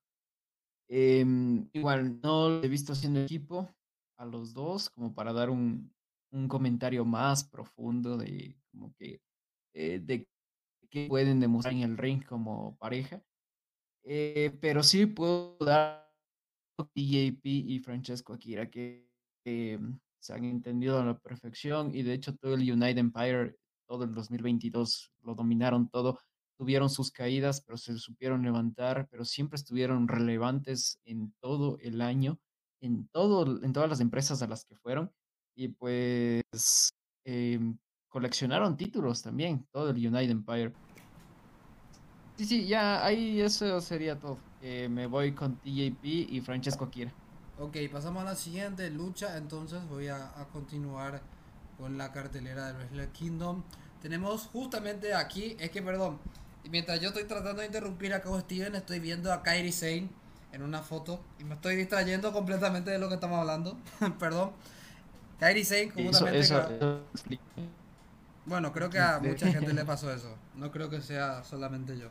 Em, 0.88 1.67
igual, 1.74 2.20
no 2.22 2.50
lo 2.50 2.63
he 2.63 2.67
visto 2.67 2.94
haciendo 2.94 3.22
equipo 3.22 3.67
a 4.17 4.26
los 4.26 4.54
dos 4.54 4.91
como 4.91 5.15
para 5.15 5.34
dar 5.34 5.50
un, 5.50 5.91
un 6.32 6.48
comentario 6.48 7.06
más 7.06 7.44
profundo 7.44 8.17
de 8.17 8.56
como 8.72 8.94
que 8.96 9.22
eh, 9.74 10.00
de 10.04 10.28
qué 10.89 11.08
pueden 11.08 11.39
demostrar 11.39 11.74
en 11.74 11.82
el 11.82 11.98
ring 11.98 12.24
como 12.26 12.76
pareja. 12.78 13.22
Eh, 14.04 14.58
pero 14.60 14.82
sí 14.84 15.06
puedo 15.06 15.58
dar 15.60 16.10
TJP 16.78 17.46
y 17.46 17.80
Francesco 17.80 18.34
Akira 18.34 18.70
que 18.70 19.08
se 20.22 20.34
han 20.34 20.46
entendido 20.46 21.00
a 21.00 21.06
la 21.06 21.17
perfección 21.17 21.94
y 21.94 22.04
de 22.04 22.13
hecho 22.13 22.36
todo 22.36 22.54
el 22.54 22.72
United 22.72 22.98
Empire, 22.98 23.58
todo 23.88 24.04
el 24.04 24.13
2022 24.13 25.12
lo 25.24 25.36
dominaron 25.36 25.89
todo, 25.89 26.20
tuvieron 26.58 26.89
sus 26.89 27.12
caídas, 27.12 27.62
pero 27.62 27.78
se 27.78 27.98
supieron 27.98 28.44
levantar, 28.44 29.08
pero 29.10 29.26
siempre 29.26 29.56
estuvieron 29.56 30.08
relevantes 30.08 31.00
en 31.06 31.34
todo 31.41 31.78
el 31.80 32.02
año, 32.02 32.39
en, 32.82 33.08
todo, 33.08 33.63
en 33.63 33.74
todas 33.74 33.89
las 33.89 34.00
empresas 34.00 34.41
a 34.41 34.48
las 34.48 34.63
que 34.63 34.76
fueron 34.76 35.12
y 35.62 35.67
pues 35.67 36.91
em, 37.24 37.78
coleccionaron 38.10 38.76
títulos 38.76 39.21
también, 39.21 39.63
todo 39.71 39.91
el 39.91 39.95
United 39.95 40.32
Empire. 40.32 40.74
Sí, 42.36 42.45
sí, 42.45 42.65
ya 42.65 43.06
ahí 43.06 43.39
eso 43.39 43.80
sería 43.80 44.19
todo. 44.19 44.39
me 44.62 45.06
voy 45.06 45.34
con 45.34 45.58
TJP 45.58 46.04
y 46.04 46.41
Francesco 46.41 46.86
Akira. 46.86 47.13
Ok, 47.60 47.78
pasamos 47.91 48.24
a 48.24 48.26
la 48.26 48.36
siguiente 48.36 48.89
lucha. 48.89 49.38
Entonces 49.38 49.88
voy 49.88 50.08
a, 50.08 50.32
continuar 50.52 51.21
con 51.78 51.95
la 51.95 52.12
cartelera 52.12 52.67
de 52.67 52.74
Wrestle 52.74 53.10
Kingdom. 53.10 53.62
Tenemos 54.02 54.47
justamente 54.47 55.13
aquí, 55.13 55.56
es 55.60 55.69
que 55.69 55.84
perdón, 55.84 56.17
mientras 56.71 57.00
yo 57.00 57.10
estoy 57.10 57.26
tratando 57.26 57.62
de 57.62 57.67
interrumpir 57.67 58.15
a 58.15 58.21
Cabo 58.21 58.39
Steven, 58.39 58.74
estoy 58.74 59.00
viendo 59.00 59.32
a 59.32 59.43
Kairi 59.43 59.71
Sane 59.71 60.10
en 60.54 60.63
una 60.63 60.82
foto 60.82 61.19
y 61.39 61.43
me 61.43 61.54
estoy 61.54 61.76
distrayendo 61.76 62.34
completamente 62.34 62.89
de 62.89 62.97
lo 62.97 63.10
que 63.10 63.15
estamos 63.15 63.38
hablando. 63.38 63.78
Perdón. 64.19 64.54
Kairi 65.42 65.66
Sane, 65.66 65.92
Bueno, 68.46 68.72
creo 68.72 68.92
que 68.92 69.00
a 69.00 69.20
mucha 69.20 69.52
gente 69.52 69.74
le 69.74 69.84
pasó 69.92 70.14
eso. 70.14 70.38
No 70.56 70.70
creo 70.70 70.88
que 70.88 71.02
sea 71.02 71.44
solamente 71.44 71.98
yo. 71.98 72.10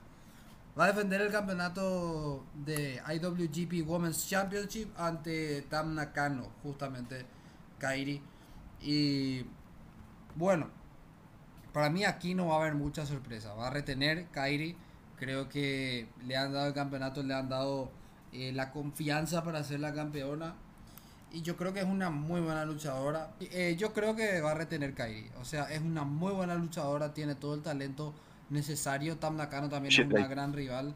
Va 0.77 0.87
a 0.87 0.89
defender 0.89 1.21
el 1.21 1.31
campeonato 1.31 2.45
de 2.55 3.01
IWGP 3.07 3.89
Women's 3.89 4.29
Championship 4.29 4.89
ante 4.99 5.63
Tam 5.63 5.95
Nakano, 5.95 6.51
justamente 6.65 7.25
Kairi. 7.79 8.21
Y 8.83 9.47
bueno, 10.35 10.69
para 11.73 11.89
mí 11.89 12.05
aquí 12.05 12.35
no 12.35 12.49
va 12.49 12.57
a 12.57 12.59
haber 12.63 12.75
mucha 12.75 13.07
sorpresa. 13.07 13.55
Va 13.55 13.69
a 13.69 13.71
retener 13.71 14.27
Kairi. 14.33 14.77
Creo 15.21 15.49
que 15.49 16.09
le 16.27 16.37
han 16.37 16.53
dado 16.53 16.67
el 16.67 16.75
campeonato, 16.75 17.23
le 17.23 17.35
han 17.35 17.49
dado 17.49 17.93
eh, 18.33 18.51
la 18.53 18.73
confianza 18.73 19.45
para 19.45 19.63
ser 19.63 19.79
la 19.79 19.95
campeona. 19.95 20.57
Y 21.33 21.43
yo 21.43 21.57
creo 21.57 21.73
que 21.73 21.81
es 21.81 21.87
una 21.87 22.11
muy 22.11 22.41
buena 22.41 22.65
luchadora. 22.65 23.33
Eh, 23.41 23.77
yo 23.79 23.93
creo 23.93 24.17
que 24.17 24.41
va 24.41 24.51
a 24.53 24.55
retener 24.55 24.95
Kairi. 24.95 25.31
O 25.41 25.45
sea, 25.45 25.71
es 25.71 25.81
una 25.81 26.05
muy 26.05 26.33
buena 26.33 26.55
luchadora, 26.57 27.15
tiene 27.15 27.35
todo 27.37 27.55
el 27.55 27.63
talento 27.63 28.15
necesario. 28.49 29.19
Tam 29.19 29.37
Nakano 29.37 29.69
también 29.69 29.93
es 29.93 30.07
una 30.07 30.27
gran 30.27 30.53
rival. 30.53 30.95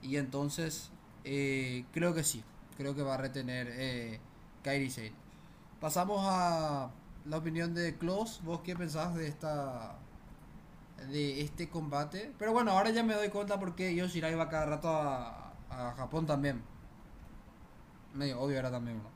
Y 0.00 0.16
entonces, 0.16 0.90
eh, 1.24 1.84
creo 1.92 2.14
que 2.14 2.22
sí. 2.22 2.44
Creo 2.76 2.94
que 2.94 3.02
va 3.02 3.14
a 3.14 3.16
retener 3.16 3.68
eh, 3.70 4.20
Kairi 4.62 4.90
Sane. 4.90 5.12
Pasamos 5.80 6.20
a 6.24 6.90
la 7.24 7.36
opinión 7.36 7.74
de 7.74 7.96
Klaus. 7.96 8.40
¿Vos 8.44 8.60
qué 8.62 8.76
pensás 8.76 9.14
de 9.14 9.26
esta 9.26 9.96
de 11.10 11.40
este 11.42 11.68
combate? 11.68 12.32
Pero 12.38 12.52
bueno, 12.52 12.70
ahora 12.72 12.90
ya 12.90 13.02
me 13.02 13.14
doy 13.14 13.28
cuenta 13.28 13.58
porque 13.58 13.94
Yoshirai 13.94 14.34
va 14.36 14.48
cada 14.48 14.66
rato 14.66 14.88
a, 14.88 15.52
a 15.70 15.94
Japón 15.96 16.26
también. 16.26 16.62
Medio 18.14 18.40
obvio 18.40 18.58
era 18.58 18.70
también 18.70 18.98
uno. 18.98 19.13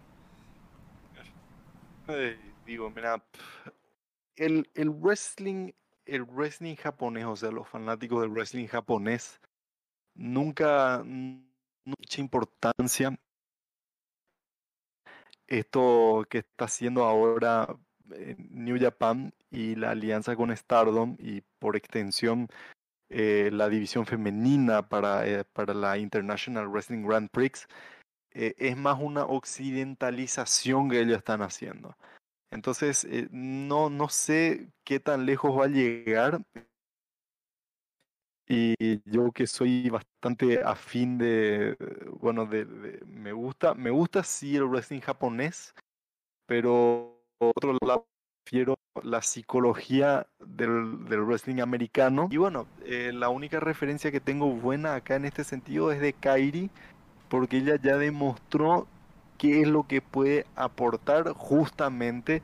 Digo, 2.65 2.91
mira, 2.91 3.23
el, 4.37 4.71
el 4.75 4.91
wrestling, 4.91 5.73
el 6.07 6.23
wrestling 6.25 6.77
japonés, 6.77 7.25
o 7.25 7.37
sea, 7.37 7.51
los 7.51 7.69
fanáticos 7.69 8.21
del 8.21 8.31
wrestling 8.31 8.67
japonés, 8.67 9.41
nunca, 10.15 11.03
mucha 11.05 12.21
importancia. 12.21 13.19
Esto 15.47 16.27
que 16.29 16.39
está 16.39 16.67
haciendo 16.67 17.05
ahora 17.05 17.75
eh, 18.13 18.37
New 18.39 18.79
Japan 18.79 19.33
y 19.51 19.75
la 19.77 19.93
alianza 19.93 20.37
con 20.37 20.55
Stardom 20.55 21.17
y 21.19 21.41
por 21.59 21.77
extensión 21.77 22.49
eh, 23.11 23.49
la 23.51 23.71
división 23.71 24.05
femenina 24.05 24.87
para, 24.89 25.27
eh, 25.27 25.45
para 25.45 25.73
la 25.73 25.97
International 25.97 26.69
Wrestling 26.69 27.03
Grand 27.07 27.31
Prix 27.31 27.67
eh, 28.33 28.55
es 28.59 28.77
más 28.77 28.99
una 29.01 29.25
occidentalización 29.25 30.91
que 30.91 31.01
ellos 31.01 31.19
están 31.19 31.43
haciendo. 31.43 31.97
Entonces, 32.51 33.05
eh, 33.05 33.29
no, 33.31 33.91
no 33.91 34.09
sé 34.09 34.69
qué 34.85 35.01
tan 35.01 35.27
lejos 35.27 35.59
va 35.59 35.65
a 35.65 35.69
llegar. 35.69 36.41
Y 38.51 38.75
yo 39.05 39.31
que 39.31 39.47
soy 39.47 39.91
bastante 39.91 40.63
afín 40.63 41.19
de, 41.19 41.77
bueno, 42.19 42.47
de, 42.47 42.65
me 43.07 43.33
gusta, 43.33 43.75
me 43.75 43.91
gusta 43.91 44.23
sí 44.23 44.57
el 44.57 44.65
wrestling 44.65 45.01
japonés, 45.01 45.75
pero 46.47 47.23
por 47.37 47.53
otro 47.55 47.77
lado 47.87 48.07
prefiero 48.43 48.79
la 49.03 49.21
psicología 49.21 50.27
del, 50.39 51.05
del 51.05 51.21
wrestling 51.25 51.61
americano. 51.61 52.29
Y 52.31 52.39
bueno, 52.39 52.67
eh, 52.87 53.13
la 53.13 53.29
única 53.29 53.61
referencia 53.61 54.11
que 54.11 54.21
tengo 54.21 54.51
buena 54.51 54.95
acá 54.95 55.17
en 55.17 55.27
este 55.27 55.45
sentido 55.45 55.93
es 55.93 56.01
de 56.01 56.15
Kairi, 56.15 56.71
porque 57.29 57.59
ella 57.59 57.77
ya 57.83 57.97
demostró 57.97 58.87
qué 59.39 59.63
es 59.63 59.69
lo 59.69 59.87
que 59.87 60.01
puede 60.03 60.47
aportar 60.57 61.33
justamente 61.33 62.43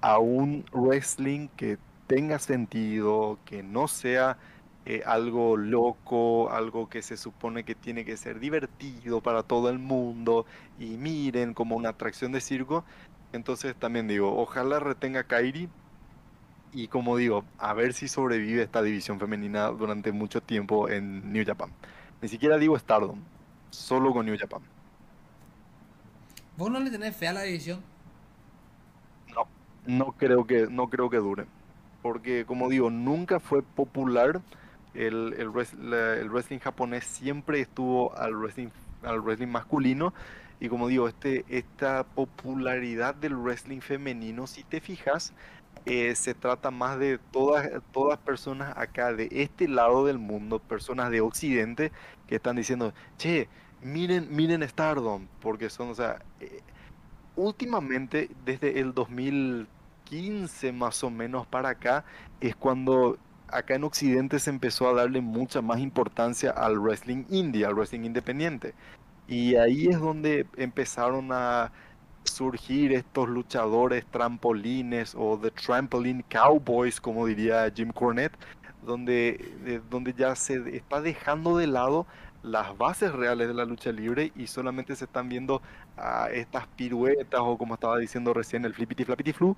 a 0.00 0.18
un 0.18 0.64
wrestling 0.72 1.48
que 1.56 1.78
tenga 2.06 2.38
sentido, 2.38 3.38
que 3.44 3.62
no 3.62 3.88
sea 3.88 4.38
eh, 4.84 5.02
algo 5.04 5.56
loco, 5.56 6.50
algo 6.50 6.88
que 6.88 7.02
se 7.02 7.16
supone 7.16 7.64
que 7.64 7.74
tiene 7.74 8.04
que 8.04 8.16
ser 8.16 8.38
divertido 8.38 9.20
para 9.20 9.42
todo 9.42 9.68
el 9.68 9.80
mundo 9.80 10.46
y 10.78 10.96
miren 10.96 11.54
como 11.54 11.76
una 11.76 11.90
atracción 11.90 12.32
de 12.32 12.40
circo. 12.40 12.84
Entonces 13.32 13.74
también 13.74 14.06
digo, 14.06 14.38
ojalá 14.38 14.78
retenga 14.78 15.24
Kairi 15.24 15.68
y 16.72 16.88
como 16.88 17.16
digo, 17.16 17.44
a 17.58 17.74
ver 17.74 17.94
si 17.94 18.06
sobrevive 18.06 18.62
esta 18.62 18.82
división 18.82 19.18
femenina 19.18 19.68
durante 19.68 20.12
mucho 20.12 20.40
tiempo 20.42 20.88
en 20.88 21.32
New 21.32 21.44
Japan. 21.44 21.70
Ni 22.22 22.28
siquiera 22.28 22.58
digo 22.58 22.78
Stardom, 22.78 23.20
solo 23.70 24.12
con 24.12 24.26
New 24.26 24.36
Japan. 24.38 24.62
¿Vos 26.56 26.70
no 26.70 26.80
le 26.80 26.90
tenés 26.90 27.14
fe 27.14 27.28
a 27.28 27.32
la 27.32 27.42
división? 27.42 27.80
No, 29.34 29.46
no 29.86 30.12
creo 30.12 30.46
que, 30.46 30.66
no 30.68 30.88
creo 30.88 31.10
que 31.10 31.18
dure. 31.18 31.44
Porque, 32.02 32.44
como 32.46 32.68
digo, 32.68 32.90
nunca 32.90 33.40
fue 33.40 33.62
popular. 33.62 34.40
El, 34.94 35.34
el, 35.36 35.50
wrestling 35.50 36.58
japonés 36.58 37.04
siempre 37.04 37.60
estuvo 37.60 38.16
al 38.16 38.34
wrestling, 38.34 38.68
al 39.02 39.20
wrestling 39.20 39.48
masculino. 39.48 40.14
Y 40.58 40.68
como 40.68 40.88
digo, 40.88 41.06
este, 41.08 41.44
esta 41.48 42.04
popularidad 42.04 43.14
del 43.14 43.36
wrestling 43.36 43.80
femenino, 43.80 44.46
si 44.46 44.64
te 44.64 44.80
fijas, 44.80 45.34
eh, 45.86 46.14
se 46.16 46.34
trata 46.34 46.70
más 46.72 46.98
de 46.98 47.18
todas, 47.18 47.68
todas 47.92 48.18
personas 48.18 48.76
acá 48.76 49.12
de 49.12 49.28
este 49.30 49.68
lado 49.68 50.04
del 50.04 50.18
mundo, 50.18 50.58
personas 50.58 51.10
de 51.10 51.20
Occidente, 51.20 51.92
que 52.26 52.36
están 52.36 52.56
diciendo, 52.56 52.92
che, 53.18 53.48
miren, 53.82 54.28
miren 54.34 54.62
Stardom, 54.68 55.28
porque 55.40 55.70
son, 55.70 55.90
o 55.90 55.94
sea, 55.94 56.22
eh, 56.40 56.60
últimamente, 57.36 58.30
desde 58.44 58.80
el 58.80 58.94
2015 58.94 60.72
más 60.72 61.04
o 61.04 61.10
menos 61.10 61.46
para 61.46 61.70
acá, 61.70 62.04
es 62.40 62.56
cuando 62.56 63.18
acá 63.48 63.76
en 63.76 63.84
Occidente 63.84 64.38
se 64.40 64.50
empezó 64.50 64.88
a 64.88 64.94
darle 64.94 65.20
mucha 65.20 65.62
más 65.62 65.78
importancia 65.80 66.50
al 66.50 66.78
wrestling 66.80 67.24
indie, 67.30 67.64
al 67.64 67.74
wrestling 67.74 68.04
independiente. 68.04 68.74
Y 69.28 69.56
ahí 69.56 69.86
es 69.88 69.98
donde 70.00 70.46
empezaron 70.56 71.30
a 71.32 71.72
surgir 72.26 72.92
estos 72.92 73.28
luchadores 73.28 74.04
trampolines 74.06 75.14
o 75.16 75.38
the 75.38 75.50
trampoline 75.50 76.24
cowboys, 76.28 77.00
como 77.00 77.26
diría 77.26 77.70
Jim 77.74 77.90
Cornette, 77.90 78.36
donde, 78.84 79.80
donde 79.90 80.14
ya 80.14 80.34
se 80.34 80.76
está 80.76 81.00
dejando 81.00 81.56
de 81.56 81.66
lado 81.66 82.06
las 82.46 82.78
bases 82.78 83.12
reales 83.12 83.48
de 83.48 83.54
la 83.54 83.64
lucha 83.64 83.90
libre 83.90 84.32
y 84.36 84.46
solamente 84.46 84.94
se 84.94 85.06
están 85.06 85.28
viendo 85.28 85.60
a 85.96 86.28
estas 86.30 86.66
piruetas 86.68 87.40
o 87.42 87.58
como 87.58 87.74
estaba 87.74 87.98
diciendo 87.98 88.32
recién 88.32 88.64
el 88.64 88.72
flippity 88.72 89.04
flappity 89.04 89.32
flu. 89.32 89.56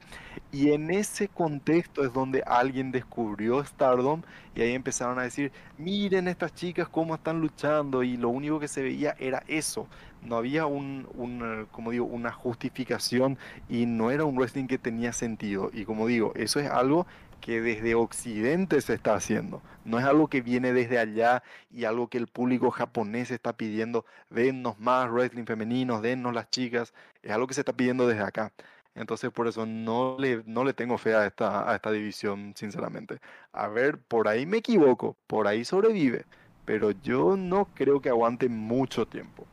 Y 0.50 0.70
en 0.70 0.90
ese 0.90 1.28
contexto 1.28 2.02
es 2.02 2.12
donde 2.12 2.42
alguien 2.46 2.90
descubrió 2.90 3.62
Stardom 3.62 4.22
y 4.54 4.62
ahí 4.62 4.72
empezaron 4.72 5.18
a 5.18 5.22
decir 5.22 5.52
miren 5.76 6.28
estas 6.28 6.54
chicas 6.54 6.88
cómo 6.88 7.14
están 7.14 7.40
luchando 7.40 8.02
y 8.02 8.16
lo 8.16 8.30
único 8.30 8.58
que 8.58 8.68
se 8.68 8.82
veía 8.82 9.14
era 9.18 9.42
eso 9.46 9.86
no 10.22 10.36
había 10.36 10.66
un, 10.66 11.08
un 11.14 11.66
como 11.70 11.90
digo 11.90 12.06
una 12.06 12.32
justificación 12.32 13.38
y 13.68 13.86
no 13.86 14.10
era 14.10 14.24
un 14.24 14.36
wrestling 14.36 14.66
que 14.66 14.78
tenía 14.78 15.12
sentido 15.12 15.70
y 15.72 15.84
como 15.84 16.06
digo 16.06 16.32
eso 16.34 16.60
es 16.60 16.70
algo 16.70 17.06
que 17.40 17.60
desde 17.60 17.94
Occidente 17.94 18.80
se 18.80 18.94
está 18.94 19.14
haciendo. 19.14 19.62
No 19.84 19.98
es 19.98 20.04
algo 20.04 20.28
que 20.28 20.40
viene 20.40 20.72
desde 20.72 20.98
allá 20.98 21.42
y 21.70 21.84
algo 21.84 22.08
que 22.08 22.18
el 22.18 22.26
público 22.26 22.70
japonés 22.70 23.30
está 23.30 23.56
pidiendo, 23.56 24.04
dennos 24.30 24.78
más 24.78 25.10
wrestling 25.10 25.44
femeninos, 25.44 26.02
dennos 26.02 26.34
las 26.34 26.50
chicas, 26.50 26.92
es 27.22 27.30
algo 27.32 27.46
que 27.46 27.54
se 27.54 27.60
está 27.60 27.72
pidiendo 27.72 28.06
desde 28.06 28.22
acá. 28.22 28.52
Entonces 28.94 29.30
por 29.30 29.46
eso 29.46 29.64
no 29.66 30.16
le, 30.18 30.42
no 30.46 30.64
le 30.64 30.72
tengo 30.74 30.98
fe 30.98 31.14
a 31.14 31.26
esta, 31.26 31.70
a 31.70 31.76
esta 31.76 31.92
división, 31.92 32.54
sinceramente. 32.56 33.20
A 33.52 33.68
ver, 33.68 33.98
por 33.98 34.28
ahí 34.28 34.44
me 34.46 34.58
equivoco, 34.58 35.16
por 35.26 35.46
ahí 35.46 35.64
sobrevive, 35.64 36.26
pero 36.64 36.90
yo 36.90 37.36
no 37.36 37.66
creo 37.74 38.00
que 38.00 38.08
aguante 38.08 38.48
mucho 38.48 39.06
tiempo. 39.06 39.46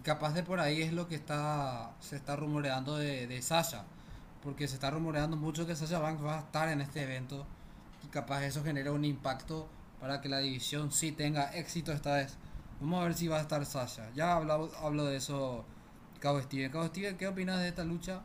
Y 0.00 0.02
capaz 0.02 0.32
de 0.32 0.42
por 0.42 0.60
ahí 0.60 0.80
es 0.80 0.94
lo 0.94 1.08
que 1.08 1.14
está 1.14 1.94
se 2.00 2.16
está 2.16 2.34
rumoreando 2.34 2.96
de, 2.96 3.42
Sasha 3.42 3.84
porque 4.42 4.66
se 4.66 4.76
está 4.76 4.90
rumoreando 4.90 5.36
mucho 5.36 5.66
que 5.66 5.76
Sasha 5.76 5.98
Banks 5.98 6.24
va 6.24 6.36
a 6.36 6.40
estar 6.40 6.70
en 6.70 6.80
este 6.80 7.02
evento 7.02 7.46
y 8.02 8.08
capaz 8.08 8.44
eso 8.44 8.64
genera 8.64 8.92
un 8.92 9.04
impacto 9.04 9.68
para 10.00 10.22
que 10.22 10.30
la 10.30 10.38
división 10.38 10.90
sí 10.90 11.12
tenga 11.12 11.54
éxito 11.54 11.92
esta 11.92 12.14
vez. 12.14 12.38
Vamos 12.80 13.02
a 13.02 13.04
ver 13.04 13.14
si 13.14 13.28
va 13.28 13.36
a 13.36 13.40
estar 13.42 13.66
Sasha. 13.66 14.10
Ya 14.14 14.36
hablo, 14.36 14.70
hablo 14.82 15.04
de 15.04 15.16
eso, 15.16 15.66
Cabo 16.18 16.40
Steven. 16.40 16.72
Cabo 16.72 16.86
Steven, 16.86 17.18
¿qué 17.18 17.28
opinas 17.28 17.60
de 17.60 17.68
esta 17.68 17.84
lucha? 17.84 18.22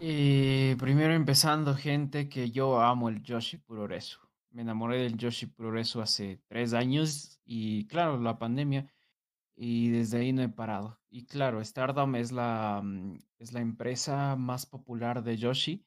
Eh, 0.00 0.76
primero 0.78 1.14
empezando, 1.14 1.74
gente, 1.74 2.28
que 2.28 2.50
yo 2.50 2.78
amo 2.82 3.08
el 3.08 3.22
Yoshi 3.22 3.56
Puroresu. 3.56 4.18
Me 4.50 4.60
enamoré 4.60 4.98
del 4.98 5.16
Yoshi 5.16 5.46
Puroresu 5.46 6.02
hace 6.02 6.42
tres 6.48 6.74
años 6.74 7.31
y 7.44 7.86
claro, 7.86 8.18
la 8.20 8.38
pandemia 8.38 8.92
y 9.56 9.90
desde 9.90 10.18
ahí 10.18 10.32
no 10.32 10.42
he 10.42 10.48
parado. 10.48 11.00
Y 11.10 11.26
claro, 11.26 11.62
Stardom 11.64 12.14
es 12.16 12.32
la, 12.32 12.80
mm, 12.82 13.18
es 13.38 13.52
la 13.52 13.60
empresa 13.60 14.36
más 14.36 14.66
popular 14.66 15.22
de 15.22 15.36
Yoshi 15.36 15.84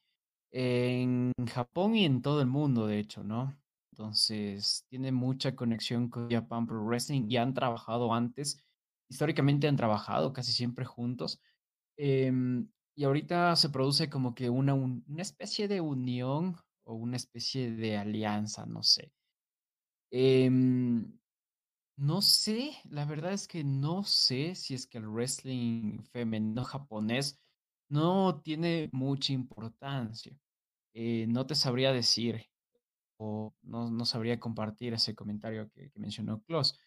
en 0.52 1.32
Japón 1.52 1.96
y 1.96 2.04
en 2.04 2.22
todo 2.22 2.40
el 2.40 2.46
mundo, 2.46 2.86
de 2.86 2.98
hecho, 2.98 3.24
¿no? 3.24 3.56
Entonces, 3.92 4.86
tiene 4.88 5.12
mucha 5.12 5.56
conexión 5.56 6.08
con 6.10 6.30
Japan 6.30 6.66
Pro 6.66 6.84
Wrestling 6.84 7.26
y 7.30 7.36
han 7.38 7.54
trabajado 7.54 8.12
antes. 8.14 8.62
Históricamente 9.08 9.68
han 9.68 9.76
trabajado 9.76 10.32
casi 10.32 10.52
siempre 10.52 10.84
juntos. 10.84 11.40
Em, 11.96 12.70
y 12.94 13.04
ahorita 13.04 13.56
se 13.56 13.70
produce 13.70 14.10
como 14.10 14.34
que 14.34 14.50
una, 14.50 14.74
una 14.74 15.22
especie 15.22 15.68
de 15.68 15.80
unión 15.80 16.56
o 16.84 16.94
una 16.94 17.16
especie 17.16 17.72
de 17.72 17.96
alianza, 17.96 18.66
no 18.66 18.82
sé. 18.82 19.12
Em, 20.10 21.18
no 21.96 22.20
sé, 22.20 22.76
la 22.90 23.04
verdad 23.04 23.32
es 23.32 23.48
que 23.48 23.64
no 23.64 24.04
sé 24.04 24.54
si 24.54 24.74
es 24.74 24.86
que 24.86 24.98
el 24.98 25.08
wrestling 25.08 26.02
femenino 26.12 26.64
japonés 26.64 27.40
no 27.88 28.40
tiene 28.42 28.90
mucha 28.92 29.32
importancia. 29.32 30.38
Eh, 30.94 31.26
no 31.28 31.46
te 31.46 31.54
sabría 31.54 31.92
decir 31.92 32.46
o 33.18 33.54
no, 33.62 33.90
no 33.90 34.04
sabría 34.04 34.40
compartir 34.40 34.94
ese 34.94 35.14
comentario 35.14 35.70
que, 35.70 35.90
mencionó 35.96 36.42
Klaus. 36.42 36.78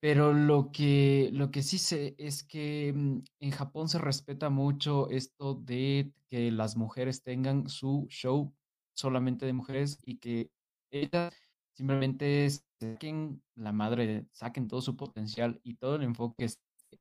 Pero 0.00 0.32
lo 0.32 0.72
que, 0.72 1.30
lo 1.32 1.50
que 1.50 1.62
sí 1.62 1.78
sé 1.78 2.14
es 2.18 2.42
que 2.42 2.92
mm, 2.94 3.22
en 3.40 3.50
Japón 3.52 3.88
se 3.88 3.98
respeta 3.98 4.50
mucho 4.50 5.10
esto 5.10 5.54
de 5.54 6.12
que 6.28 6.50
las 6.50 6.76
mujeres 6.76 7.22
tengan 7.22 7.68
su 7.68 8.06
show 8.08 8.54
solamente 8.94 9.46
de 9.46 9.52
mujeres 9.52 9.98
y 10.04 10.18
que 10.18 10.50
ellas 10.90 11.34
simplemente 11.74 12.46
saquen 12.80 13.42
la 13.54 13.72
madre, 13.72 14.26
saquen 14.32 14.68
todo 14.68 14.80
su 14.80 14.96
potencial 14.96 15.60
y 15.62 15.74
todo 15.76 15.96
el 15.96 16.02
enfoque 16.02 16.44
es 16.46 16.60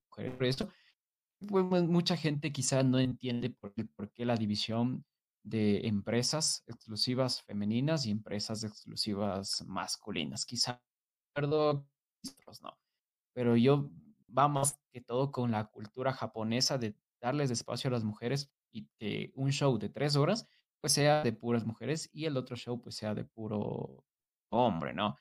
mujeres. 0.09 0.35
Por 0.35 0.45
eso, 0.45 0.69
pues, 1.47 1.83
mucha 1.83 2.17
gente 2.17 2.51
quizá 2.51 2.83
no 2.83 2.99
entiende 2.99 3.49
por, 3.49 3.73
por 3.95 4.11
qué 4.11 4.25
la 4.25 4.35
división 4.35 5.05
de 5.43 5.87
empresas 5.87 6.63
exclusivas 6.67 7.41
femeninas 7.43 8.05
y 8.05 8.11
empresas 8.11 8.63
exclusivas 8.63 9.63
masculinas. 9.65 10.45
Quizá, 10.45 10.81
perdón, 11.33 11.87
no 12.61 12.77
pero 13.33 13.55
yo 13.55 13.89
vamos 14.27 14.77
que 14.91 15.01
todo 15.01 15.31
con 15.31 15.51
la 15.51 15.65
cultura 15.65 16.11
japonesa 16.11 16.77
de 16.77 16.95
darles 17.21 17.51
espacio 17.51 17.87
a 17.89 17.91
las 17.91 18.03
mujeres 18.03 18.51
y 18.71 18.87
que 18.97 19.31
un 19.35 19.51
show 19.51 19.77
de 19.77 19.89
tres 19.89 20.15
horas 20.15 20.45
pues 20.81 20.93
sea 20.93 21.23
de 21.23 21.33
puras 21.33 21.65
mujeres 21.65 22.09
y 22.13 22.25
el 22.25 22.37
otro 22.37 22.55
show 22.55 22.81
pues 22.81 22.95
sea 22.95 23.13
de 23.13 23.25
puro 23.25 24.05
hombre, 24.49 24.93
¿no? 24.93 25.15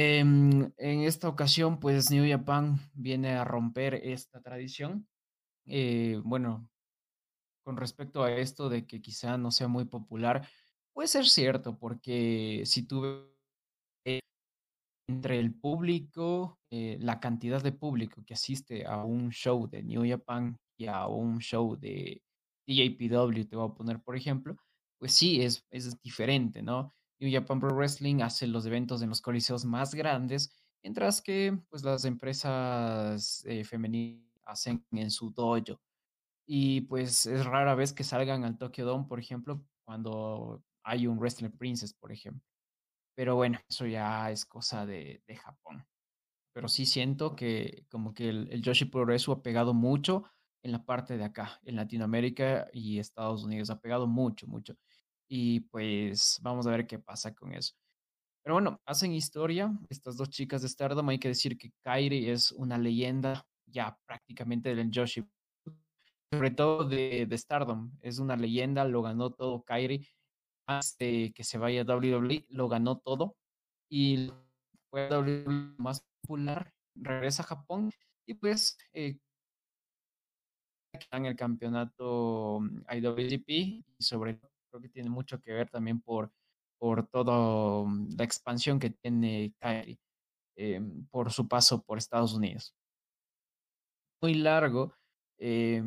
Em, 0.00 0.70
en 0.76 1.00
esta 1.00 1.28
ocasión 1.28 1.80
pues 1.80 2.12
New 2.12 2.24
Japan 2.30 2.78
viene 2.94 3.32
a 3.32 3.42
romper 3.42 3.94
esta 3.96 4.40
tradición. 4.40 5.08
Eh, 5.66 6.20
bueno, 6.22 6.70
con 7.64 7.76
respecto 7.76 8.22
a 8.22 8.30
esto 8.30 8.68
de 8.68 8.86
que 8.86 9.02
quizá 9.02 9.36
no 9.38 9.50
sea 9.50 9.66
muy 9.66 9.86
popular, 9.86 10.48
puede 10.92 11.08
ser 11.08 11.26
cierto 11.26 11.76
porque 11.80 12.62
si 12.64 12.84
tú 12.84 13.28
entre 15.08 15.40
el 15.40 15.52
público, 15.52 16.60
eh, 16.70 16.96
la 17.00 17.18
cantidad 17.18 17.60
de 17.60 17.72
público 17.72 18.22
que 18.24 18.34
asiste 18.34 18.86
a 18.86 19.02
un 19.02 19.30
show 19.30 19.68
de 19.68 19.82
New 19.82 20.08
Japan 20.08 20.56
y 20.78 20.86
a 20.86 21.08
un 21.08 21.40
show 21.40 21.76
de 21.76 22.22
DJPW, 22.68 23.48
te 23.48 23.56
voy 23.56 23.68
a 23.68 23.74
poner 23.74 24.00
por 24.00 24.14
ejemplo, 24.14 24.56
pues 24.96 25.12
sí, 25.12 25.42
es, 25.42 25.66
es 25.70 26.00
diferente, 26.02 26.62
¿no? 26.62 26.94
New 27.20 27.30
Japan 27.32 27.60
Pro 27.60 27.74
Wrestling 27.74 28.22
hace 28.22 28.46
los 28.46 28.66
eventos 28.66 29.02
en 29.02 29.08
los 29.08 29.20
coliseos 29.20 29.64
más 29.64 29.94
grandes, 29.94 30.52
mientras 30.82 31.20
que 31.20 31.58
pues 31.68 31.82
las 31.82 32.04
empresas 32.04 33.44
eh, 33.46 33.64
femeninas 33.64 34.24
hacen 34.44 34.84
en 34.92 35.10
su 35.10 35.30
dojo. 35.30 35.80
Y 36.46 36.82
pues 36.82 37.26
es 37.26 37.44
rara 37.44 37.74
vez 37.74 37.92
que 37.92 38.04
salgan 38.04 38.44
al 38.44 38.56
Tokyo 38.56 38.86
Dome, 38.86 39.06
por 39.06 39.20
ejemplo, 39.20 39.62
cuando 39.84 40.62
hay 40.82 41.06
un 41.06 41.18
Wrestling 41.18 41.50
Princess, 41.50 41.92
por 41.92 42.12
ejemplo. 42.12 42.42
Pero 43.14 43.36
bueno, 43.36 43.58
eso 43.68 43.86
ya 43.86 44.30
es 44.30 44.46
cosa 44.46 44.86
de, 44.86 45.22
de 45.26 45.36
Japón. 45.36 45.86
Pero 46.54 46.68
sí 46.68 46.86
siento 46.86 47.36
que 47.36 47.86
como 47.90 48.14
que 48.14 48.30
el, 48.30 48.48
el 48.50 48.62
Yoshi 48.62 48.86
Progreso 48.86 49.32
ha 49.32 49.42
pegado 49.42 49.74
mucho 49.74 50.24
en 50.62 50.72
la 50.72 50.84
parte 50.84 51.16
de 51.16 51.24
acá, 51.24 51.60
en 51.64 51.76
Latinoamérica 51.76 52.68
y 52.72 52.98
Estados 52.98 53.44
Unidos. 53.44 53.70
Ha 53.70 53.80
pegado 53.80 54.06
mucho, 54.06 54.46
mucho. 54.46 54.76
Y 55.28 55.60
pues 55.60 56.38
vamos 56.42 56.66
a 56.66 56.70
ver 56.70 56.86
qué 56.86 56.98
pasa 56.98 57.34
con 57.34 57.52
eso. 57.52 57.74
Pero 58.42 58.54
bueno, 58.54 58.80
hacen 58.86 59.12
historia 59.12 59.70
estas 59.90 60.16
dos 60.16 60.30
chicas 60.30 60.62
de 60.62 60.68
Stardom. 60.68 61.08
Hay 61.10 61.18
que 61.18 61.28
decir 61.28 61.58
que 61.58 61.70
Kairi 61.82 62.30
es 62.30 62.52
una 62.52 62.78
leyenda 62.78 63.46
ya 63.66 63.98
prácticamente 64.06 64.74
del 64.74 64.90
Yoshi. 64.90 65.22
Sobre 66.32 66.50
todo 66.50 66.84
de, 66.84 67.28
Stardom. 67.36 67.92
Es 68.00 68.18
una 68.18 68.36
leyenda, 68.36 68.84
lo 68.84 69.02
ganó 69.02 69.30
todo 69.30 69.62
Kairi 69.62 70.06
de 70.98 71.32
que 71.34 71.44
se 71.44 71.56
vaya 71.56 71.82
a 71.82 71.84
WWE, 71.84 72.46
lo 72.50 72.68
ganó 72.68 72.98
todo 72.98 73.36
y 73.90 74.30
fue 74.90 75.08
WWE 75.08 75.74
más 75.78 76.06
popular, 76.20 76.74
regresa 76.94 77.42
a 77.42 77.46
Japón 77.46 77.90
y 78.26 78.34
pues 78.34 78.76
eh, 78.92 79.18
en 81.10 81.26
el 81.26 81.36
campeonato 81.36 82.60
mm, 82.60 82.82
IWGP 82.96 83.48
y 83.48 83.84
sobre 83.98 84.34
todo 84.34 84.57
que 84.80 84.88
tiene 84.88 85.10
mucho 85.10 85.40
que 85.40 85.52
ver 85.52 85.70
también 85.70 86.00
por, 86.00 86.32
por 86.78 87.06
toda 87.08 87.84
mm, 87.84 88.10
la 88.16 88.24
expansión 88.24 88.78
que 88.78 88.90
tiene 88.90 89.54
Kairi 89.58 89.98
eh, 90.56 90.80
por 91.10 91.32
su 91.32 91.48
paso 91.48 91.82
por 91.82 91.98
Estados 91.98 92.34
Unidos. 92.34 92.74
Muy 94.20 94.34
largo, 94.34 94.94
eh, 95.38 95.80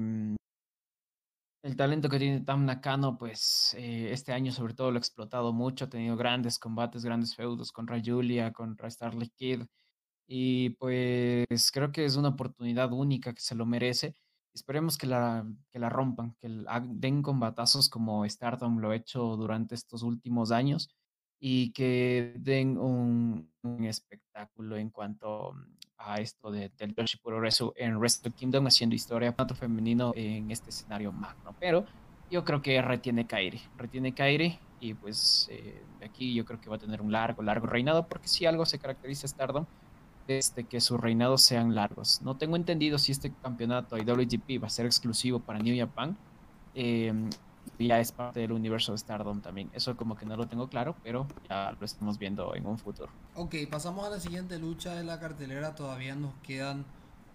el 1.64 1.76
talento 1.76 2.10
que 2.10 2.18
tiene 2.20 2.42
Tam 2.42 2.66
Nakano, 2.66 3.18
pues 3.18 3.76
eh, 3.78 4.12
este 4.12 4.34
año 4.34 4.52
sobre 4.52 4.74
todo 4.74 4.92
lo 4.92 4.98
ha 4.98 5.00
explotado 5.00 5.54
mucho, 5.54 5.86
ha 5.86 5.90
tenido 5.90 6.16
grandes 6.18 6.58
combates, 6.58 7.06
grandes 7.06 7.36
feudos 7.36 7.72
contra 7.72 8.02
Julia, 8.04 8.52
contra 8.52 8.90
Starlight 8.90 9.34
Kid, 9.36 9.64
y 10.28 10.72
pues 10.72 11.72
creo 11.72 11.92
que 11.92 12.06
es 12.06 12.16
una 12.16 12.30
oportunidad 12.30 12.92
única 12.94 13.34
que 13.34 13.42
se 13.42 13.56
lo 13.56 13.66
merece. 13.66 14.16
Esperemos 14.54 14.98
que 14.98 15.08
la, 15.08 15.46
que 15.72 15.80
la 15.80 15.90
rompan, 15.90 16.36
que 16.40 16.50
den 16.90 17.22
combatazos 17.22 17.90
como 17.90 18.26
Stardom 18.26 18.80
lo 18.80 18.92
ha 18.92 18.96
hecho 18.96 19.38
durante 19.38 19.76
estos 19.76 20.04
últimos 20.04 20.52
años 20.52 20.90
y 21.40 21.72
que 21.72 22.34
den 22.38 22.78
un, 22.78 23.50
un 23.64 23.86
espectáculo 23.86 24.78
en 24.78 24.90
cuanto 24.90 25.54
a 25.98 26.20
esto 26.20 26.52
de, 26.52 26.70
del 26.78 26.94
Yoshi 26.96 27.18
Progreso 27.18 27.74
en 27.78 27.98
Wrestle 27.98 28.32
Kingdom 28.32 28.68
haciendo 28.68 28.96
historia 28.96 29.34
otro 29.38 29.56
femenino 29.56 30.12
en 30.16 30.52
este 30.52 30.70
escenario 30.70 31.12
magno. 31.12 31.56
Pero 31.60 31.86
yo 32.30 32.44
creo 32.44 32.62
que 32.62 32.82
retiene 32.82 33.28
Kairi, 33.28 33.62
retiene 33.78 34.14
Kairi 34.14 34.60
y 34.80 34.94
pues 34.94 35.48
eh, 35.52 35.84
aquí 36.04 36.34
yo 36.34 36.46
creo 36.46 36.60
que 36.60 36.70
va 36.70 36.76
a 36.76 36.80
tener 36.80 37.02
un 37.02 37.12
largo, 37.12 37.42
largo 37.42 37.68
reinado 37.68 38.08
porque 38.08 38.28
si 38.28 38.46
algo 38.46 38.66
se 38.66 38.80
caracteriza 38.80 39.28
Stardom 39.28 39.66
es 40.28 40.56
de 40.56 40.64
que 40.64 40.82
sus 40.82 41.00
reinados 41.00 41.42
sean 41.42 41.76
largos. 41.76 42.22
No 42.22 42.38
tengo 42.38 42.56
entendido 42.56 42.98
si 42.98 43.12
este 43.12 43.32
campeonato 43.42 43.98
IWGP 43.98 44.62
va 44.62 44.68
a 44.68 44.70
ser 44.70 44.86
exclusivo 44.86 45.40
para 45.40 45.60
New 45.60 45.78
Japan. 45.78 46.18
Eh, 46.76 47.14
ya 47.80 48.00
es 48.00 48.12
parte 48.12 48.40
del 48.40 48.52
universo 48.52 48.92
de 48.92 48.98
Stardom 48.98 49.42
también. 49.42 49.70
Eso 49.74 49.96
como 49.96 50.16
que 50.16 50.26
no 50.26 50.36
lo 50.36 50.48
tengo 50.48 50.68
claro, 50.68 50.96
pero 51.04 51.28
ya 51.50 51.76
lo 51.80 51.86
estamos 51.86 52.18
viendo 52.18 52.56
en 52.56 52.66
un 52.66 52.78
futuro. 52.78 53.10
Ok, 53.36 53.56
pasamos 53.70 54.06
a 54.06 54.10
la 54.10 54.20
siguiente 54.20 54.60
lucha 54.60 54.96
de 54.96 55.04
la 55.04 55.20
cartelera. 55.20 55.76
Todavía 55.76 56.16
nos 56.16 56.34
quedan 56.44 56.86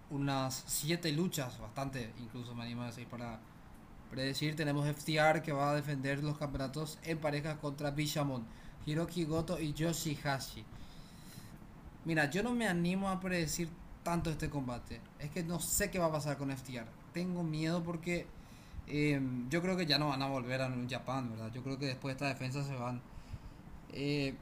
unas 0.09 0.63
siete 0.67 1.11
luchas, 1.11 1.59
bastante, 1.59 2.13
incluso 2.19 2.55
me 2.55 2.63
animo 2.63 2.83
a 2.83 2.87
decir 2.87 3.07
para 3.07 3.39
predecir. 4.09 4.55
Tenemos 4.55 4.87
FTR 4.87 5.41
que 5.41 5.51
va 5.51 5.71
a 5.71 5.75
defender 5.75 6.23
los 6.23 6.37
campeonatos 6.37 6.97
en 7.03 7.17
parejas 7.17 7.57
contra 7.57 7.91
Bishamon, 7.91 8.45
Hiroki 8.85 9.25
Goto 9.25 9.59
y 9.59 9.73
Yoshihashi. 9.73 10.63
Mira, 12.07 12.31
yo 12.31 12.41
no 12.41 12.55
me 12.55 12.67
animo 12.67 13.09
a 13.09 13.19
predecir 13.19 13.69
tanto 14.01 14.31
este 14.31 14.49
combate. 14.49 14.99
Es 15.19 15.29
que 15.29 15.43
no 15.43 15.59
sé 15.59 15.91
qué 15.91 15.99
va 15.99 16.07
a 16.07 16.11
pasar 16.11 16.37
con 16.37 16.49
FTR. 16.49 16.87
Tengo 17.13 17.43
miedo 17.43 17.83
porque 17.83 18.25
Em, 18.87 19.49
yo 19.49 19.61
creo 19.61 19.75
que 19.75 19.85
ya 19.85 19.99
no 19.99 20.07
van 20.07 20.21
a 20.21 20.27
volver 20.27 20.61
a 20.61 20.67
un 20.67 20.89
Japan, 20.89 21.29
¿verdad? 21.29 21.51
Yo 21.53 21.61
creo 21.61 21.77
que 21.77 21.87
después 21.87 22.11
de 22.11 22.25
esta 22.25 22.27
defensa 22.27 22.63
se 22.63 22.73
van. 22.75 23.01
Eh, 23.91 24.35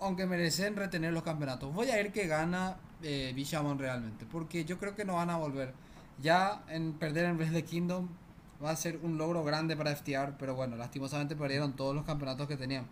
aunque 0.00 0.26
merecen 0.26 0.76
retener 0.76 1.12
los 1.12 1.22
campeonatos. 1.22 1.72
Voy 1.72 1.88
a 1.88 2.00
ir 2.00 2.12
que 2.12 2.26
gana 2.26 2.76
eh, 3.02 3.32
Bishamon 3.34 3.78
realmente. 3.78 4.26
Porque 4.26 4.64
yo 4.64 4.78
creo 4.78 4.96
que 4.96 5.04
no 5.04 5.14
van 5.14 5.30
a 5.30 5.36
volver. 5.36 5.74
Ya 6.20 6.64
en 6.68 6.94
perder 6.94 7.26
en 7.26 7.38
vez 7.38 7.52
de 7.52 7.64
Kingdom 7.64 8.08
va 8.62 8.70
a 8.70 8.76
ser 8.76 8.98
un 9.02 9.18
logro 9.18 9.44
grande 9.44 9.76
para 9.76 9.94
FTR. 9.94 10.36
Pero 10.38 10.54
bueno, 10.54 10.76
lastimosamente 10.76 11.36
perdieron 11.36 11.74
todos 11.74 11.94
los 11.94 12.04
campeonatos 12.04 12.48
que 12.48 12.56
tenían. 12.56 12.86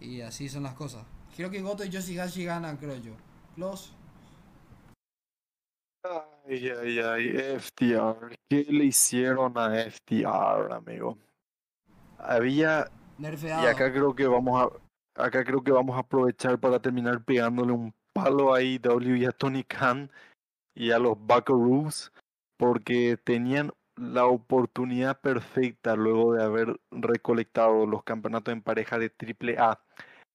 Y 0.00 0.20
así 0.20 0.48
son 0.48 0.62
las 0.62 0.74
cosas. 0.74 1.04
Quiero 1.36 1.50
que 1.50 1.60
Goto 1.60 1.84
y 1.84 1.90
Yoshihashi 1.90 2.46
ganan, 2.46 2.78
creo 2.78 2.96
yo. 2.96 3.12
Close. 3.54 3.92
Ay, 6.02 6.70
ay, 6.70 6.98
ay, 6.98 7.58
FTR. 7.58 8.34
¿Qué 8.48 8.64
le 8.70 8.86
hicieron 8.86 9.52
a 9.58 9.68
FTR, 9.90 10.72
amigo? 10.72 11.18
Había. 12.18 12.90
Nerfeado. 13.18 13.64
Y 13.64 13.66
acá 13.66 13.92
creo 13.92 14.14
que 14.14 14.26
vamos 14.26 14.62
a. 14.62 15.22
Acá 15.22 15.44
creo 15.44 15.62
que 15.62 15.72
vamos 15.72 15.96
a 15.96 16.00
aprovechar 16.00 16.58
para 16.58 16.80
terminar 16.80 17.22
pegándole 17.22 17.72
un 17.72 17.94
palo 18.14 18.54
a 18.54 18.62
IW 18.62 19.16
y 19.16 19.24
a 19.26 19.32
Tony 19.32 19.62
Khan 19.62 20.10
y 20.74 20.90
a 20.90 20.98
los 20.98 21.18
Buckaroos. 21.18 22.12
Porque 22.56 23.18
tenían 23.22 23.72
la 23.96 24.24
oportunidad 24.24 25.20
perfecta 25.20 25.96
luego 25.96 26.32
de 26.32 26.42
haber 26.42 26.80
recolectado 26.90 27.84
los 27.84 28.04
campeonatos 28.04 28.52
en 28.52 28.62
pareja 28.62 28.98
de 28.98 29.10
AAA, 29.10 29.80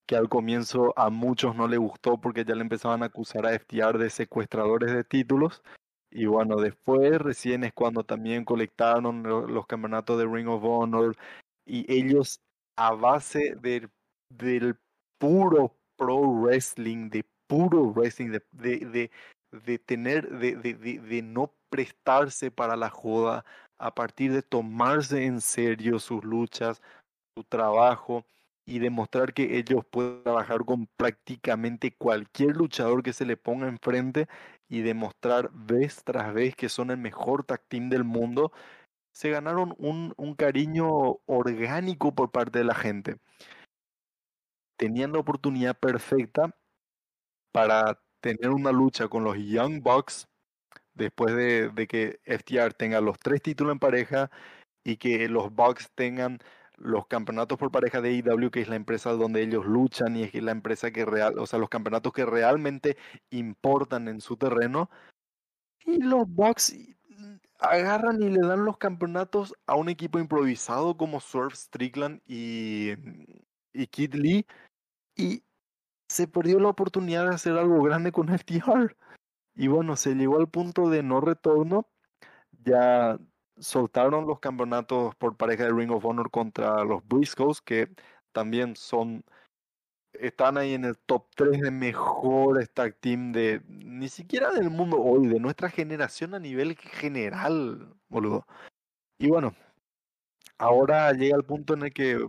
que 0.06 0.16
al 0.16 0.30
comienzo 0.30 0.94
a 0.98 1.10
muchos 1.10 1.56
no 1.56 1.68
le 1.68 1.78
gustó 1.78 2.20
porque 2.20 2.44
ya 2.46 2.56
le 2.56 2.62
empezaban 2.62 3.04
a 3.04 3.08
acusar 3.08 3.46
a 3.46 3.58
FTR 3.58 3.98
de 3.98 4.10
secuestradores 4.10 4.94
de 4.94 5.04
títulos. 5.04 5.64
Y 6.10 6.26
bueno, 6.26 6.58
después 6.58 7.20
recién 7.20 7.64
es 7.64 7.74
cuando 7.74 8.04
también 8.04 8.44
colectaron 8.44 9.24
los 9.24 9.66
campeonatos 9.66 10.18
de 10.18 10.26
Ring 10.26 10.50
of 10.50 10.64
Honor 10.64 11.16
y 11.66 11.86
ellos 11.92 12.42
a 12.76 12.92
base 12.92 13.56
del, 13.62 13.90
del 14.30 14.76
puro 15.18 15.76
pro 15.96 16.20
wrestling, 16.20 17.10
de 17.10 17.24
puro 17.48 17.94
wrestling, 17.94 18.32
de, 18.32 18.44
de, 18.52 19.10
de, 19.52 19.80
de, 19.80 20.56
de, 20.56 21.00
de 21.00 21.22
no 21.22 21.54
prestarse 21.70 22.52
para 22.52 22.76
la 22.76 22.90
joda, 22.90 23.46
a 23.80 23.96
partir 23.96 24.34
de 24.34 24.42
tomarse 24.42 25.26
en 25.26 25.42
serio 25.42 26.00
sus 26.00 26.24
luchas, 26.24 26.82
su 27.36 27.44
trabajo 27.46 28.26
y 28.72 28.80
demostrar 28.80 29.34
que 29.34 29.58
ellos 29.58 29.84
pueden 29.92 30.24
trabajar 30.24 30.64
con 30.64 30.88
prácticamente 30.96 31.94
cualquier 31.94 32.56
luchador 32.56 33.04
que 33.04 33.12
se 33.12 33.26
le 33.26 33.36
ponga 33.36 33.68
enfrente 33.68 34.30
y 34.70 34.80
demostrar 34.80 35.52
vez 35.52 36.06
tras 36.06 36.34
vez 36.34 36.56
que 36.56 36.70
son 36.70 36.90
el 36.90 36.98
mejor 36.98 37.44
tag 37.44 37.62
team 37.68 37.90
del 37.90 38.06
mundo, 38.06 38.54
se 39.12 39.30
ganaron 39.30 39.76
un, 39.78 40.14
un 40.16 40.36
cariño 40.36 40.88
orgánico 41.26 42.16
por 42.16 42.32
parte 42.32 42.60
de 42.60 42.64
la 42.66 42.74
gente. 42.74 43.18
Tenían 44.78 45.12
la 45.12 45.20
oportunidad 45.20 45.78
perfecta 45.78 46.56
para 47.52 48.00
tener 48.22 48.52
una 48.52 48.72
lucha 48.72 49.10
con 49.10 49.26
los 49.26 49.36
Young 49.38 49.82
Bucks 49.84 50.30
después 50.94 51.36
de, 51.36 51.68
de, 51.72 51.88
que 51.88 52.22
FTR 52.24 52.74
tenga 52.74 53.02
los 53.02 53.20
tres 53.20 53.42
títulos 53.42 53.74
en 53.74 53.80
pareja 53.80 54.32
y 54.86 54.96
que 54.96 55.28
los 55.28 55.54
Bucks 55.54 55.92
tengan 55.94 56.40
los 56.84 57.08
campeonatos 57.08 57.58
por 57.58 57.72
pareja 57.72 58.02
de 58.02 58.14
IW, 58.14 58.50
que 58.50 58.62
es 58.62 58.68
la 58.68 58.76
empresa 58.76 59.12
donde 59.12 59.42
ellos 59.42 59.66
luchan 59.66 60.16
y 60.16 60.24
es 60.24 60.34
la 60.36 60.52
empresa 60.52 60.92
que 60.92 61.06
real, 61.06 61.38
o 61.38 61.46
sea, 61.46 61.60
los 61.60 61.70
campeonatos 61.70 62.14
que 62.14 62.26
realmente 62.26 62.98
importan 63.30 64.08
en 64.08 64.22
su 64.22 64.38
terreno. 64.38 64.90
Y 65.86 66.02
los 66.02 66.28
Bucks 66.28 66.76
agarran 67.60 68.22
y 68.22 68.30
le 68.30 68.46
dan 68.46 68.66
los 68.66 68.78
campeonatos 68.78 69.54
a 69.68 69.76
un 69.76 69.90
equipo 69.90 70.20
improvisado 70.20 70.98
como 70.98 71.20
Swerve 71.20 71.56
Strickland 71.56 72.22
y, 72.26 72.92
y 73.74 73.88
Kid 73.88 74.16
Lee. 74.16 74.46
Y 75.16 75.44
se 76.08 76.28
perdió 76.28 76.60
la 76.60 76.70
oportunidad 76.70 77.30
de 77.30 77.36
hacer 77.36 77.58
algo 77.58 77.82
grande 77.84 78.12
con 78.12 78.30
FTR. 78.30 78.96
Y 79.56 79.68
bueno, 79.68 79.96
se 79.96 80.16
llegó 80.16 80.38
al 80.38 80.50
punto 80.50 80.90
de 80.90 81.04
no 81.04 81.22
retorno. 81.22 81.88
Ya 82.64 83.18
soltaron 83.62 84.28
los 84.28 84.40
campeonatos 84.40 85.16
por 85.16 85.38
pareja 85.38 85.66
de 85.66 85.72
Ring 85.72 85.92
of 85.92 86.06
Honor 86.06 86.30
contra 86.32 86.84
los 86.84 87.08
Briscoes, 87.08 87.62
que 87.62 87.90
también 88.34 88.76
son. 88.76 89.24
Están 90.14 90.58
ahí 90.58 90.74
en 90.74 90.84
el 90.84 90.98
top 90.98 91.28
3 91.36 91.62
de 91.62 91.72
mejores 91.72 92.72
tag 92.74 92.96
team 93.00 93.32
de. 93.32 93.62
Ni 93.68 94.10
siquiera 94.10 94.52
del 94.52 94.70
mundo 94.70 94.98
hoy, 95.02 95.28
de 95.28 95.40
nuestra 95.40 95.70
generación 95.70 96.34
a 96.34 96.40
nivel 96.40 96.76
general, 96.78 97.96
boludo. 98.10 98.46
Y 99.20 99.30
bueno, 99.30 99.56
ahora 100.58 101.12
llega 101.14 101.38
el 101.38 101.46
punto 101.46 101.74
en 101.76 101.84
el 101.84 101.94
que. 101.94 102.28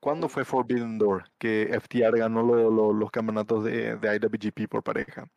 ¿Cuándo 0.00 0.28
fue 0.28 0.44
Forbidden 0.44 0.98
Door? 0.98 1.30
Que 1.38 1.70
FTR 1.80 2.18
ganó 2.18 2.42
los 2.42 3.10
campeonatos 3.10 3.64
de, 3.64 3.96
de 3.96 4.16
IWGP 4.16 4.68
por 4.68 4.82
pareja. 4.82 5.28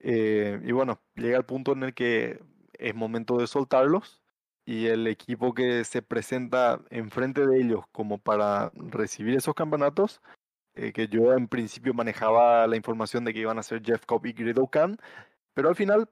Eh, 0.00 0.60
y 0.64 0.72
bueno, 0.72 1.00
llega 1.14 1.38
el 1.38 1.46
punto 1.46 1.72
en 1.72 1.84
el 1.84 1.94
que 1.94 2.42
es 2.74 2.94
momento 2.94 3.38
de 3.38 3.46
soltarlos 3.46 4.21
y 4.64 4.86
el 4.86 5.06
equipo 5.06 5.54
que 5.54 5.84
se 5.84 6.02
presenta 6.02 6.80
enfrente 6.90 7.46
de 7.46 7.60
ellos 7.60 7.84
como 7.92 8.18
para 8.18 8.70
recibir 8.74 9.36
esos 9.36 9.54
campeonatos, 9.54 10.22
eh, 10.74 10.92
que 10.92 11.08
yo 11.08 11.32
en 11.34 11.48
principio 11.48 11.94
manejaba 11.94 12.66
la 12.66 12.76
información 12.76 13.24
de 13.24 13.34
que 13.34 13.40
iban 13.40 13.58
a 13.58 13.62
ser 13.62 13.82
Jeff 13.84 14.06
Cobb 14.06 14.26
y 14.26 14.32
Greedo 14.32 14.68
Khan, 14.68 14.96
pero 15.54 15.68
al 15.68 15.76
final 15.76 16.08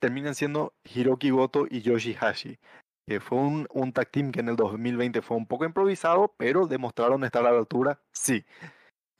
terminan 0.00 0.34
siendo 0.34 0.74
Hiroki 0.84 1.30
Goto 1.30 1.66
y 1.68 1.82
Yoshihashi, 1.82 2.58
que 3.06 3.20
fue 3.20 3.38
un, 3.38 3.66
un 3.72 3.92
tag 3.92 4.10
team 4.10 4.32
que 4.32 4.40
en 4.40 4.48
el 4.48 4.56
2020 4.56 5.22
fue 5.22 5.36
un 5.36 5.46
poco 5.46 5.64
improvisado, 5.64 6.34
pero 6.36 6.66
demostraron 6.66 7.24
estar 7.24 7.44
a 7.44 7.52
la 7.52 7.58
altura, 7.58 8.00
sí. 8.12 8.44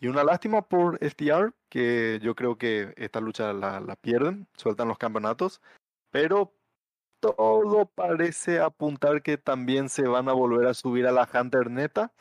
Y 0.01 0.09
una 0.09 0.25
lástima 0.25 0.63
por 0.63 0.99
FTR, 1.03 1.53
que 1.69 2.21
yo 2.23 2.35
creo 2.35 2.57
que 2.59 2.95
esta 2.97 3.21
lucha 3.21 3.53
la, 3.53 3.81
la 3.81 3.97
pierden, 3.97 4.47
sueltan 4.55 4.89
los 4.89 4.99
campeonatos, 4.99 5.61
pero 6.11 6.54
todo 7.33 7.87
parece 7.87 8.61
apuntar 8.61 9.23
que 9.23 9.39
también 9.39 9.89
se 9.89 10.07
van 10.07 10.29
a 10.29 10.33
volver 10.33 10.67
a 10.67 10.75
subir 10.75 11.07
a 11.07 11.13
la 11.13 11.29
Hunter 11.33 11.71
neta. 11.71 12.13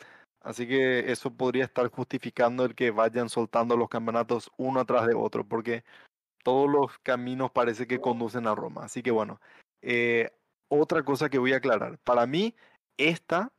Así 0.41 0.67
que 0.67 1.11
eso 1.11 1.31
podría 1.35 1.65
estar 1.65 1.87
justificando 1.89 2.65
el 2.65 2.75
que 2.75 2.91
vayan 2.91 3.29
soltando 3.29 3.77
los 3.77 3.89
campeonatos 3.89 4.51
uno 4.57 4.81
atrás 4.81 5.07
de 5.07 5.15
otro, 5.15 5.47
porque 5.47 5.83
todos 6.43 6.69
los 6.69 6.99
caminos 6.99 7.51
parece 7.51 7.87
que 7.87 8.01
conducen 8.01 8.47
a 8.47 8.55
Roma. 8.55 8.85
Así 8.85 9.03
que 9.03 9.11
bueno, 9.11 9.39
eh, 9.81 10.31
otra 10.69 11.03
cosa 11.03 11.29
que 11.29 11.39
voy 11.39 11.53
a 11.53 11.57
aclarar. 11.57 11.99
Para 11.99 12.25
mí, 12.27 12.55
esta 12.97 13.53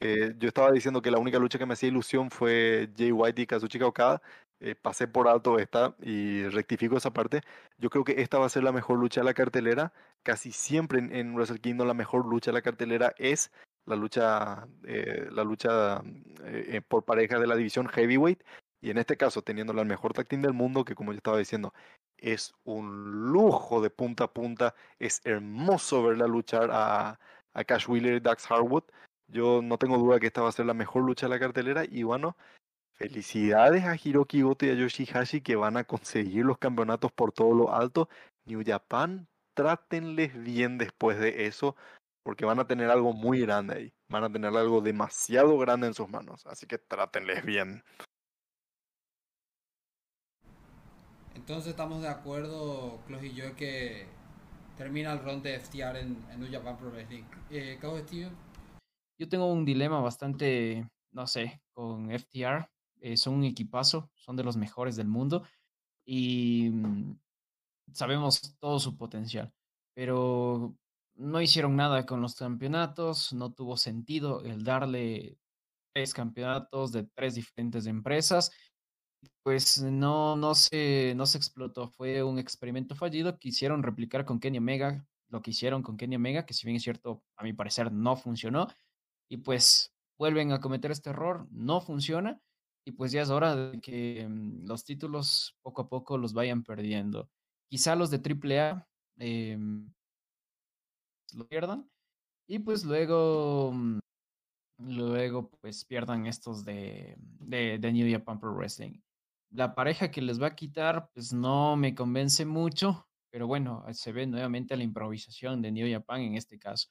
eh, 0.00 0.34
yo 0.38 0.48
estaba 0.48 0.70
diciendo 0.70 1.02
que 1.02 1.10
la 1.10 1.18
única 1.18 1.38
lucha 1.38 1.58
que 1.58 1.66
me 1.66 1.74
hacía 1.74 1.88
ilusión 1.88 2.30
fue 2.30 2.88
Jay 2.96 3.12
White 3.12 3.42
y 3.42 3.46
Kazuchika 3.46 3.86
Okada. 3.86 4.22
Eh, 4.60 4.74
pasé 4.74 5.06
por 5.06 5.28
alto 5.28 5.58
esta 5.58 5.94
y 6.00 6.44
rectifico 6.48 6.96
esa 6.96 7.12
parte. 7.12 7.42
Yo 7.78 7.90
creo 7.90 8.04
que 8.04 8.20
esta 8.22 8.38
va 8.38 8.46
a 8.46 8.48
ser 8.48 8.64
la 8.64 8.72
mejor 8.72 8.98
lucha 8.98 9.20
de 9.20 9.26
la 9.26 9.34
cartelera. 9.34 9.92
Casi 10.24 10.50
siempre 10.50 10.98
en, 10.98 11.14
en 11.14 11.34
Wrestle 11.34 11.60
Kingdom 11.60 11.86
la 11.86 11.94
mejor 11.94 12.26
lucha 12.26 12.50
de 12.50 12.54
la 12.56 12.62
cartelera 12.62 13.14
es 13.18 13.52
la 13.86 13.96
lucha, 13.96 14.66
eh, 14.84 15.28
la 15.30 15.44
lucha 15.44 16.02
eh, 16.44 16.82
por 16.86 17.04
pareja 17.04 17.38
de 17.38 17.46
la 17.46 17.56
división 17.56 17.88
heavyweight. 17.88 18.42
Y 18.80 18.90
en 18.90 18.98
este 18.98 19.16
caso, 19.16 19.42
teniendo 19.42 19.72
la 19.72 19.84
mejor 19.84 20.12
tag 20.12 20.28
del 20.28 20.52
mundo, 20.52 20.84
que 20.84 20.94
como 20.94 21.12
yo 21.12 21.16
estaba 21.16 21.38
diciendo, 21.38 21.72
es 22.16 22.54
un 22.64 23.32
lujo 23.32 23.80
de 23.80 23.90
punta 23.90 24.24
a 24.24 24.32
punta. 24.32 24.74
Es 24.98 25.20
hermoso 25.24 26.02
verla 26.02 26.26
luchar 26.26 26.70
a, 26.72 27.18
a 27.54 27.64
Cash 27.64 27.88
Wheeler 27.88 28.16
y 28.16 28.20
Dax 28.20 28.50
Harwood. 28.50 28.84
Yo 29.28 29.60
no 29.62 29.78
tengo 29.78 29.98
duda 29.98 30.20
que 30.20 30.26
esta 30.26 30.42
va 30.42 30.48
a 30.48 30.52
ser 30.52 30.66
la 30.66 30.74
mejor 30.74 31.02
lucha 31.04 31.26
de 31.26 31.30
la 31.30 31.40
cartelera 31.40 31.84
y 31.84 32.02
bueno, 32.02 32.36
felicidades 32.98 33.84
a 33.84 33.96
Hiroki 33.96 34.42
Goto 34.42 34.66
y 34.66 34.70
a 34.70 34.74
Yoshihashi 34.74 35.40
que 35.40 35.54
van 35.54 35.76
a 35.76 35.84
conseguir 35.84 36.44
los 36.44 36.58
campeonatos 36.58 37.12
por 37.12 37.32
todo 37.32 37.54
lo 37.54 37.74
alto. 37.74 38.08
New 38.44 38.62
Japan, 38.66 39.28
trátenles 39.54 40.36
bien 40.42 40.78
después 40.78 41.18
de 41.18 41.46
eso 41.46 41.76
porque 42.24 42.44
van 42.44 42.58
a 42.58 42.66
tener 42.66 42.90
algo 42.90 43.12
muy 43.12 43.40
grande 43.40 43.74
ahí. 43.74 43.94
Van 44.08 44.24
a 44.24 44.32
tener 44.32 44.54
algo 44.54 44.80
demasiado 44.80 45.56
grande 45.58 45.86
en 45.86 45.94
sus 45.94 46.08
manos, 46.08 46.44
así 46.46 46.66
que 46.66 46.78
trátenles 46.78 47.44
bien. 47.44 47.82
Entonces 51.34 51.68
estamos 51.68 52.02
de 52.02 52.08
acuerdo, 52.08 53.00
Clos 53.06 53.22
y 53.22 53.32
yo, 53.32 53.54
que 53.54 54.06
termina 54.76 55.12
el 55.12 55.20
round 55.20 55.42
de 55.44 55.60
FTR 55.60 56.00
en, 56.00 56.24
en 56.30 56.40
New 56.40 56.50
Japan 56.50 56.76
Pro 56.76 56.90
Wrestling. 56.90 57.24
Eh, 57.50 57.78
Steven? 58.06 58.36
Yo 59.20 59.28
tengo 59.28 59.46
un 59.52 59.64
dilema 59.64 60.00
bastante, 60.00 60.88
no 61.12 61.26
sé, 61.28 61.60
con 61.72 62.10
FTR. 62.10 62.68
Eh, 63.00 63.16
son 63.16 63.34
un 63.34 63.44
equipazo, 63.44 64.10
son 64.14 64.36
de 64.36 64.44
los 64.44 64.56
mejores 64.56 64.96
del 64.96 65.08
mundo 65.08 65.44
y 66.04 66.70
mm, 66.70 67.18
sabemos 67.92 68.56
todo 68.58 68.78
su 68.78 68.96
potencial, 68.96 69.52
pero 69.94 70.74
no 71.14 71.40
hicieron 71.40 71.76
nada 71.76 72.06
con 72.06 72.20
los 72.20 72.34
campeonatos, 72.36 73.32
no 73.32 73.52
tuvo 73.52 73.76
sentido 73.76 74.42
el 74.42 74.64
darle 74.64 75.38
tres 75.92 76.14
campeonatos 76.14 76.92
de 76.92 77.04
tres 77.14 77.34
diferentes 77.34 77.86
empresas, 77.86 78.52
pues 79.42 79.82
no, 79.82 80.36
no, 80.36 80.54
se, 80.54 81.14
no 81.16 81.26
se 81.26 81.38
explotó, 81.38 81.88
fue 81.88 82.22
un 82.22 82.38
experimento 82.38 82.94
fallido, 82.94 83.38
quisieron 83.38 83.82
replicar 83.82 84.24
con 84.24 84.40
Kenny 84.40 84.58
Omega, 84.58 85.06
lo 85.28 85.42
que 85.42 85.50
hicieron 85.50 85.82
con 85.82 85.96
Kenny 85.96 86.16
Omega, 86.16 86.46
que 86.46 86.54
si 86.54 86.66
bien 86.66 86.76
es 86.76 86.82
cierto, 86.82 87.22
a 87.36 87.42
mi 87.44 87.52
parecer 87.52 87.92
no 87.92 88.16
funcionó, 88.16 88.68
y 89.28 89.38
pues 89.38 89.94
vuelven 90.18 90.52
a 90.52 90.60
cometer 90.60 90.90
este 90.90 91.10
error, 91.10 91.46
no 91.50 91.80
funciona 91.80 92.40
y 92.88 92.92
pues 92.92 93.12
ya 93.12 93.20
es 93.20 93.28
hora 93.28 93.54
de 93.54 93.80
que 93.80 94.26
mm, 94.26 94.66
los 94.66 94.82
títulos 94.82 95.58
poco 95.60 95.82
a 95.82 95.88
poco 95.90 96.16
los 96.16 96.32
vayan 96.32 96.64
perdiendo. 96.64 97.28
Quizá 97.68 97.94
los 97.94 98.10
de 98.10 98.16
AAA 98.16 98.88
eh, 99.18 99.58
lo 101.34 101.46
pierdan 101.46 101.86
y 102.46 102.60
pues 102.60 102.86
luego 102.86 103.72
mm, 103.74 103.98
luego 104.78 105.50
pues 105.60 105.84
pierdan 105.84 106.26
estos 106.26 106.64
de, 106.64 107.14
de, 107.18 107.92
New 107.92 108.10
Japan 108.10 108.40
Pro 108.40 108.54
Wrestling. 108.54 108.98
La 109.50 109.74
pareja 109.74 110.10
que 110.10 110.22
les 110.22 110.40
va 110.40 110.46
a 110.46 110.56
quitar 110.56 111.10
pues 111.12 111.34
no 111.34 111.76
me 111.76 111.94
convence 111.94 112.46
mucho, 112.46 113.06
pero 113.30 113.46
bueno, 113.46 113.84
se 113.92 114.12
ve 114.12 114.26
nuevamente 114.26 114.78
la 114.78 114.84
improvisación 114.84 115.60
de 115.60 115.72
New 115.72 115.92
Japan 115.92 116.22
en 116.22 116.36
este 116.36 116.58
caso. 116.58 116.88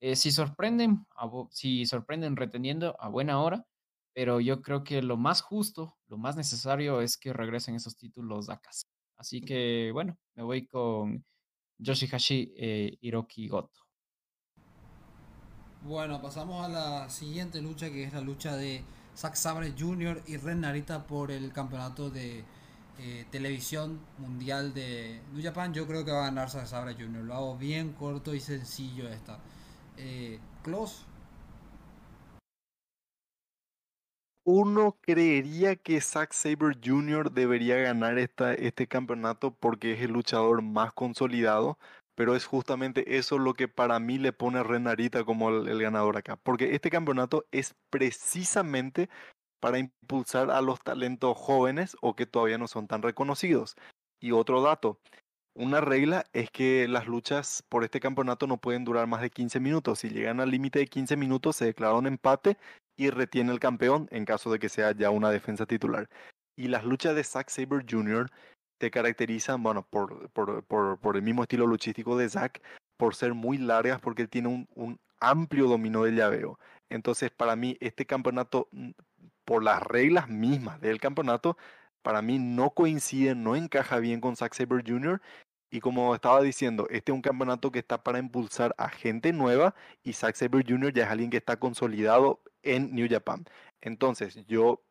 Eh, 0.00 0.16
si 0.16 0.32
sorprenden, 0.32 1.06
si 1.50 1.86
sorprenden 1.86 2.34
reteniendo 2.34 2.96
a 2.98 3.08
buena 3.08 3.40
hora, 3.40 3.64
pero 4.16 4.40
yo 4.40 4.62
creo 4.62 4.82
que 4.82 5.02
lo 5.02 5.18
más 5.18 5.42
justo, 5.42 5.94
lo 6.08 6.16
más 6.16 6.36
necesario 6.36 7.02
es 7.02 7.18
que 7.18 7.34
regresen 7.34 7.74
esos 7.74 7.98
títulos 7.98 8.48
a 8.48 8.56
casa. 8.58 8.86
Así 9.14 9.42
que 9.42 9.90
bueno, 9.92 10.16
me 10.34 10.42
voy 10.42 10.66
con 10.66 11.22
Yoshihashi 11.76 12.54
eh, 12.56 12.96
Hiroki 13.02 13.46
Goto. 13.46 13.78
Bueno, 15.82 16.22
pasamos 16.22 16.64
a 16.64 16.68
la 16.70 17.10
siguiente 17.10 17.60
lucha 17.60 17.90
que 17.90 18.04
es 18.04 18.14
la 18.14 18.22
lucha 18.22 18.56
de 18.56 18.82
Zack 19.14 19.34
Sabre 19.34 19.74
Jr. 19.78 20.22
y 20.26 20.38
Ren 20.38 20.62
Narita 20.62 21.06
por 21.06 21.30
el 21.30 21.52
campeonato 21.52 22.08
de 22.08 22.42
eh, 22.98 23.26
televisión 23.30 24.00
mundial 24.16 24.72
de 24.72 25.20
New 25.34 25.42
Japan. 25.42 25.74
Yo 25.74 25.86
creo 25.86 26.06
que 26.06 26.12
va 26.12 26.22
a 26.22 26.28
ganar 26.28 26.48
Zack 26.48 26.64
Sabre 26.64 26.94
Jr. 26.94 27.22
Lo 27.22 27.34
hago 27.34 27.58
bien 27.58 27.92
corto 27.92 28.34
y 28.34 28.40
sencillo 28.40 29.10
esta. 29.10 29.40
Eh, 29.98 30.40
Close. 30.62 31.04
Uno 34.48 34.96
creería 35.00 35.74
que 35.74 36.00
Zack 36.00 36.32
Sabre 36.32 36.76
Jr. 36.80 37.32
debería 37.32 37.78
ganar 37.78 38.16
esta, 38.16 38.54
este 38.54 38.86
campeonato 38.86 39.50
porque 39.50 39.94
es 39.94 40.02
el 40.02 40.12
luchador 40.12 40.62
más 40.62 40.92
consolidado, 40.92 41.80
pero 42.14 42.36
es 42.36 42.46
justamente 42.46 43.16
eso 43.16 43.38
lo 43.38 43.54
que 43.54 43.66
para 43.66 43.98
mí 43.98 44.18
le 44.18 44.32
pone 44.32 44.60
a 44.60 44.62
Renarita 44.62 45.24
como 45.24 45.48
el, 45.48 45.66
el 45.66 45.82
ganador 45.82 46.16
acá, 46.16 46.36
porque 46.36 46.76
este 46.76 46.90
campeonato 46.90 47.44
es 47.50 47.74
precisamente 47.90 49.10
para 49.58 49.80
impulsar 49.80 50.52
a 50.52 50.60
los 50.60 50.80
talentos 50.80 51.36
jóvenes 51.36 51.96
o 52.00 52.14
que 52.14 52.26
todavía 52.26 52.56
no 52.56 52.68
son 52.68 52.86
tan 52.86 53.02
reconocidos. 53.02 53.74
Y 54.20 54.30
otro 54.30 54.62
dato, 54.62 55.00
una 55.56 55.80
regla 55.80 56.24
es 56.32 56.52
que 56.52 56.86
las 56.86 57.08
luchas 57.08 57.64
por 57.68 57.82
este 57.82 57.98
campeonato 57.98 58.46
no 58.46 58.58
pueden 58.58 58.84
durar 58.84 59.08
más 59.08 59.22
de 59.22 59.30
15 59.30 59.58
minutos. 59.58 59.98
Si 59.98 60.08
llegan 60.08 60.38
al 60.38 60.52
límite 60.52 60.78
de 60.78 60.86
15 60.86 61.16
minutos, 61.16 61.56
se 61.56 61.64
declara 61.64 61.94
un 61.94 62.06
empate 62.06 62.56
y 62.96 63.10
retiene 63.10 63.52
el 63.52 63.60
campeón 63.60 64.08
en 64.10 64.24
caso 64.24 64.50
de 64.50 64.58
que 64.58 64.68
sea 64.68 64.92
ya 64.92 65.10
una 65.10 65.30
defensa 65.30 65.66
titular. 65.66 66.08
Y 66.56 66.68
las 66.68 66.84
luchas 66.84 67.14
de 67.14 67.24
Zack 67.24 67.50
Sabre 67.50 67.84
Jr. 67.88 68.30
te 68.78 68.90
caracterizan, 68.90 69.62
bueno, 69.62 69.86
por, 69.88 70.30
por, 70.30 70.64
por, 70.64 70.98
por 70.98 71.16
el 71.16 71.22
mismo 71.22 71.42
estilo 71.42 71.66
luchístico 71.66 72.16
de 72.16 72.28
Zack, 72.28 72.62
por 72.96 73.14
ser 73.14 73.34
muy 73.34 73.58
largas 73.58 74.00
porque 74.00 74.22
él 74.22 74.28
tiene 74.28 74.48
un, 74.48 74.68
un 74.74 74.98
amplio 75.20 75.66
dominio 75.66 76.04
de 76.04 76.12
llaveo. 76.12 76.58
Entonces, 76.88 77.30
para 77.30 77.56
mí, 77.56 77.76
este 77.80 78.06
campeonato, 78.06 78.68
por 79.44 79.62
las 79.62 79.82
reglas 79.82 80.28
mismas 80.28 80.80
del 80.80 81.00
campeonato, 81.00 81.56
para 82.02 82.22
mí 82.22 82.38
no 82.38 82.70
coincide, 82.70 83.34
no 83.34 83.56
encaja 83.56 83.98
bien 83.98 84.20
con 84.20 84.36
Zack 84.36 84.54
Sabre 84.54 84.84
Jr. 84.86 85.20
Y 85.70 85.80
como 85.80 86.14
estaba 86.14 86.40
diciendo, 86.40 86.86
este 86.90 87.10
es 87.10 87.16
un 87.16 87.22
campeonato 87.22 87.72
que 87.72 87.80
está 87.80 88.02
para 88.02 88.20
impulsar 88.20 88.74
a 88.78 88.88
gente 88.88 89.32
nueva 89.32 89.74
y 90.04 90.12
Zack 90.12 90.36
Sabre 90.36 90.64
Jr. 90.66 90.92
ya 90.92 91.04
es 91.04 91.10
alguien 91.10 91.30
que 91.30 91.36
está 91.38 91.56
consolidado 91.58 92.40
en 92.74 92.94
New 92.94 93.08
Japan. 93.08 93.44
Entonces, 93.80 94.44
yo 94.46 94.82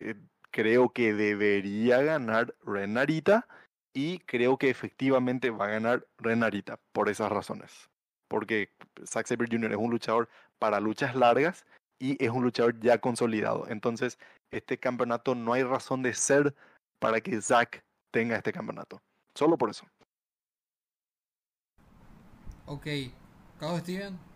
eh, 0.00 0.14
creo 0.50 0.92
que 0.92 1.14
debería 1.14 2.02
ganar 2.02 2.54
Renarita 2.64 3.46
y 3.94 4.18
creo 4.20 4.56
que 4.58 4.70
efectivamente 4.70 5.50
va 5.50 5.66
a 5.66 5.70
ganar 5.70 6.06
Renarita 6.18 6.78
por 6.92 7.08
esas 7.08 7.30
razones. 7.30 7.88
Porque 8.28 8.70
Zack 9.06 9.26
Sabre 9.26 9.48
Jr. 9.50 9.72
es 9.72 9.78
un 9.78 9.90
luchador 9.90 10.28
para 10.58 10.80
luchas 10.80 11.14
largas 11.14 11.66
y 11.98 12.22
es 12.22 12.30
un 12.30 12.42
luchador 12.42 12.78
ya 12.80 12.98
consolidado. 12.98 13.66
Entonces, 13.68 14.18
este 14.50 14.78
campeonato 14.78 15.34
no 15.34 15.52
hay 15.52 15.62
razón 15.62 16.02
de 16.02 16.14
ser 16.14 16.54
para 16.98 17.20
que 17.20 17.40
Zack 17.40 17.84
tenga 18.12 18.36
este 18.36 18.52
campeonato. 18.52 19.00
Solo 19.34 19.56
por 19.56 19.70
eso. 19.70 19.86
Ok. 22.66 22.86
¿Cabo 23.58 23.78
Steven? 23.78 24.29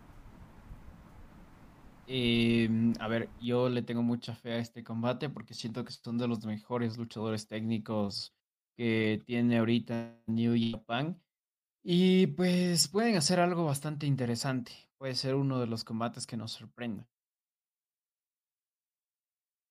Eh, 2.07 2.69
a 2.99 3.07
ver, 3.07 3.29
yo 3.41 3.69
le 3.69 3.81
tengo 3.81 4.03
mucha 4.03 4.35
fe 4.35 4.53
a 4.53 4.57
este 4.59 4.83
combate 4.83 5.29
porque 5.29 5.53
siento 5.53 5.83
que 5.83 5.91
son 5.91 6.17
de 6.17 6.27
los 6.27 6.45
mejores 6.45 6.97
luchadores 6.97 7.47
técnicos 7.47 8.35
que 8.77 9.21
tiene 9.25 9.57
ahorita 9.57 10.19
New 10.27 10.55
Japan. 10.71 11.19
Y 11.83 12.27
pues 12.27 12.87
pueden 12.87 13.15
hacer 13.15 13.39
algo 13.39 13.65
bastante 13.65 14.05
interesante. 14.05 14.71
Puede 14.97 15.15
ser 15.15 15.35
uno 15.35 15.59
de 15.59 15.67
los 15.67 15.83
combates 15.83 16.27
que 16.27 16.37
nos 16.37 16.51
sorprenda. 16.51 17.07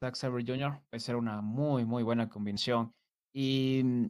Zack 0.01 0.17
Sabre 0.17 0.45
Jr. 0.47 0.83
puede 0.91 1.01
ser 1.01 1.17
una 1.17 1.41
muy, 1.41 1.85
muy 1.85 2.03
buena 2.03 2.29
convención. 2.29 2.93
Y 3.33 3.83
mm, 3.85 4.07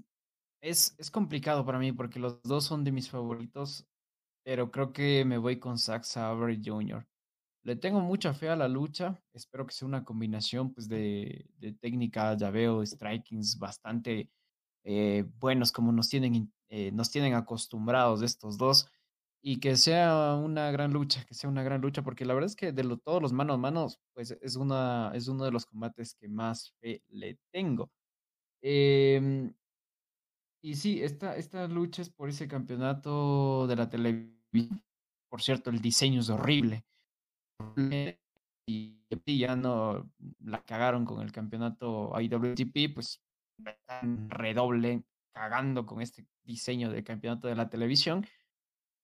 es, 0.63 0.95
es 0.99 1.11
complicado 1.11 1.65
para 1.65 1.79
mí 1.79 1.93
porque 1.93 2.19
los 2.19 2.43
dos 2.43 2.65
son 2.65 2.85
de 2.85 2.93
mis 2.93 3.11
favoritos, 3.11 3.87
pero 4.45 4.71
creo 4.71 4.93
que 4.93 5.25
me 5.25 5.39
voy 5.39 5.59
con 5.59 5.79
Zack 5.79 6.05
Sabre 6.05 6.61
Jr. 6.63 7.07
Le 7.65 7.77
tengo 7.77 8.01
mucha 8.01 8.35
fe 8.35 8.51
a 8.51 8.57
la 8.57 8.69
lucha. 8.69 9.19
Espero 9.33 9.67
que 9.67 9.73
sea 9.73 9.89
una 9.89 10.05
combinación 10.05 10.73
pues, 10.75 10.87
de, 10.87 11.47
de 11.59 11.73
técnica, 11.73 12.37
llaveo, 12.37 12.85
strikings 12.85 13.59
bastante 13.59 14.31
eh, 14.85 15.25
buenos 15.39 15.73
como 15.73 15.91
nos 15.91 16.11
tienen, 16.11 16.53
eh, 16.69 16.93
nos 16.93 17.11
tienen 17.11 17.33
acostumbrados 17.35 18.21
estos 18.23 18.59
dos. 18.59 18.91
Y 19.43 19.61
que 19.61 19.77
sea 19.77 20.35
una 20.43 20.71
gran 20.71 20.93
lucha, 20.93 21.25
que 21.27 21.35
sea 21.35 21.51
una 21.51 21.63
gran 21.63 21.81
lucha, 21.81 22.03
porque 22.03 22.25
la 22.27 22.35
verdad 22.35 22.49
es 22.51 22.57
que 22.57 22.73
de 22.73 22.85
lo, 22.85 22.99
todos 22.99 23.23
los 23.23 23.33
manos 23.33 23.55
a 23.55 23.59
manos, 23.59 24.01
pues 24.15 24.31
es, 24.43 24.57
una, 24.57 25.13
es 25.15 25.29
uno 25.29 25.45
de 25.45 25.51
los 25.51 25.67
combates 25.67 26.15
que 26.15 26.29
más 26.29 26.75
fe 26.81 27.03
le 27.09 27.39
tengo. 27.51 27.91
Em, 28.63 29.55
y 30.63 30.75
sí, 30.77 31.03
esta, 31.03 31.37
esta 31.37 31.69
lucha 31.69 32.03
es 32.03 32.11
por 32.11 32.29
ese 32.29 32.49
campeonato 32.49 33.67
de 33.67 33.77
la 33.77 33.89
televisión. 33.89 34.83
Por 35.29 35.43
cierto, 35.43 35.71
el 35.71 35.81
diseño 35.81 36.21
es 36.21 36.31
horrible 36.31 36.85
y 38.67 39.39
ya 39.39 39.57
no 39.57 40.11
la 40.41 40.63
cagaron 40.63 41.05
con 41.05 41.21
el 41.23 41.33
campeonato 41.33 42.13
IWGP, 42.21 42.95
pues 42.95 43.23
redoble 44.29 45.05
cagando 45.33 45.87
con 45.87 46.01
este 46.01 46.27
diseño 46.45 46.91
del 46.91 47.05
campeonato 47.05 47.49
de 47.49 47.57
la 47.57 47.69
televisión. 47.69 48.27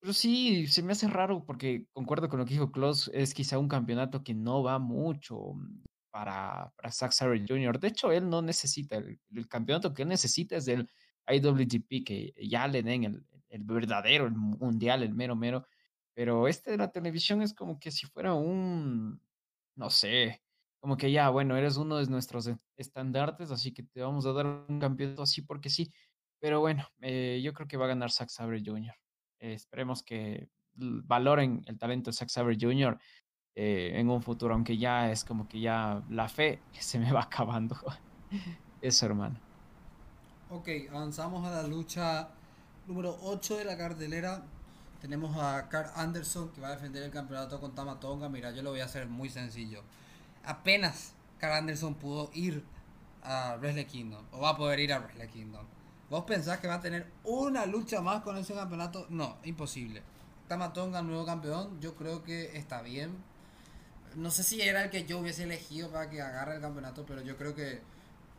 Pero 0.01 0.13
sí, 0.15 0.67
se 0.67 0.83
me 0.83 0.93
hace 0.93 1.09
raro 1.09 1.45
porque 1.45 1.87
concuerdo 1.93 2.29
con 2.29 2.39
lo 2.39 2.47
que 2.47 2.55
dijo 2.55 2.73
Klaus, 2.73 3.11
es 3.13 3.35
quizá 3.35 3.59
un 3.59 3.69
campeonato 3.69 4.25
que 4.25 4.35
no 4.35 4.63
va 4.63 4.79
mucho 4.79 5.55
para, 6.11 6.73
para 6.77 6.91
Zack 6.91 7.13
Sabre 7.13 7.45
Jr. 7.47 7.79
De 7.79 7.89
hecho, 7.89 8.11
él 8.11 8.29
no 8.29 8.41
necesita, 8.41 8.97
el, 8.97 9.21
el, 9.35 9.49
campeonato 9.49 9.93
que 9.93 10.03
él 10.03 10.09
necesita 10.09 10.57
es 10.57 10.65
del 10.65 10.89
IWGP, 11.29 12.05
que 12.05 12.33
ya 12.49 12.67
le 12.67 12.83
den 12.83 13.05
el, 13.05 13.27
el 13.51 13.63
verdadero, 13.65 14.27
el 14.27 14.33
mundial, 14.33 15.03
el 15.03 15.15
mero 15.15 15.37
mero. 15.37 15.67
Pero 16.15 16.49
este 16.49 16.73
de 16.73 16.77
la 16.77 16.91
televisión 16.91 17.43
es 17.43 17.55
como 17.55 17.79
que 17.79 17.91
si 17.91 18.07
fuera 18.07 18.35
un, 18.35 19.21
no 19.77 19.91
sé, 19.91 20.43
como 20.81 20.97
que 20.97 21.13
ya, 21.13 21.29
bueno, 21.29 21.57
eres 21.57 21.77
uno 21.77 21.99
de 21.99 22.07
nuestros 22.07 22.47
e, 22.47 22.59
estandartes, 22.77 23.51
así 23.51 23.73
que 23.73 23.83
te 23.83 24.03
vamos 24.03 24.27
a 24.27 24.33
dar 24.33 24.47
un 24.47 24.81
campeonato 24.81 25.23
así 25.23 25.43
porque 25.43 25.69
sí. 25.71 25.93
Pero 26.41 26.61
bueno, 26.61 26.89
eh, 27.03 27.41
yo 27.45 27.53
creo 27.53 27.69
que 27.69 27.77
va 27.77 27.85
a 27.85 27.89
ganar 27.89 28.11
Zack 28.11 28.31
Sabre 28.31 28.63
Jr. 28.65 28.95
Eh, 29.41 29.53
esperemos 29.53 30.03
que 30.03 30.49
valoren 30.75 31.63
el 31.67 31.79
talento 31.79 32.11
de 32.11 32.17
Zack 32.17 32.31
Sabre 32.31 32.57
Jr. 32.59 32.99
Eh, 33.55 33.93
en 33.95 34.09
un 34.09 34.23
futuro, 34.23 34.55
aunque 34.55 34.79
ya 34.79 35.11
es 35.11 35.25
como 35.25 35.47
que 35.47 35.61
ya 35.61 36.03
la 36.09 36.29
fe 36.29 36.63
se 36.73 36.99
me 36.99 37.13
va 37.13 37.23
acabando. 37.23 37.77
Eso, 38.81 39.07
hermano. 39.07 39.39
Ok, 40.49 40.69
avanzamos 40.91 41.47
a 41.47 41.51
la 41.51 41.69
lucha 41.69 42.31
número 42.87 43.19
8 43.23 43.59
de 43.59 43.65
la 43.65 43.77
cartelera. 43.77 44.43
Tenemos 45.01 45.37
a 45.37 45.69
Carl 45.69 45.91
Anderson 45.97 46.51
que 46.51 46.61
va 46.61 46.69
a 46.69 46.73
defender 46.73 47.03
el 47.03 47.11
campeonato 47.11 47.59
con 47.59 47.75
Tamatonga. 47.75 48.29
Mira, 48.29 48.51
yo 48.51 48.63
lo 48.63 48.71
voy 48.71 48.81
a 48.81 48.85
hacer 48.85 49.09
muy 49.09 49.31
sencillo. 49.31 49.83
Apenas 50.45 51.13
Carl 51.39 51.55
Anderson 51.55 51.95
pudo 51.95 52.31
ir 52.35 52.63
a 53.23 53.57
Wrestle 53.57 53.87
Kingdom, 53.87 54.25
o 54.33 54.41
va 54.41 54.51
a 54.51 54.57
poder 54.57 54.81
ir 54.81 54.93
a 54.93 54.99
Wrestle 54.99 55.29
Kingdom. 55.29 55.65
¿Vos 56.11 56.25
pensás 56.25 56.59
que 56.59 56.69
va 56.69 56.75
a 56.75 56.81
tener 56.81 57.07
una 57.25 57.67
lucha 57.67 58.01
más 58.01 58.23
con 58.23 58.37
ese 58.37 58.53
campeonato? 58.55 59.07
No, 59.11 59.37
imposible. 59.45 60.03
Tamatonga, 60.49 61.03
nuevo 61.03 61.25
campeón, 61.25 61.81
yo 61.81 61.95
creo 61.95 62.23
que 62.25 62.57
está 62.59 62.83
bien. 62.83 63.17
No 64.17 64.31
sé 64.31 64.43
si 64.43 64.61
era 64.61 64.83
el 64.83 64.91
que 64.91 65.07
yo 65.07 65.19
hubiese 65.21 65.45
elegido 65.45 65.91
para 65.91 66.11
que 66.11 66.21
agarre 66.21 66.57
el 66.57 66.61
campeonato, 66.61 67.07
pero 67.07 67.23
yo 67.23 67.37
creo 67.37 67.55
que 67.55 67.81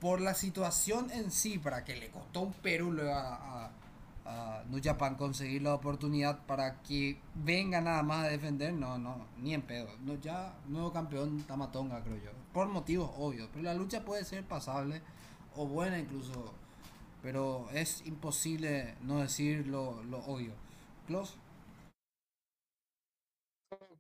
por 0.02 0.20
la 0.20 0.34
situación 0.34 1.10
en 1.12 1.32
sí, 1.32 1.58
para 1.58 1.86
que 1.86 1.96
le 1.96 2.10
costó 2.10 2.42
un 2.42 2.54
Perú 2.54 2.94
a, 3.10 3.66
a 3.66 3.72
New 4.70 4.80
Japan 4.84 5.16
conseguir 5.16 5.64
la 5.64 5.74
oportunidad 5.74 6.46
para 6.46 6.82
que 6.82 7.20
venga 7.36 7.82
nada 7.82 8.04
más 8.04 8.26
a 8.26 8.30
defender, 8.30 8.74
no, 8.74 8.98
no, 8.98 9.26
ni 9.40 9.54
en 9.54 9.62
pedo. 9.62 9.90
No, 10.06 10.16
ya 10.16 10.54
nuevo 10.68 10.92
campeón 10.92 11.42
Tamatonga, 11.44 12.02
creo 12.04 12.18
yo. 12.18 12.32
Por 12.54 12.68
motivos 12.70 13.12
obvios, 13.18 13.50
pero 13.52 13.64
la 13.64 13.74
lucha 13.74 14.06
puede 14.06 14.24
ser 14.24 14.44
pasable 14.44 15.02
o 15.56 15.66
buena 15.66 16.00
incluso 16.00 16.54
pero 17.22 17.70
es 17.74 18.04
imposible 18.06 18.96
no 19.02 19.20
decir 19.20 19.68
lo, 19.68 20.02
obvio. 20.26 20.54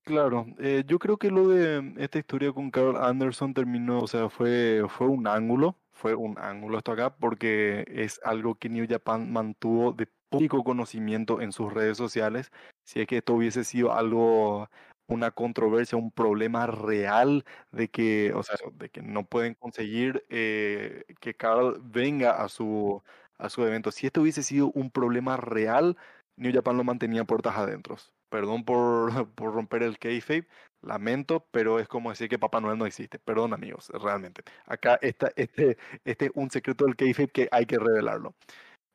Claro, 0.06 0.48
eh, 0.58 0.84
yo 0.88 0.98
creo 0.98 1.18
que 1.18 1.30
lo 1.30 1.48
de 1.48 1.94
esta 1.98 2.18
historia 2.18 2.52
con 2.54 2.72
Carl 2.72 2.98
Anderson 2.98 3.54
terminó, 3.54 4.00
o 4.00 4.08
sea, 4.08 4.30
fue, 4.30 4.84
fue 4.90 5.08
un 5.08 5.28
ángulo, 5.28 5.78
fue 5.92 6.16
un 6.16 6.40
ángulo 6.40 6.80
esto 6.80 6.92
acá, 6.92 7.16
porque 7.16 7.86
es 7.88 8.20
algo 8.24 8.56
que 8.56 8.68
New 8.70 8.88
Japan 8.90 9.32
mantuvo 9.32 9.94
de 9.94 10.08
público 10.30 10.64
conocimiento 10.64 11.40
en 11.40 11.52
sus 11.52 11.72
redes 11.72 11.98
sociales. 11.98 12.52
Si 12.84 13.00
es 13.00 13.06
que 13.06 13.18
esto 13.18 13.36
hubiese 13.36 13.64
sido 13.64 13.94
algo, 13.94 14.68
una 15.08 15.30
controversia, 15.30 16.00
un 16.00 16.12
problema 16.12 16.66
real 16.66 17.46
de 17.72 17.90
que, 17.92 18.34
o 18.34 18.42
sea, 18.42 18.56
de 18.74 18.90
que 18.90 19.04
no 19.04 19.24
pueden 19.28 19.54
conseguir 19.54 20.26
eh, 20.30 21.04
que 21.20 21.36
Carl 21.36 21.80
venga 21.84 22.42
a 22.44 22.50
su, 22.50 23.04
a 23.38 23.50
su 23.50 23.64
evento. 23.64 23.92
Si 23.92 24.08
esto 24.08 24.22
hubiese 24.22 24.42
sido 24.42 24.72
un 24.72 24.90
problema 24.90 25.38
real, 25.38 25.96
New 26.38 26.52
Japan 26.52 26.76
lo 26.78 26.84
mantenía 26.84 27.24
puertas 27.24 27.56
adentro. 27.56 27.98
Perdón 28.32 28.64
por, 28.64 29.28
por 29.36 29.54
romper 29.54 29.84
el 29.84 30.00
kayfabe, 30.00 30.48
Lamento, 30.82 31.46
pero 31.52 31.80
es 31.80 31.88
como 31.88 32.10
decir 32.10 32.30
que 32.30 32.40
Papá 32.40 32.62
Noel 32.62 32.80
no 32.80 32.88
existe. 32.88 33.20
Perdón, 33.20 33.54
amigos, 33.54 33.90
realmente. 33.90 34.44
Acá 34.66 34.98
está 35.02 35.32
este, 35.36 35.78
este 36.06 36.26
es 36.28 36.32
un 36.34 36.50
secreto 36.50 36.86
del 36.86 36.96
kayfabe 36.96 37.28
que 37.28 37.50
hay 37.52 37.66
que 37.68 37.78
revelarlo. 37.78 38.34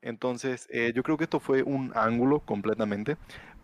Entonces, 0.03 0.69
eh, 0.71 0.93
yo 0.95 1.03
creo 1.03 1.17
que 1.19 1.25
esto 1.25 1.41
fue 1.41 1.63
un 1.63 1.93
ángulo 1.95 2.41
completamente, 2.41 3.17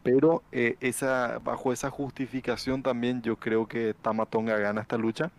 pero 0.02 0.42
eh, 0.52 0.76
esa, 0.80 1.38
bajo 1.38 1.72
esa 1.72 1.90
justificación 1.90 2.82
también 2.82 3.22
yo 3.22 3.36
creo 3.36 3.66
que 3.68 3.94
Tamatonga 3.94 4.56
gana 4.58 4.82
esta 4.82 4.98
lucha, 4.98 5.30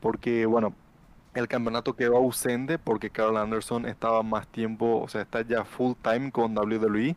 porque 0.00 0.46
bueno, 0.46 0.74
el 1.34 1.48
campeonato 1.48 1.96
quedó 1.96 2.16
ausente 2.16 2.78
porque 2.78 3.10
Carl 3.10 3.36
Anderson 3.36 3.86
estaba 3.86 4.22
más 4.22 4.48
tiempo, 4.48 5.00
o 5.02 5.08
sea, 5.08 5.22
está 5.22 5.42
ya 5.42 5.64
full 5.64 5.94
time 6.02 6.32
con 6.32 6.56
WWE. 6.56 7.16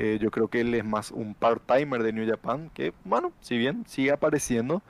Eh, 0.00 0.18
yo 0.20 0.30
creo 0.30 0.46
que 0.46 0.60
él 0.60 0.72
es 0.74 0.84
más 0.84 1.10
un 1.10 1.34
part-timer 1.34 2.04
de 2.04 2.12
New 2.12 2.26
Japan, 2.26 2.70
que 2.72 2.94
bueno, 3.04 3.32
si 3.40 3.58
bien 3.58 3.84
sigue 3.88 4.12
apareciendo, 4.12 4.80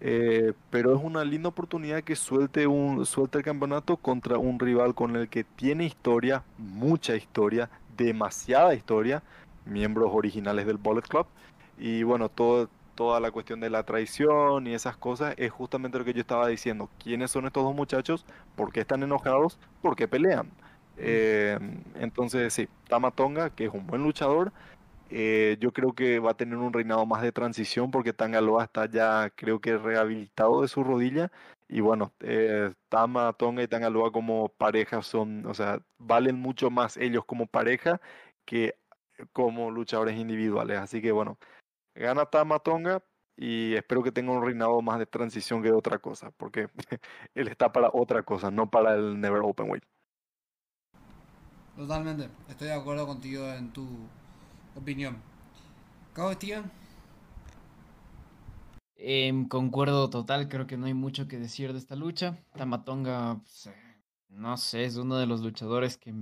eh, 0.00 0.54
pero 0.70 0.96
es 0.96 1.04
una 1.04 1.22
linda 1.22 1.50
oportunidad 1.50 2.02
que 2.02 2.16
suelte, 2.16 2.66
un, 2.66 3.04
suelte 3.04 3.38
el 3.38 3.44
campeonato 3.44 3.98
contra 3.98 4.38
un 4.38 4.58
rival 4.58 4.94
con 4.94 5.16
el 5.16 5.28
que 5.28 5.44
tiene 5.44 5.84
historia, 5.84 6.44
mucha 6.56 7.14
historia, 7.14 7.68
demasiada 7.98 8.74
historia, 8.74 9.22
miembros 9.66 10.10
originales 10.14 10.66
del 10.66 10.78
Bullet 10.78 11.02
Club. 11.02 11.26
Y 11.78 12.02
bueno, 12.04 12.30
todo, 12.30 12.70
toda 12.94 13.20
la 13.20 13.30
cuestión 13.30 13.60
de 13.60 13.68
la 13.68 13.82
traición 13.82 14.66
y 14.66 14.72
esas 14.74 14.96
cosas 14.96 15.34
es 15.36 15.52
justamente 15.52 15.98
lo 15.98 16.06
que 16.06 16.14
yo 16.14 16.20
estaba 16.22 16.48
diciendo. 16.48 16.88
¿Quiénes 17.02 17.30
son 17.30 17.46
estos 17.46 17.64
dos 17.64 17.74
muchachos? 17.74 18.24
¿Por 18.56 18.72
qué 18.72 18.80
están 18.80 19.02
enojados? 19.02 19.58
¿Por 19.82 19.94
qué 19.94 20.08
pelean? 20.08 20.50
Eh, 20.98 21.58
entonces, 21.96 22.52
sí, 22.52 22.68
Tamatonga, 22.88 23.50
que 23.50 23.66
es 23.66 23.74
un 23.74 23.86
buen 23.86 24.02
luchador, 24.02 24.52
eh, 25.10 25.56
yo 25.60 25.72
creo 25.72 25.94
que 25.94 26.18
va 26.18 26.32
a 26.32 26.36
tener 26.36 26.58
un 26.58 26.72
reinado 26.72 27.06
más 27.06 27.22
de 27.22 27.32
transición 27.32 27.90
porque 27.90 28.12
Tangaloa 28.12 28.64
está 28.64 28.86
ya, 28.90 29.30
creo 29.34 29.60
que 29.60 29.78
rehabilitado 29.78 30.62
de 30.62 30.68
su 30.68 30.84
rodilla. 30.84 31.30
Y 31.68 31.80
bueno, 31.80 32.12
eh, 32.20 32.72
Tama, 32.88 33.32
Tonga 33.34 33.62
y 33.62 33.68
Tangaloa 33.68 34.12
como 34.12 34.48
pareja 34.50 35.02
son, 35.02 35.46
o 35.46 35.54
sea, 35.54 35.80
valen 35.98 36.36
mucho 36.36 36.70
más 36.70 36.96
ellos 36.96 37.24
como 37.24 37.46
pareja 37.46 38.00
que 38.44 38.74
como 39.32 39.70
luchadores 39.70 40.16
individuales. 40.16 40.78
Así 40.78 41.02
que 41.02 41.12
bueno, 41.12 41.38
gana 41.94 42.26
Tama 42.26 42.60
Tonga 42.60 43.02
y 43.36 43.74
espero 43.76 44.02
que 44.02 44.12
tenga 44.12 44.32
un 44.32 44.44
reinado 44.44 44.82
más 44.82 44.98
de 44.98 45.06
transición 45.06 45.62
que 45.62 45.68
de 45.70 45.74
otra 45.76 45.98
cosa, 46.00 46.32
porque 46.32 46.68
él 47.34 47.48
está 47.48 47.72
para 47.72 47.90
otra 47.92 48.22
cosa, 48.24 48.50
no 48.50 48.70
para 48.70 48.94
el 48.94 49.20
Never 49.20 49.42
Open 49.44 49.70
Weight. 49.70 49.84
Totalmente, 51.78 52.28
estoy 52.48 52.66
de 52.66 52.74
acuerdo 52.74 53.06
contigo 53.06 53.46
en 53.52 53.72
tu 53.72 53.86
opinión. 54.74 55.16
¿Cómo 56.12 56.32
Steven? 56.32 56.68
Em, 58.96 59.46
concuerdo 59.46 60.10
total, 60.10 60.48
creo 60.48 60.66
que 60.66 60.76
no 60.76 60.86
hay 60.86 60.94
mucho 60.94 61.28
que 61.28 61.38
decir 61.38 61.72
de 61.72 61.78
esta 61.78 61.94
lucha. 61.94 62.36
Tamatonga, 62.56 63.38
pues, 63.44 63.66
eh, 63.68 63.74
no 64.30 64.56
sé, 64.56 64.86
es 64.86 64.96
uno 64.96 65.18
de 65.18 65.26
los 65.26 65.40
luchadores 65.40 65.96
que, 65.96 66.12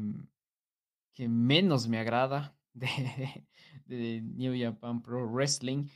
que 1.15 1.27
menos 1.27 1.89
me 1.89 2.01
agrada 2.01 2.55
de, 2.75 3.47
de 3.87 4.21
New 4.21 4.53
Japan 4.63 5.01
Pro 5.01 5.27
Wrestling. 5.27 5.89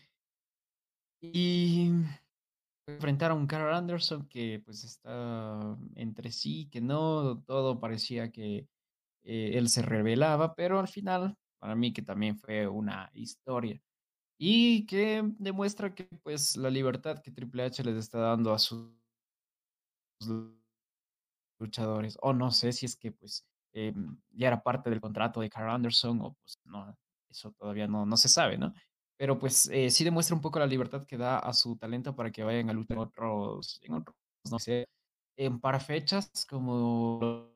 Y 1.20 1.90
enfrentar 2.86 3.32
a 3.32 3.34
un 3.34 3.46
Carl 3.46 3.74
Anderson 3.74 4.26
que 4.26 4.62
pues 4.64 4.84
está 4.84 5.76
entre 5.96 6.32
sí, 6.32 6.70
que 6.72 6.80
no, 6.80 7.42
todo 7.42 7.78
parecía 7.78 8.32
que 8.32 8.66
eh, 9.22 9.52
él 9.54 9.68
se 9.68 9.82
revelaba, 9.82 10.54
pero 10.54 10.78
al 10.78 10.88
final 10.88 11.36
para 11.60 11.76
mí 11.76 11.92
que 11.92 12.02
también 12.02 12.36
fue 12.38 12.66
una 12.66 13.10
historia. 13.14 13.80
Y 14.38 14.86
que 14.86 15.22
demuestra 15.38 15.94
que 15.94 16.04
pues 16.22 16.56
la 16.56 16.70
libertad 16.70 17.20
que 17.22 17.30
Triple 17.30 17.64
H 17.64 17.84
les 17.84 17.96
está 17.96 18.18
dando 18.18 18.52
a 18.52 18.58
sus 18.58 18.90
luchadores 21.58 22.16
o 22.22 22.32
no 22.32 22.50
sé 22.50 22.72
si 22.72 22.86
es 22.86 22.96
que 22.96 23.12
pues 23.12 23.46
em, 23.72 24.18
ya 24.30 24.48
era 24.48 24.62
parte 24.62 24.88
del 24.88 25.00
contrato 25.00 25.40
de 25.40 25.50
Carl 25.50 25.70
Anderson 25.70 26.20
o 26.22 26.32
pues 26.34 26.58
no 26.64 26.96
eso 27.28 27.52
todavía 27.52 27.86
no, 27.86 28.06
no 28.06 28.16
se 28.16 28.28
sabe 28.28 28.56
no 28.56 28.74
pero 29.18 29.38
pues 29.38 29.68
eh, 29.70 29.90
sí 29.90 30.04
demuestra 30.04 30.34
un 30.34 30.40
poco 30.40 30.58
la 30.58 30.66
libertad 30.66 31.04
que 31.06 31.18
da 31.18 31.38
a 31.38 31.52
su 31.52 31.76
talento 31.76 32.16
para 32.16 32.30
que 32.30 32.42
vayan 32.42 32.70
a 32.70 32.72
luchar 32.72 32.96
en 32.96 33.02
otros 33.02 33.80
en 33.82 33.92
otros 33.94 34.16
no 34.50 34.58
sé 34.58 34.86
en 35.36 35.60
para 35.60 35.80
fechas 35.80 36.30
como 36.48 37.49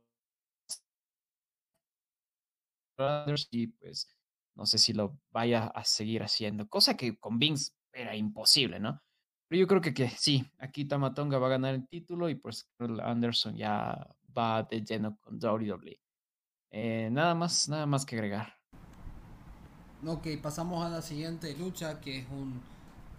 y 3.50 3.68
pues 3.68 4.08
no 4.54 4.66
sé 4.66 4.78
si 4.78 4.92
lo 4.92 5.18
vaya 5.30 5.66
a 5.66 5.84
seguir 5.84 6.22
haciendo, 6.22 6.68
cosa 6.68 6.96
que 6.96 7.18
con 7.18 7.38
Vince 7.38 7.72
era 7.92 8.16
imposible, 8.16 8.78
¿no? 8.78 9.02
Pero 9.48 9.60
yo 9.60 9.66
creo 9.66 9.80
que, 9.80 9.94
que 9.94 10.08
sí, 10.08 10.50
aquí 10.58 10.84
Tamatonga 10.84 11.38
va 11.38 11.46
a 11.48 11.50
ganar 11.50 11.74
el 11.74 11.88
título 11.88 12.28
y 12.28 12.34
pues 12.34 12.68
Anderson 12.78 13.56
ya 13.56 14.14
va 14.36 14.62
de 14.62 14.82
lleno 14.82 15.18
con 15.20 15.38
WWE. 15.38 16.00
Eh, 16.70 17.08
nada 17.12 17.34
más, 17.34 17.68
nada 17.68 17.86
más 17.86 18.04
que 18.04 18.16
agregar. 18.16 18.54
Ok, 20.06 20.26
pasamos 20.42 20.84
a 20.84 20.88
la 20.88 21.02
siguiente 21.02 21.56
lucha, 21.56 22.00
que 22.00 22.18
es 22.18 22.26
un, 22.30 22.60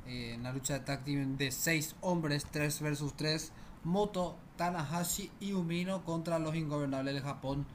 eh, 0.05 0.35
una 0.37 0.51
lucha 0.51 0.73
de 0.73 0.79
tag 0.81 1.03
team 1.03 1.37
de 1.37 1.51
6 1.51 1.95
hombres, 2.01 2.45
3 2.51 2.81
versus 2.81 3.13
3. 3.15 3.51
Moto, 3.85 4.35
Tanahashi 4.57 5.31
y 5.39 5.53
Umino 5.53 6.03
contra 6.03 6.39
los 6.39 6.55
ingobernables 6.55 7.13
de 7.13 7.21
Japón, 7.21 7.65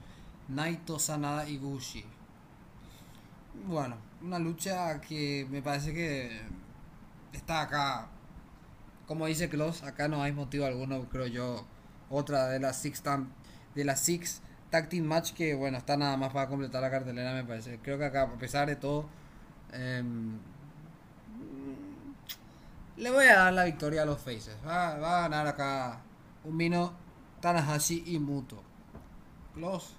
Naito, 0.51 0.99
Sanada 0.99 1.49
y 1.49 1.59
Gushi. 1.59 2.05
Bueno, 3.67 3.97
una 4.23 4.39
lucha 4.39 5.01
que 5.01 5.47
me 5.51 5.63
parece 5.63 5.93
que 5.95 6.41
está 7.33 7.63
acá. 7.63 8.09
Como 9.07 9.27
dice 9.27 9.49
Klaus, 9.49 9.83
acá 9.83 10.09
no 10.09 10.23
hay 10.23 10.33
motivo 10.33 10.67
alguno, 10.67 11.09
creo 11.09 11.27
yo. 11.27 11.67
Otra 12.11 12.49
de 12.49 12.61
las 12.61 12.77
Six, 12.81 13.03
de 13.75 13.85
las 13.85 14.01
six 14.01 14.43
Tag 14.71 14.89
Team 14.89 15.05
Match 15.05 15.33
que, 15.33 15.55
bueno, 15.55 15.79
está 15.79 15.97
nada 15.97 16.17
más 16.17 16.33
para 16.33 16.49
completar 16.49 16.81
la 16.83 16.91
cartelera, 16.91 17.35
me 17.35 17.45
parece. 17.45 17.79
Creo 17.83 17.99
que 17.99 18.05
acá, 18.05 18.23
a 18.23 18.39
pesar 18.39 18.69
de 18.69 18.77
todo, 18.77 19.09
em, 19.73 20.39
le 22.97 23.11
voy 23.11 23.25
a 23.27 23.37
dar 23.37 23.53
la 23.53 23.65
victoria 23.65 24.03
a 24.03 24.05
los 24.05 24.21
Faces. 24.21 24.57
Va, 24.67 24.97
va 24.99 25.19
a 25.19 25.23
ganar 25.23 25.47
acá 25.47 26.01
Umino, 26.45 26.93
Tanahashi 27.41 28.05
y 28.07 28.19
Muto. 28.19 28.63
Klaus. 29.55 29.97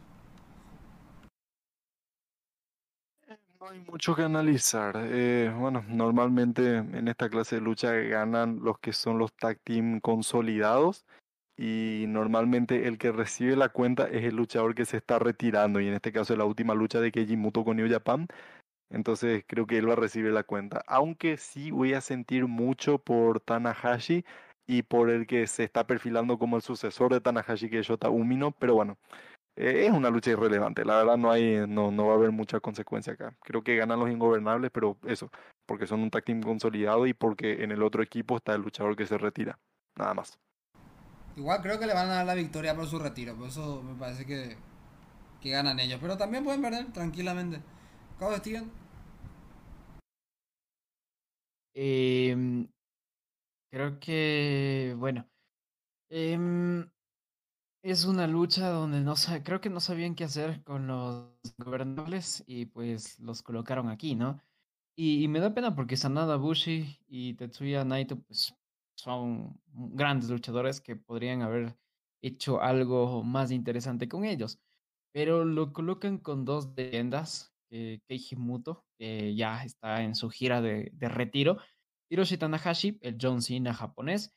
Hay 3.69 3.79
mucho 3.79 4.15
que 4.15 4.23
analizar. 4.23 4.95
Eh, 4.97 5.53
bueno, 5.55 5.85
normalmente 5.87 6.77
en 6.77 7.07
esta 7.07 7.29
clase 7.29 7.57
de 7.57 7.61
lucha 7.61 7.91
ganan 7.93 8.59
los 8.63 8.79
que 8.79 8.91
son 8.91 9.19
los 9.19 9.33
tag 9.33 9.59
team 9.63 9.99
consolidados 9.99 11.05
y 11.57 12.05
normalmente 12.07 12.87
el 12.87 12.97
que 12.97 13.11
recibe 13.11 13.55
la 13.55 13.69
cuenta 13.69 14.07
es 14.07 14.23
el 14.23 14.35
luchador 14.35 14.73
que 14.73 14.85
se 14.85 14.97
está 14.97 15.19
retirando 15.19 15.79
y 15.79 15.87
en 15.87 15.93
este 15.93 16.11
caso 16.11 16.33
es 16.33 16.39
la 16.39 16.45
última 16.45 16.73
lucha 16.73 16.99
de 16.99 17.11
Keiji 17.11 17.37
Muto 17.37 17.63
con 17.63 17.77
New 17.77 17.87
Japan. 17.87 18.27
Entonces 18.89 19.43
creo 19.45 19.67
que 19.67 19.77
él 19.77 19.87
va 19.87 19.93
a 19.93 19.97
recibir 19.97 20.31
la 20.31 20.43
cuenta. 20.43 20.83
Aunque 20.87 21.37
sí 21.37 21.69
voy 21.69 21.93
a 21.93 22.01
sentir 22.01 22.47
mucho 22.47 22.97
por 22.97 23.41
Tanahashi 23.41 24.25
y 24.65 24.81
por 24.81 25.11
el 25.11 25.27
que 25.27 25.45
se 25.45 25.65
está 25.65 25.85
perfilando 25.85 26.39
como 26.39 26.55
el 26.55 26.63
sucesor 26.63 27.13
de 27.13 27.21
Tanahashi 27.21 27.69
que 27.69 27.79
es 27.79 27.89
Umino, 27.89 28.51
pero 28.53 28.73
bueno, 28.73 28.97
eh, 29.55 29.85
es 29.85 29.91
una 29.91 30.09
lucha 30.09 30.31
irrelevante. 30.31 30.85
La 30.85 30.97
verdad 30.97 31.17
no 31.17 31.31
hay, 31.31 31.65
no, 31.67 31.91
no 31.91 32.07
va 32.07 32.13
a 32.13 32.15
haber 32.15 32.31
mucha 32.31 32.59
consecuencia 32.59 33.13
acá. 33.13 33.35
Creo 33.41 33.63
que 33.63 33.75
ganan 33.75 33.99
los 33.99 34.09
ingobernables, 34.09 34.71
pero 34.71 34.97
eso, 35.05 35.29
porque 35.65 35.87
son 35.87 36.01
un 36.01 36.09
tag 36.09 36.23
team 36.23 36.41
consolidado 36.41 37.05
y 37.05 37.13
porque 37.13 37.63
en 37.63 37.71
el 37.71 37.83
otro 37.83 38.01
equipo 38.01 38.37
está 38.37 38.53
el 38.55 38.61
luchador 38.61 38.95
que 38.95 39.05
se 39.05 39.17
retira. 39.17 39.59
Nada 39.97 40.13
más. 40.13 40.39
Igual 41.35 41.61
creo 41.61 41.79
que 41.79 41.85
le 41.85 41.93
van 41.93 42.09
a 42.09 42.15
dar 42.15 42.25
la 42.25 42.33
victoria 42.33 42.75
por 42.75 42.87
su 42.87 42.99
retiro, 42.99 43.35
por 43.35 43.47
eso 43.47 43.81
me 43.81 43.95
parece 43.95 44.25
que, 44.25 44.57
que 45.39 45.49
ganan 45.49 45.79
ellos. 45.79 45.99
Pero 46.01 46.17
también 46.17 46.43
pueden 46.43 46.61
perder 46.61 46.91
tranquilamente. 46.91 47.61
¿Cómo 48.19 48.35
Steven? 48.35 48.69
Eh, 51.73 52.67
creo 53.71 53.99
que, 53.99 54.93
bueno, 54.97 55.25
eh, 56.09 56.37
es 57.83 58.05
una 58.05 58.27
lucha 58.27 58.69
donde 58.69 59.01
no 59.01 59.15
creo 59.43 59.59
que 59.59 59.69
no 59.69 59.79
sabían 59.79 60.15
qué 60.15 60.23
hacer 60.23 60.63
con 60.63 60.87
los 60.87 61.29
gobernables 61.57 62.43
y 62.45 62.65
pues 62.65 63.19
los 63.19 63.41
colocaron 63.41 63.89
aquí, 63.89 64.15
¿no? 64.15 64.39
Y, 64.95 65.23
y 65.23 65.27
me 65.27 65.39
da 65.39 65.53
pena 65.53 65.75
porque 65.75 65.97
Sanada 65.97 66.35
Bushi 66.35 66.99
y 67.07 67.33
Tetsuya 67.33 67.83
Naito 67.83 68.19
pues 68.21 68.53
son 68.95 69.59
grandes 69.73 70.29
luchadores 70.29 70.79
que 70.79 70.95
podrían 70.95 71.41
haber 71.41 71.75
hecho 72.21 72.61
algo 72.61 73.23
más 73.23 73.51
interesante 73.51 74.07
con 74.07 74.25
ellos. 74.25 74.59
Pero 75.13 75.43
lo 75.43 75.73
colocan 75.73 76.19
con 76.19 76.45
dos 76.45 76.69
leyendas, 76.75 77.53
eh, 77.71 77.99
Keiji 78.07 78.35
Muto, 78.35 78.85
que 78.97 79.35
ya 79.35 79.63
está 79.63 80.03
en 80.03 80.15
su 80.15 80.29
gira 80.29 80.61
de, 80.61 80.91
de 80.93 81.09
retiro, 81.09 81.57
Hiroshi 82.09 82.37
Tanahashi, 82.37 82.99
el 83.01 83.17
John 83.19 83.41
Cena 83.41 83.73
japonés, 83.73 84.33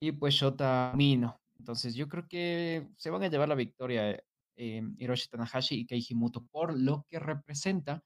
y 0.00 0.12
pues 0.12 0.34
Shota 0.34 0.92
Mino, 0.96 1.41
entonces 1.62 1.94
yo 1.94 2.08
creo 2.08 2.26
que 2.26 2.88
se 2.96 3.08
van 3.08 3.22
a 3.22 3.28
llevar 3.28 3.48
la 3.48 3.54
victoria 3.54 4.20
eh, 4.56 4.82
Hiroshi 4.98 5.28
Tanahashi 5.28 5.76
y 5.76 5.86
Keiji 5.86 6.12
Muto 6.16 6.44
por 6.50 6.76
lo 6.76 7.06
que 7.08 7.20
representa 7.20 8.02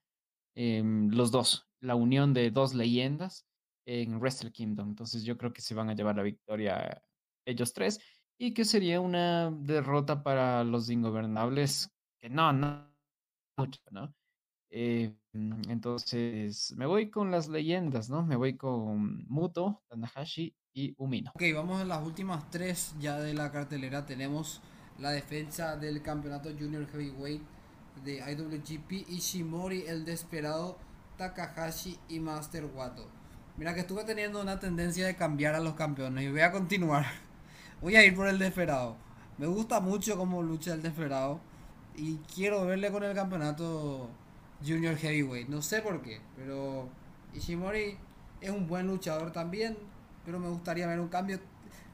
em, 0.54 1.08
los 1.08 1.30
dos, 1.30 1.66
la 1.80 1.94
unión 1.94 2.34
de 2.34 2.50
dos 2.50 2.74
leyendas 2.74 3.46
en 3.86 4.18
Wrestle 4.20 4.52
Kingdom. 4.52 4.90
Entonces 4.90 5.24
yo 5.24 5.38
creo 5.38 5.54
que 5.54 5.62
se 5.62 5.74
van 5.74 5.88
a 5.88 5.94
llevar 5.94 6.16
la 6.16 6.22
victoria 6.22 7.02
ellos 7.46 7.72
tres 7.72 7.98
y 8.38 8.52
que 8.52 8.66
sería 8.66 9.00
una 9.00 9.50
derrota 9.50 10.22
para 10.22 10.62
los 10.62 10.90
ingobernables, 10.90 11.90
que 12.18 12.28
no, 12.28 12.52
no, 12.52 12.94
mucho, 13.56 13.80
¿no? 13.90 14.14
Eh, 14.68 15.16
entonces 15.32 16.74
me 16.76 16.84
voy 16.84 17.08
con 17.08 17.30
las 17.30 17.48
leyendas, 17.48 18.10
¿no? 18.10 18.22
Me 18.22 18.36
voy 18.36 18.58
con 18.58 19.24
Muto, 19.28 19.82
Tanahashi 19.88 20.54
y 20.76 20.94
Umino. 20.98 21.32
Ok, 21.34 21.42
vamos 21.54 21.80
a 21.80 21.86
las 21.86 22.04
últimas 22.04 22.50
tres 22.50 22.94
ya 23.00 23.18
de 23.18 23.32
la 23.32 23.50
cartelera. 23.50 24.04
Tenemos 24.04 24.60
la 24.98 25.10
defensa 25.10 25.76
del 25.76 26.02
campeonato 26.02 26.50
Junior 26.50 26.86
Heavyweight 26.86 27.42
de 28.04 28.16
IWGP 28.18 29.08
Ishimori, 29.08 29.84
el 29.86 30.04
desesperado 30.04 30.76
Takahashi 31.16 31.98
y 32.10 32.20
Master 32.20 32.66
Wato. 32.66 33.08
Mira 33.56 33.72
que 33.72 33.80
estuve 33.80 34.04
teniendo 34.04 34.42
una 34.42 34.60
tendencia 34.60 35.06
de 35.06 35.16
cambiar 35.16 35.54
a 35.54 35.60
los 35.60 35.74
campeones 35.74 36.24
y 36.24 36.30
voy 36.30 36.40
a 36.40 36.52
continuar. 36.52 37.06
Voy 37.80 37.94
a 37.96 38.04
ir 38.04 38.14
por 38.14 38.26
el 38.26 38.38
desesperado. 38.38 38.96
Me 39.38 39.46
gusta 39.46 39.80
mucho 39.80 40.16
cómo 40.16 40.42
lucha 40.42 40.74
el 40.74 40.82
desesperado 40.82 41.40
y 41.94 42.16
quiero 42.34 42.64
verle 42.66 42.90
con 42.90 43.02
el 43.02 43.14
campeonato 43.14 44.10
Junior 44.66 44.96
Heavyweight. 44.96 45.48
No 45.48 45.62
sé 45.62 45.80
por 45.80 46.02
qué, 46.02 46.20
pero 46.36 46.88
Ishimori 47.34 47.96
es 48.40 48.50
un 48.50 48.66
buen 48.66 48.86
luchador 48.86 49.32
también, 49.32 49.76
pero 50.26 50.40
me 50.40 50.48
gustaría 50.48 50.88
ver 50.88 50.98
un 50.98 51.08
cambio. 51.08 51.38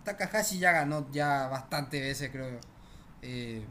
Takahashi 0.04 0.58
ya 0.58 0.72
ganó 0.72 1.06
ya 1.12 1.46
bastante 1.48 2.00
veces, 2.00 2.30
creo. 2.30 2.58
Eh, 3.20 3.62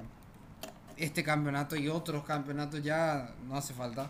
este 0.95 1.23
campeonato 1.23 1.75
y 1.75 1.89
otros 1.89 2.23
campeonatos 2.23 2.81
ya 2.83 3.33
no 3.47 3.57
hace 3.57 3.73
falta. 3.73 4.09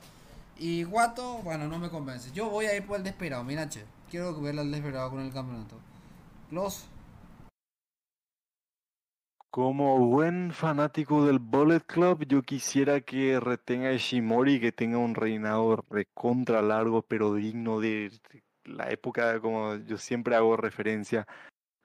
Y 0.57 0.83
Guato, 0.83 1.37
bueno, 1.37 1.67
no 1.67 1.79
me 1.79 1.89
convence. 1.89 2.31
Yo 2.33 2.49
voy 2.49 2.65
a 2.65 2.75
ir 2.75 2.85
por 2.85 2.97
el 2.97 3.03
desesperado, 3.03 3.43
mira, 3.45 3.67
che. 3.69 3.85
Quiero 4.09 4.39
verle 4.41 4.61
al 4.61 4.69
desesperado 4.69 5.09
con 5.09 5.21
el 5.21 5.31
campeonato. 5.31 5.77
Los. 6.51 6.85
Como 9.49 10.05
buen 10.05 10.51
fanático 10.51 11.25
del 11.25 11.39
Bullet 11.39 11.81
Club, 11.85 12.25
yo 12.27 12.41
quisiera 12.41 13.01
que 13.01 13.39
retenga 13.39 13.89
a 13.89 13.93
Ishimori, 13.93 14.59
que 14.59 14.71
tenga 14.71 14.97
un 14.97 15.15
reinado 15.15 15.83
recontra 15.89 16.61
largo, 16.61 17.01
pero 17.01 17.33
digno 17.33 17.79
de 17.79 18.11
la 18.65 18.89
época, 18.89 19.39
como 19.39 19.75
yo 19.77 19.97
siempre 19.97 20.35
hago 20.35 20.57
referencia, 20.57 21.27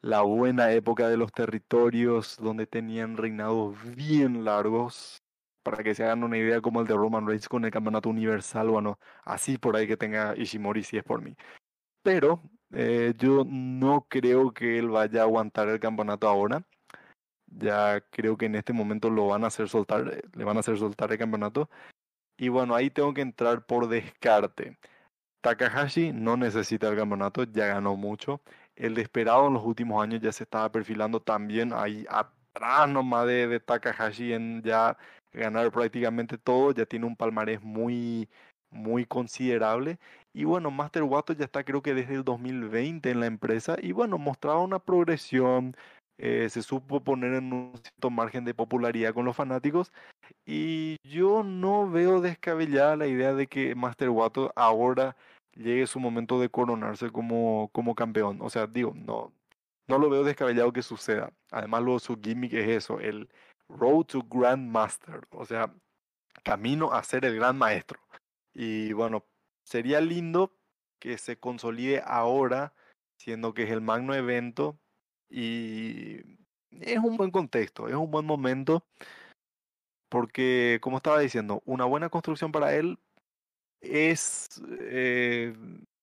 la 0.02 0.22
buena 0.22 0.72
época 0.72 1.08
de 1.08 1.16
los 1.16 1.32
territorios, 1.32 2.36
donde 2.38 2.66
tenían 2.66 3.16
reinados 3.16 3.76
bien 3.94 4.44
largos, 4.44 5.18
para 5.62 5.82
que 5.82 5.94
se 5.94 6.04
hagan 6.04 6.24
una 6.24 6.38
idea 6.38 6.60
como 6.60 6.80
el 6.80 6.86
de 6.86 6.94
Roman 6.94 7.26
Reigns 7.26 7.48
con 7.48 7.64
el 7.64 7.70
campeonato 7.72 8.08
universal, 8.08 8.68
bueno, 8.68 8.98
así 9.24 9.58
por 9.58 9.76
ahí 9.76 9.86
que 9.88 9.96
tenga 9.96 10.34
Ishimori 10.36 10.84
si 10.84 10.96
es 10.98 11.04
por 11.04 11.22
mí. 11.22 11.34
Pero 12.02 12.42
eh, 12.72 13.14
yo 13.18 13.44
no 13.46 14.06
creo 14.08 14.52
que 14.52 14.78
él 14.78 14.88
vaya 14.90 15.22
a 15.22 15.24
aguantar 15.24 15.68
el 15.68 15.80
campeonato 15.80 16.28
ahora 16.28 16.64
ya 17.46 18.00
creo 18.10 18.36
que 18.36 18.46
en 18.46 18.56
este 18.56 18.72
momento 18.72 19.10
lo 19.10 19.28
van 19.28 19.44
a 19.44 19.48
hacer 19.48 19.68
soltar, 19.68 20.22
le 20.34 20.44
van 20.44 20.56
a 20.56 20.60
hacer 20.60 20.78
soltar 20.78 21.12
el 21.12 21.18
campeonato. 21.18 21.70
Y 22.38 22.48
bueno, 22.48 22.74
ahí 22.74 22.90
tengo 22.90 23.14
que 23.14 23.22
entrar 23.22 23.66
por 23.66 23.88
descarte. 23.88 24.78
Takahashi 25.46 26.12
no 26.12 26.36
necesita 26.36 26.88
el 26.88 26.96
campeonato, 26.96 27.44
ya 27.44 27.68
ganó 27.68 27.94
mucho. 27.94 28.40
El 28.74 28.96
desesperado 28.96 29.46
en 29.46 29.54
los 29.54 29.62
últimos 29.64 30.02
años 30.02 30.20
ya 30.20 30.32
se 30.32 30.42
estaba 30.42 30.72
perfilando 30.72 31.20
también 31.20 31.72
ahí 31.72 32.04
atrás 32.10 32.88
nomás 32.88 33.28
de, 33.28 33.46
de 33.46 33.60
Takahashi 33.60 34.32
en 34.32 34.60
ya 34.64 34.98
ganar 35.32 35.70
prácticamente 35.70 36.36
todo, 36.36 36.72
ya 36.72 36.84
tiene 36.84 37.06
un 37.06 37.14
palmarés 37.14 37.62
muy, 37.62 38.28
muy 38.70 39.06
considerable. 39.06 39.98
Y 40.32 40.42
bueno, 40.42 40.72
Master 40.72 41.04
Wato 41.04 41.32
ya 41.32 41.44
está 41.44 41.62
creo 41.62 41.80
que 41.80 41.94
desde 41.94 42.14
el 42.14 42.24
2020 42.24 43.08
en 43.08 43.20
la 43.20 43.26
empresa 43.26 43.76
y 43.80 43.92
bueno, 43.92 44.18
mostraba 44.18 44.60
una 44.60 44.80
progresión, 44.80 45.76
eh, 46.18 46.48
se 46.50 46.62
supo 46.62 47.04
poner 47.04 47.34
en 47.34 47.52
un 47.52 47.72
cierto 47.80 48.10
margen 48.10 48.44
de 48.44 48.54
popularidad 48.54 49.14
con 49.14 49.24
los 49.24 49.36
fanáticos 49.36 49.92
y 50.44 50.96
yo 51.04 51.44
no 51.44 51.88
veo 51.88 52.20
descabellada 52.20 52.96
la 52.96 53.06
idea 53.06 53.32
de 53.32 53.46
que 53.46 53.76
Master 53.76 54.10
Wato 54.10 54.52
ahora 54.56 55.14
llegue 55.56 55.86
su 55.86 56.00
momento 56.00 56.40
de 56.40 56.50
coronarse 56.50 57.10
como, 57.10 57.70
como 57.72 57.94
campeón. 57.94 58.38
O 58.40 58.50
sea, 58.50 58.66
digo, 58.66 58.92
no, 58.94 59.32
no 59.88 59.98
lo 59.98 60.10
veo 60.10 60.24
descabellado 60.24 60.72
que 60.72 60.82
suceda. 60.82 61.32
Además, 61.50 61.82
lo, 61.82 61.98
su 61.98 62.18
gimmick 62.20 62.52
es 62.54 62.68
eso, 62.68 63.00
el 63.00 63.28
Road 63.68 64.04
to 64.06 64.22
Grand 64.28 64.70
Master, 64.70 65.26
o 65.30 65.44
sea, 65.44 65.72
camino 66.42 66.92
a 66.92 67.02
ser 67.02 67.24
el 67.24 67.36
gran 67.36 67.58
maestro. 67.58 68.00
Y 68.54 68.92
bueno, 68.92 69.24
sería 69.64 70.00
lindo 70.00 70.52
que 70.98 71.18
se 71.18 71.38
consolide 71.38 72.02
ahora, 72.04 72.74
siendo 73.18 73.54
que 73.54 73.64
es 73.64 73.70
el 73.70 73.80
magno 73.80 74.14
evento 74.14 74.78
y 75.28 76.20
es 76.70 76.98
un 76.98 77.16
buen 77.16 77.30
contexto, 77.30 77.88
es 77.88 77.94
un 77.94 78.10
buen 78.10 78.26
momento, 78.26 78.84
porque, 80.08 80.78
como 80.82 80.98
estaba 80.98 81.18
diciendo, 81.18 81.62
una 81.64 81.84
buena 81.84 82.08
construcción 82.08 82.52
para 82.52 82.74
él 82.74 82.98
es 83.80 84.46
eh, 84.80 85.54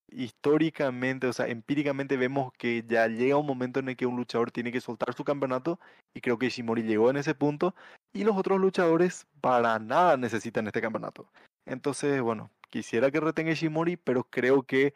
históricamente, 0.10 1.28
o 1.28 1.34
sea, 1.34 1.48
empíricamente 1.48 2.18
vemos 2.18 2.54
que 2.54 2.84
ya 2.88 3.08
llega 3.08 3.38
un 3.38 3.48
momento 3.48 3.80
en 3.80 3.90
el 3.90 3.96
que 3.96 4.06
un 4.06 4.16
luchador 4.16 4.52
tiene 4.52 4.72
que 4.72 4.82
soltar 4.82 5.14
su 5.14 5.24
campeonato, 5.24 5.80
y 6.14 6.22
creo 6.22 6.38
que 6.38 6.48
Ishimori 6.48 6.84
llegó 6.84 7.10
en 7.10 7.18
ese 7.18 7.36
punto, 7.36 7.76
y 8.14 8.24
los 8.24 8.38
otros 8.38 8.60
luchadores 8.60 9.26
para 9.42 9.80
nada 9.80 10.18
necesitan 10.18 10.68
este 10.68 10.82
campeonato. 10.82 11.28
Entonces, 11.66 12.22
bueno, 12.22 12.52
quisiera 12.70 13.10
que 13.10 13.20
retenga 13.20 13.52
Ishimori, 13.52 13.98
pero 13.98 14.24
creo 14.24 14.64
que 14.64 14.94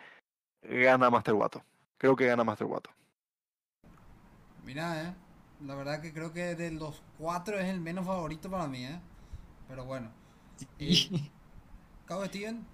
gana 0.61 1.09
Master 1.09 1.33
Wato. 1.33 1.63
Creo 1.97 2.15
que 2.15 2.27
gana 2.27 2.43
Master 2.43 2.67
Wato. 2.67 2.91
Mira, 4.65 5.03
eh. 5.03 5.15
La 5.65 5.73
verdad 5.73 6.01
que 6.01 6.13
creo 6.13 6.33
que 6.33 6.53
de 6.53 6.69
los 6.69 7.01
cuatro 7.17 7.57
es 7.57 7.65
el 7.65 7.79
menos 7.79 8.05
favorito 8.05 8.51
para 8.51 8.67
mí, 8.67 8.85
eh. 8.85 8.99
Pero 9.67 9.85
bueno. 9.85 10.11
Y... 10.77 11.31
¿Cabo 12.07 12.25
Steven? 12.25 12.65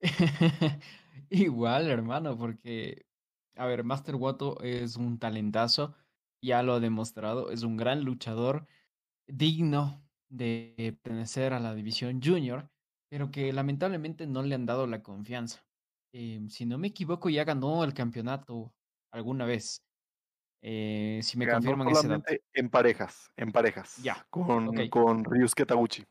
Igual, 1.30 1.88
hermano, 1.88 2.36
porque, 2.36 3.06
a 3.54 3.66
ver, 3.66 3.84
Master 3.84 4.16
Wato 4.16 4.60
es 4.60 4.96
un 4.96 5.20
talentazo, 5.20 5.94
ya 6.42 6.64
lo 6.64 6.74
ha 6.74 6.80
demostrado, 6.80 7.52
es 7.52 7.62
un 7.62 7.76
gran 7.76 8.02
luchador, 8.02 8.66
digno 9.28 10.04
de 10.28 10.98
pertenecer 11.00 11.52
a 11.52 11.60
la 11.60 11.76
división 11.76 12.20
junior, 12.20 12.68
pero 13.08 13.30
que 13.30 13.52
lamentablemente 13.52 14.26
no 14.26 14.42
le 14.42 14.56
han 14.56 14.66
dado 14.66 14.88
la 14.88 15.04
confianza. 15.04 15.64
Eh, 16.12 16.44
si 16.48 16.66
no 16.66 16.78
me 16.78 16.88
equivoco, 16.88 17.30
ya 17.30 17.44
ganó 17.44 17.84
el 17.84 17.94
campeonato 17.94 18.74
alguna 19.12 19.44
vez. 19.44 19.84
Eh, 20.60 21.20
si 21.22 21.38
me 21.38 21.48
confirman 21.48 21.88
ese 21.88 22.08
dato. 22.08 22.32
En 22.52 22.68
parejas, 22.68 23.30
en 23.36 23.52
parejas. 23.52 23.96
Ya. 24.02 24.26
Con, 24.28 24.88
con 24.88 25.24
Ryusuke 25.24 25.66
Taguchi. 25.66 26.04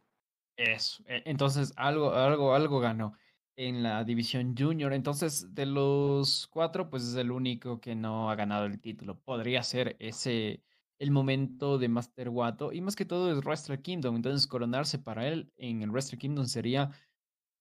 Eso. 0.58 1.03
E, 1.08 1.24
entonces, 1.26 1.74
algo, 1.76 2.14
algo, 2.14 2.53
algo 2.53 2.80
ganó 2.80 3.14
en 3.56 3.84
la 3.84 4.03
división 4.03 4.56
junior. 4.58 4.93
Entonces, 4.93 5.53
de 5.53 5.66
los 5.66 6.47
cuatro, 6.47 6.89
pues 6.89 7.03
es 7.03 7.16
el 7.16 7.32
único 7.32 7.80
que 7.82 7.95
no 7.95 8.30
ha 8.30 8.36
ganado 8.36 8.66
el 8.66 8.80
título. 8.80 9.20
Podría 9.20 9.64
ser 9.64 9.95
ese 9.99 10.64
el 10.97 11.12
momento 11.12 11.78
de 11.78 11.89
Master 11.89 12.30
Wato. 12.30 12.72
Y 12.72 12.82
más 12.82 12.95
que 12.95 13.06
todo 13.06 13.32
es 13.32 13.43
Wrestle 13.45 13.82
Kingdom. 13.82 14.16
Entonces, 14.16 14.47
coronarse 14.47 14.99
para 14.99 15.28
él 15.28 15.51
en 15.58 15.82
el 15.82 15.91
Wrestle 15.91 16.18
Kingdom 16.18 16.45
sería 16.45 16.91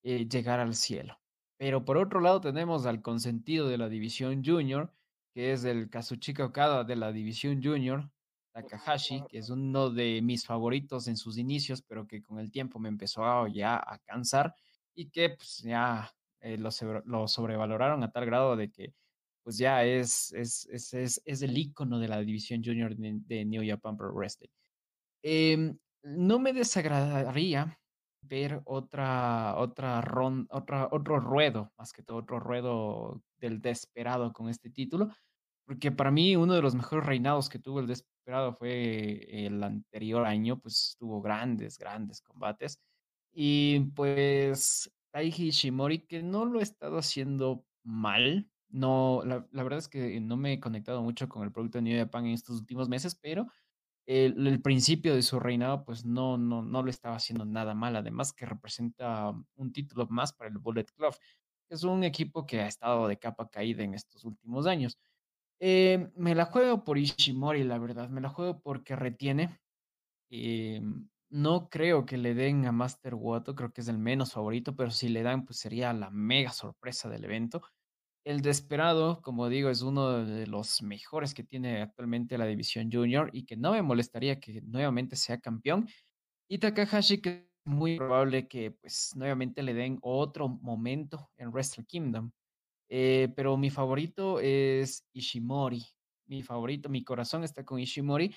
eh, 0.04 0.26
llegar 0.28 0.60
al 0.60 0.74
cielo. 0.74 1.20
Pero 1.58 1.84
por 1.84 1.96
otro 1.98 2.20
lado, 2.20 2.40
tenemos 2.40 2.86
al 2.86 3.02
consentido 3.02 3.68
de 3.68 3.78
la 3.78 3.88
división 3.88 4.44
junior 4.44 4.92
que 5.34 5.52
es 5.52 5.64
el 5.64 5.90
Kazuchika 5.90 6.44
Okada 6.44 6.84
de 6.84 6.94
la 6.96 7.12
división 7.12 7.60
junior, 7.62 8.10
Takahashi, 8.54 9.24
que 9.28 9.38
es 9.38 9.50
uno 9.50 9.90
de 9.90 10.22
mis 10.22 10.46
favoritos 10.46 11.08
en 11.08 11.16
sus 11.16 11.38
inicios, 11.38 11.82
pero 11.82 12.06
que 12.06 12.22
con 12.22 12.38
el 12.38 12.52
tiempo 12.52 12.78
me 12.78 12.88
empezó 12.88 13.48
ya 13.48 13.76
a 13.76 13.98
cansar 13.98 14.54
y 14.94 15.10
que 15.10 15.30
pues 15.30 15.58
ya 15.58 16.14
eh, 16.40 16.56
lo, 16.56 16.70
lo, 17.04 17.26
sobrevaloraron 17.26 18.04
a 18.04 18.12
tal 18.12 18.26
grado 18.26 18.56
de 18.56 18.70
que 18.70 18.94
pues 19.42 19.58
ya 19.58 19.84
es, 19.84 20.32
es, 20.32 20.66
es, 20.70 20.94
es, 20.94 21.22
es 21.24 21.42
el 21.42 21.58
icono 21.58 21.98
de 21.98 22.08
la 22.08 22.20
división 22.20 22.62
junior 22.64 22.96
de, 22.96 23.44
New 23.44 23.62
Japan 23.66 23.96
Pro 23.96 24.12
Wrestling. 24.12 24.48
Eh, 25.22 25.74
no 26.04 26.38
me 26.38 26.52
desagradaría 26.52 27.78
ver 28.22 28.62
otra, 28.64 29.56
otra, 29.58 30.00
ron, 30.00 30.46
otra, 30.50 30.88
otro 30.90 31.18
ruedo, 31.20 31.72
más 31.76 31.92
que 31.92 32.02
todo 32.02 32.18
otro 32.18 32.38
ruedo 32.40 33.20
del 33.36 33.60
Desperado 33.60 34.32
con 34.32 34.48
este 34.48 34.70
título, 34.70 35.10
porque 35.66 35.92
para 35.92 36.10
mí 36.10 36.36
uno 36.36 36.54
de 36.54 36.62
los 36.62 36.74
mejores 36.74 37.04
reinados 37.04 37.48
que 37.48 37.58
tuvo 37.58 37.80
el 37.80 37.86
Desperado 38.24 38.54
fue 38.54 39.46
el 39.46 39.62
anterior 39.62 40.24
año, 40.24 40.58
pues 40.58 40.96
tuvo 40.98 41.20
grandes, 41.20 41.76
grandes 41.76 42.22
combates. 42.22 42.80
Y 43.34 43.80
pues 43.94 44.90
Taiji 45.10 45.50
Shimori, 45.50 46.06
que 46.06 46.22
no 46.22 46.46
lo 46.46 46.60
he 46.60 46.62
estado 46.62 46.96
haciendo 46.96 47.66
mal, 47.82 48.48
no, 48.70 49.22
la, 49.26 49.46
la, 49.52 49.62
verdad 49.62 49.78
es 49.78 49.88
que 49.88 50.18
no 50.22 50.38
me 50.38 50.54
he 50.54 50.60
conectado 50.60 51.02
mucho 51.02 51.28
con 51.28 51.42
el 51.42 51.52
producto 51.52 51.76
de 51.76 51.82
New 51.82 51.98
Japan 51.98 52.24
en 52.24 52.32
estos 52.32 52.60
últimos 52.60 52.88
meses, 52.88 53.14
pero 53.14 53.46
el, 54.06 54.46
el, 54.46 54.62
principio 54.62 55.14
de 55.14 55.20
su 55.20 55.38
reinado, 55.38 55.84
pues 55.84 56.06
no, 56.06 56.38
no, 56.38 56.62
no 56.62 56.82
lo 56.82 56.88
estaba 56.88 57.16
haciendo 57.16 57.44
nada 57.44 57.74
mal. 57.74 57.94
Además, 57.94 58.32
que 58.32 58.46
representa 58.46 59.34
un 59.56 59.72
título 59.72 60.06
más 60.08 60.32
para 60.32 60.48
el 60.48 60.56
Bullet 60.56 60.86
Club. 60.96 61.14
Es 61.68 61.84
un 61.84 62.04
equipo 62.04 62.46
que 62.46 62.60
ha 62.62 62.68
estado 62.68 63.06
de 63.06 63.18
capa 63.18 63.50
caída 63.50 63.82
en 63.84 63.92
estos 63.92 64.24
últimos 64.24 64.66
años. 64.66 64.98
Eh, 65.60 66.10
me 66.16 66.34
la 66.34 66.46
juego 66.46 66.84
por 66.84 66.98
Ishimori, 66.98 67.64
la 67.64 67.78
verdad. 67.78 68.08
Me 68.10 68.20
la 68.20 68.28
juego 68.28 68.60
porque 68.60 68.96
retiene. 68.96 69.60
Eh, 70.30 70.80
no 71.30 71.68
creo 71.68 72.06
que 72.06 72.16
le 72.16 72.34
den 72.34 72.66
a 72.66 72.72
Master 72.72 73.14
Wato, 73.14 73.54
creo 73.54 73.72
que 73.72 73.80
es 73.80 73.88
el 73.88 73.98
menos 73.98 74.32
favorito, 74.32 74.76
pero 74.76 74.90
si 74.90 75.08
le 75.08 75.22
dan, 75.22 75.44
pues 75.44 75.58
sería 75.58 75.92
la 75.92 76.10
mega 76.10 76.50
sorpresa 76.52 77.08
del 77.08 77.24
evento. 77.24 77.62
El 78.24 78.40
Desperado, 78.42 79.20
como 79.22 79.48
digo, 79.48 79.70
es 79.70 79.82
uno 79.82 80.24
de 80.24 80.46
los 80.46 80.82
mejores 80.82 81.34
que 81.34 81.44
tiene 81.44 81.82
actualmente 81.82 82.38
la 82.38 82.46
división 82.46 82.90
junior 82.92 83.30
y 83.32 83.44
que 83.46 83.56
no 83.56 83.72
me 83.72 83.82
molestaría 83.82 84.40
que 84.40 84.62
nuevamente 84.62 85.16
sea 85.16 85.40
campeón. 85.40 85.88
Y 86.48 86.58
Takahashi, 86.58 87.20
que 87.20 87.30
es 87.66 87.72
muy 87.72 87.98
probable 87.98 88.48
que 88.48 88.70
pues 88.72 89.12
nuevamente 89.16 89.62
le 89.62 89.74
den 89.74 89.98
otro 90.02 90.48
momento 90.48 91.30
en 91.36 91.50
Wrestle 91.50 91.84
Kingdom. 91.86 92.30
Eh, 92.88 93.32
pero 93.34 93.56
mi 93.56 93.70
favorito 93.70 94.40
es 94.40 95.04
Ishimori. 95.12 95.84
Mi 96.26 96.42
favorito, 96.42 96.88
mi 96.88 97.02
corazón 97.04 97.44
está 97.44 97.64
con 97.64 97.78
Ishimori, 97.78 98.34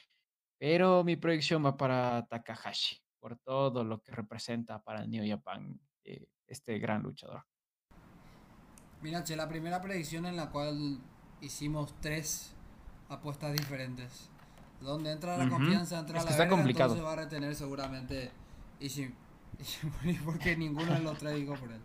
pero 0.57 1.03
mi 1.03 1.15
proyección 1.15 1.63
va 1.65 1.77
para 1.77 2.25
Takahashi, 2.27 2.97
por 3.19 3.37
todo 3.37 3.83
lo 3.83 4.01
que 4.01 4.11
representa 4.11 4.81
para 4.83 5.01
el 5.03 5.09
New 5.09 5.23
Japan 5.27 5.79
eh, 6.03 6.25
este 6.47 6.79
gran 6.79 7.03
luchador. 7.03 7.43
Mira, 9.01 9.23
che, 9.23 9.35
la 9.35 9.47
primera 9.47 9.81
predicción 9.81 10.25
en 10.25 10.35
la 10.35 10.49
cual 10.49 10.99
hicimos 11.41 11.93
tres 12.01 12.53
apuestas 13.09 13.53
diferentes. 13.53 14.29
Donde 14.81 15.11
entra 15.11 15.37
la 15.37 15.49
confianza, 15.49 15.99
entra 15.99 16.19
es 16.19 16.25
la 16.25 16.29
está 16.31 16.43
verga, 16.43 16.55
complicado. 16.55 16.93
entonces 16.93 17.05
va 17.07 17.13
a 17.13 17.23
retener 17.23 17.55
seguramente 17.55 18.31
Ishim- 18.79 19.13
Ishimori 19.59 20.13
porque 20.25 20.55
ninguno 20.55 20.93
de 20.93 20.99
los 20.99 21.17
tres 21.17 21.35
dijo 21.35 21.55
por 21.55 21.71
él. 21.71 21.81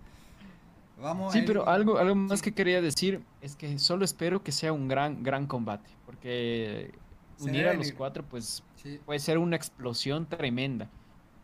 Vamos 1.02 1.32
Sí, 1.32 1.42
pero 1.46 1.68
algo, 1.68 1.98
algo 1.98 2.14
más 2.14 2.38
sí. 2.38 2.44
que 2.44 2.54
quería 2.54 2.80
decir 2.80 3.20
es 3.40 3.56
que 3.56 3.78
solo 3.78 4.04
espero 4.04 4.42
que 4.42 4.52
sea 4.52 4.72
un 4.72 4.88
gran, 4.88 5.22
gran 5.22 5.46
combate, 5.46 5.90
porque 6.06 6.92
Se 7.36 7.48
unir 7.50 7.66
a 7.66 7.74
los 7.74 7.92
cuatro, 7.92 8.24
pues 8.28 8.62
Sí. 8.76 8.98
puede 9.04 9.18
ser 9.18 9.38
una 9.38 9.56
explosión 9.56 10.26
tremenda 10.26 10.88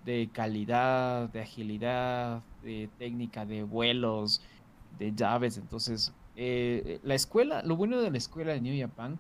de 0.05 0.29
calidad, 0.33 1.29
de 1.31 1.41
agilidad, 1.43 2.43
de 2.63 2.89
técnica, 2.99 3.45
de 3.45 3.63
vuelos, 3.65 4.41
de 4.99 5.13
llaves. 5.15 5.57
Entonces, 5.59 6.13
eh, 6.37 7.01
la 7.03 7.15
escuela, 7.15 7.63
lo 7.63 7.77
bueno 7.77 8.01
de 8.01 8.11
la 8.11 8.19
escuela 8.19 8.53
de 8.53 8.61
New 8.61 8.79
Japan, 8.81 9.19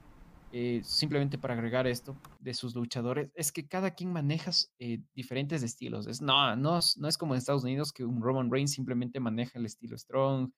eh, 0.50 0.80
simplemente 0.82 1.38
para 1.38 1.54
agregar 1.54 1.86
esto 1.86 2.18
de 2.38 2.54
sus 2.54 2.74
luchadores, 2.74 3.30
es 3.34 3.52
que 3.52 3.68
cada 3.68 3.94
quien 3.94 4.12
maneja 4.12 4.50
eh, 4.78 5.00
diferentes 5.14 5.62
estilos. 5.62 6.06
Es, 6.06 6.22
no, 6.22 6.56
no, 6.56 6.80
no 6.96 7.08
es 7.08 7.18
como 7.18 7.34
en 7.34 7.38
Estados 7.38 7.64
Unidos 7.64 7.92
que 7.92 8.04
un 8.04 8.22
Roman 8.22 8.50
Reigns 8.50 8.72
simplemente 8.72 9.20
maneja 9.20 9.58
el 9.58 9.66
estilo 9.66 9.96
strong 9.98 10.50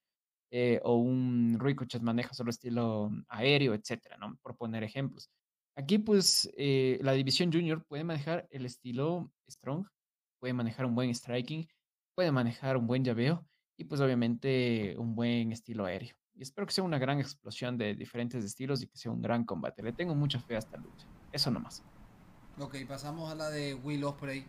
eh, 0.53 0.81
o 0.85 0.97
un 0.97 1.59
Ricochet 1.61 2.03
maneja 2.03 2.35
solo 2.35 2.51
estilo 2.51 3.11
aéreo, 3.29 3.75
etcétera, 3.75 4.17
¿no? 4.19 4.37
Por 4.43 4.57
poner 4.57 4.85
ejemplos. 4.85 5.31
Aquí, 5.77 5.99
pues, 5.99 6.51
la 6.57 7.13
división 7.13 7.53
junior 7.53 7.85
puede 7.87 8.05
manejar 8.05 8.47
el 8.51 8.67
estilo 8.67 9.33
strong, 9.51 9.87
puede 10.41 10.53
manejar 10.55 10.87
un 10.87 10.95
buen 10.95 11.15
striking, 11.15 11.67
puede 12.15 12.33
manejar 12.33 12.77
un 12.77 12.87
buen 12.87 13.05
llaveo 13.05 13.47
y, 13.79 13.85
pues, 13.85 14.01
obviamente, 14.01 14.97
un 14.99 15.15
buen 15.15 15.53
estilo 15.53 15.87
aéreo. 15.87 16.20
Y 16.35 16.43
espero 16.43 16.67
que 16.67 16.73
sea 16.73 16.85
una 16.85 16.99
gran 16.99 17.19
explosión 17.19 17.77
de 17.77 17.95
diferentes 17.95 18.45
estilos 18.45 18.83
y 18.83 18.87
que 18.87 18.97
sea 18.97 19.13
un 19.13 19.21
gran 19.21 19.45
combate. 19.45 19.83
Le 19.83 19.93
tengo 19.93 20.15
mucha 20.15 20.41
fe 20.41 20.57
a 20.57 20.59
esta 20.59 20.77
lucha. 20.77 21.07
Eso 21.33 21.51
nomás. 21.51 21.83
Ok, 22.59 22.77
pasamos 22.87 23.31
a 23.31 23.35
la 23.35 23.51
de 23.51 23.75
Will 23.75 24.05
Ospreay, 24.05 24.47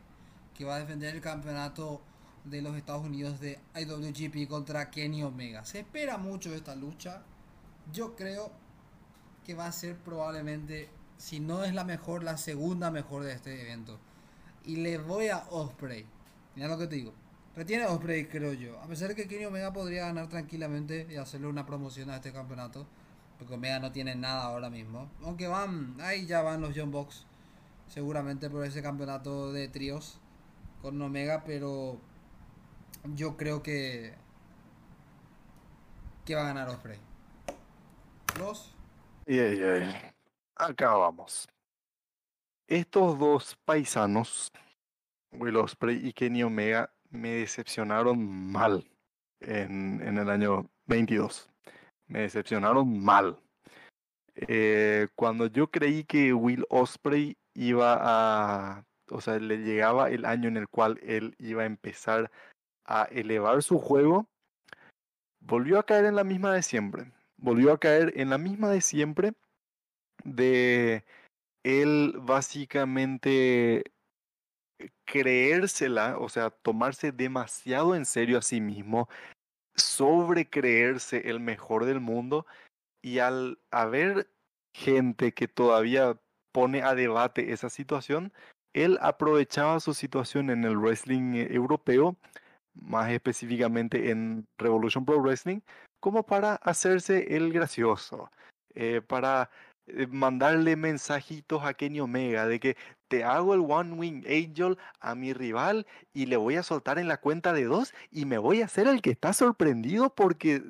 que 0.53 0.65
va 0.65 0.75
a 0.75 0.79
defender 0.79 1.15
el 1.15 1.21
campeonato 1.21 2.01
de 2.43 2.61
los 2.61 2.75
Estados 2.75 3.05
Unidos 3.05 3.39
de 3.39 3.59
IWGP 3.75 4.49
contra 4.49 4.89
Kenny 4.89 5.23
Omega. 5.23 5.63
Se 5.65 5.79
espera 5.79 6.17
mucho 6.17 6.53
esta 6.53 6.75
lucha. 6.75 7.23
Yo 7.91 8.15
creo 8.15 8.51
que 9.43 9.53
va 9.53 9.67
a 9.67 9.71
ser 9.71 9.97
probablemente, 9.97 10.89
si 11.17 11.39
no 11.39 11.63
es 11.63 11.73
la 11.73 11.83
mejor, 11.83 12.23
la 12.23 12.37
segunda 12.37 12.91
mejor 12.91 13.23
de 13.23 13.33
este 13.33 13.61
evento. 13.61 13.99
Y 14.65 14.77
le 14.77 14.97
voy 14.97 15.29
a 15.29 15.45
Osprey. 15.49 16.05
Mira 16.55 16.67
lo 16.67 16.77
que 16.77 16.87
te 16.87 16.95
digo. 16.95 17.13
Retiene 17.55 17.85
Osprey, 17.85 18.27
creo 18.27 18.53
yo. 18.53 18.79
A 18.79 18.87
pesar 18.87 19.09
de 19.09 19.15
que 19.15 19.27
Kenny 19.27 19.45
Omega 19.45 19.73
podría 19.73 20.05
ganar 20.05 20.29
tranquilamente 20.29 21.07
y 21.09 21.15
hacerle 21.17 21.47
una 21.47 21.65
promoción 21.65 22.09
a 22.09 22.15
este 22.15 22.31
campeonato. 22.31 22.87
Porque 23.37 23.55
Omega 23.55 23.79
no 23.79 23.91
tiene 23.91 24.15
nada 24.15 24.43
ahora 24.43 24.69
mismo. 24.69 25.09
Aunque 25.23 25.47
van, 25.47 25.95
ahí 25.99 26.25
ya 26.25 26.41
van 26.41 26.61
los 26.61 26.73
John 26.75 26.91
Box 26.91 27.25
seguramente 27.87 28.49
por 28.49 28.63
ese 28.65 28.81
campeonato 28.81 29.51
de 29.51 29.67
tríos 29.67 30.19
con 30.81 31.01
Omega, 31.01 31.43
pero 31.45 31.99
yo 33.15 33.35
creo 33.35 33.61
que 33.61 34.13
que 36.25 36.35
va 36.35 36.41
a 36.41 36.45
ganar 36.45 36.69
Osprey. 36.69 36.99
Los 38.39 38.73
Y 39.25 39.39
ay, 39.39 39.61
ay. 39.61 40.11
Acá 40.55 40.93
vamos. 40.93 41.47
Estos 42.67 43.19
dos 43.19 43.57
paisanos, 43.65 44.51
Will 45.31 45.57
Ospreay 45.57 46.07
y 46.07 46.13
Kenny 46.13 46.43
Omega, 46.43 46.93
me 47.11 47.29
decepcionaron 47.31 48.51
mal 48.51 48.89
en, 49.39 50.01
en 50.01 50.17
el 50.17 50.29
año 50.29 50.69
22. 50.87 51.49
Me 52.07 52.21
decepcionaron 52.21 53.03
mal. 53.03 53.39
Eh, 54.35 55.07
cuando 55.15 55.47
yo 55.47 55.69
creí 55.69 56.03
que 56.03 56.33
Will 56.33 56.65
Ospreay 56.69 57.37
iba 57.53 57.97
a, 57.99 58.85
o 59.09 59.21
sea, 59.21 59.37
le 59.39 59.57
llegaba 59.57 60.09
el 60.09 60.25
año 60.25 60.47
en 60.47 60.57
el 60.57 60.67
cual 60.67 60.99
él 61.03 61.35
iba 61.37 61.63
a 61.63 61.65
empezar 61.65 62.31
a 62.85 63.03
elevar 63.11 63.61
su 63.63 63.77
juego, 63.79 64.27
volvió 65.39 65.79
a 65.79 65.85
caer 65.85 66.05
en 66.05 66.15
la 66.15 66.23
misma 66.23 66.53
de 66.53 66.63
siempre. 66.63 67.11
Volvió 67.37 67.73
a 67.73 67.79
caer 67.79 68.13
en 68.15 68.29
la 68.29 68.37
misma 68.37 68.69
de 68.69 68.81
siempre 68.81 69.33
de 70.23 71.03
él 71.63 72.13
básicamente 72.17 73.83
creérsela, 75.05 76.17
o 76.17 76.29
sea, 76.29 76.49
tomarse 76.49 77.11
demasiado 77.11 77.95
en 77.95 78.05
serio 78.05 78.37
a 78.37 78.41
sí 78.41 78.61
mismo, 78.61 79.09
sobre 79.75 80.49
creerse 80.49 81.29
el 81.29 81.39
mejor 81.39 81.85
del 81.85 81.99
mundo 81.99 82.45
y 83.01 83.19
al 83.19 83.59
haber 83.71 84.29
gente 84.75 85.33
que 85.33 85.47
todavía 85.47 86.19
pone 86.51 86.83
a 86.83 86.95
debate 86.95 87.51
esa 87.51 87.69
situación, 87.69 88.33
él 88.73 88.97
aprovechaba 89.01 89.79
su 89.79 89.93
situación 89.93 90.49
en 90.49 90.63
el 90.63 90.77
wrestling 90.77 91.35
eh, 91.35 91.47
europeo, 91.51 92.15
más 92.73 93.11
específicamente 93.11 94.11
en 94.11 94.47
Revolution 94.57 95.05
Pro 95.05 95.19
Wrestling, 95.19 95.61
como 95.99 96.25
para 96.25 96.55
hacerse 96.55 97.35
el 97.35 97.51
gracioso, 97.51 98.31
eh, 98.73 99.01
para 99.05 99.49
mandarle 100.09 100.75
mensajitos 100.75 101.63
a 101.63 101.73
Kenny 101.73 101.99
Omega 101.99 102.45
de 102.45 102.59
que 102.59 102.77
te 103.07 103.23
hago 103.23 103.53
el 103.53 103.59
One 103.59 103.93
Wing 103.93 104.23
Angel 104.25 104.77
a 105.01 105.15
mi 105.15 105.33
rival 105.33 105.85
y 106.13 106.27
le 106.27 106.37
voy 106.37 106.55
a 106.55 106.63
soltar 106.63 106.97
en 106.97 107.07
la 107.07 107.17
cuenta 107.17 107.51
de 107.51 107.65
dos 107.65 107.93
y 108.09 108.25
me 108.25 108.37
voy 108.37 108.61
a 108.61 108.65
hacer 108.65 108.87
el 108.87 109.01
que 109.01 109.09
está 109.09 109.33
sorprendido 109.33 110.15
porque, 110.15 110.63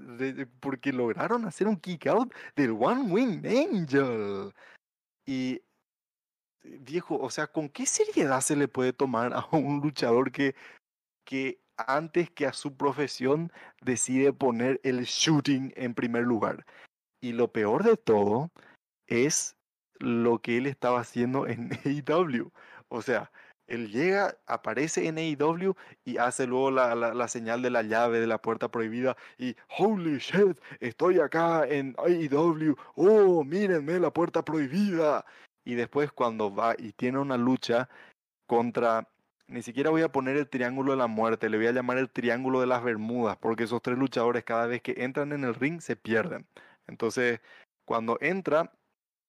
porque 0.60 0.92
lograron 0.92 1.46
hacer 1.46 1.68
un 1.68 1.78
kick 1.78 2.08
out 2.08 2.34
del 2.56 2.72
One 2.72 3.12
Wing 3.12 3.46
Angel. 3.46 4.54
Y 5.26 5.62
eh, 6.64 6.80
viejo, 6.82 7.20
o 7.20 7.30
sea, 7.30 7.48
¿con 7.48 7.70
qué 7.70 7.86
seriedad 7.86 8.42
se 8.42 8.56
le 8.56 8.68
puede 8.68 8.94
tomar 8.94 9.34
a 9.34 9.48
un 9.52 9.80
luchador 9.82 10.32
que, 10.32 10.56
que 11.26 11.62
antes 11.78 12.32
que 12.32 12.48
a 12.48 12.54
su 12.54 12.76
profesión 12.76 13.52
decide 13.82 14.34
poner 14.34 14.82
el 14.84 15.04
shooting 15.04 15.74
en 15.76 15.94
primer 15.94 16.24
lugar? 16.24 16.66
Y 17.22 17.34
lo 17.34 17.52
peor 17.52 17.84
de 17.84 17.98
todo 17.98 18.52
es 19.12 19.56
lo 20.00 20.40
que 20.40 20.58
él 20.58 20.66
estaba 20.66 21.02
haciendo 21.02 21.48
en 21.48 21.70
AEW. 21.86 22.52
O 22.90 23.02
sea, 23.02 23.32
él 23.68 23.90
llega, 23.92 24.36
aparece 24.48 25.08
en 25.08 25.18
AEW 25.18 25.76
y 26.04 26.18
hace 26.18 26.48
luego 26.48 26.72
la, 26.72 26.96
la- 26.96 27.28
señal 27.28 27.62
de 27.62 27.70
la 27.70 27.84
llave 27.84 28.20
de 28.20 28.28
la 28.28 28.42
puerta 28.42 28.70
prohibida 28.70 29.16
y 29.38 29.56
holy 29.78 30.18
shit, 30.18 30.58
estoy 30.80 31.20
acá 31.20 31.66
en 31.68 31.96
AEW, 31.98 32.76
oh, 32.96 33.44
mírenme 33.44 34.00
la 34.00 34.12
puerta 34.12 34.44
prohibida. 34.44 35.26
Y 35.64 35.76
después 35.76 36.12
cuando 36.12 36.54
va 36.54 36.76
y 36.78 36.92
tiene 36.94 37.20
una 37.20 37.38
lucha 37.38 37.88
contra, 38.48 39.08
ni 39.48 39.62
siquiera 39.62 39.90
voy 39.92 40.02
a 40.02 40.12
poner 40.12 40.36
el 40.38 40.50
triángulo 40.50 40.92
de 40.92 40.98
la 40.98 41.08
muerte, 41.08 41.50
le 41.50 41.58
voy 41.58 41.68
a 41.68 41.72
llamar 41.72 41.98
el 42.00 42.10
triángulo 42.10 42.60
de 42.60 42.68
las 42.68 42.84
Bermudas, 42.84 43.38
porque 43.38 43.64
esos 43.66 43.82
tres 43.82 43.98
luchadores 43.98 44.44
cada 44.44 44.66
vez 44.68 44.82
que 44.82 44.96
entran 44.98 45.32
en 45.34 45.44
el 45.44 45.56
ring 45.56 45.80
se 45.80 45.96
pierden. 45.96 46.48
Entonces, 46.88 47.40
cuando 47.86 48.18
entra 48.22 48.72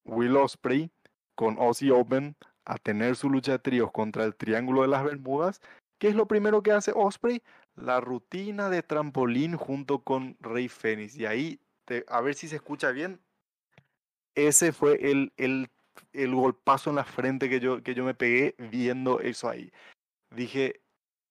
Will 0.05 0.37
Ospreay 0.37 0.91
con 1.35 1.57
Ozzy 1.59 1.91
Open 1.91 2.37
a 2.65 2.79
tener 2.79 3.17
su 3.17 3.31
lucha 3.31 3.53
de 3.53 3.59
tríos 3.59 3.91
contra 3.91 4.25
el 4.25 4.37
Triángulo 4.37 4.83
de 4.83 4.89
las 4.89 5.05
Bermudas, 5.05 5.61
¿qué 5.99 6.09
es 6.09 6.15
lo 6.15 6.27
primero 6.27 6.63
que 6.63 6.73
hace 6.73 6.93
Osprey? 6.95 7.43
La 7.75 8.01
rutina 8.01 8.69
de 8.69 8.83
trampolín 8.83 9.57
junto 9.57 10.01
con 10.01 10.37
Rey 10.41 10.69
Fénix. 10.69 11.17
Y 11.17 11.27
ahí, 11.27 11.61
a 12.09 12.21
ver 12.21 12.35
si 12.35 12.49
se 12.49 12.57
escucha 12.57 12.91
bien, 12.91 13.21
ese 14.35 14.73
fue 14.73 15.11
el, 15.11 15.33
el, 15.37 15.69
el 16.13 16.35
golpazo 16.35 16.91
en 16.91 16.97
la 16.97 17.05
frente 17.05 17.49
que 17.49 17.61
yo, 17.61 17.83
que 17.83 17.95
yo 17.95 18.05
me 18.05 18.15
pegué 18.15 18.55
viendo 18.59 19.21
eso 19.21 19.49
ahí. 19.49 19.73
Dije, 20.31 20.81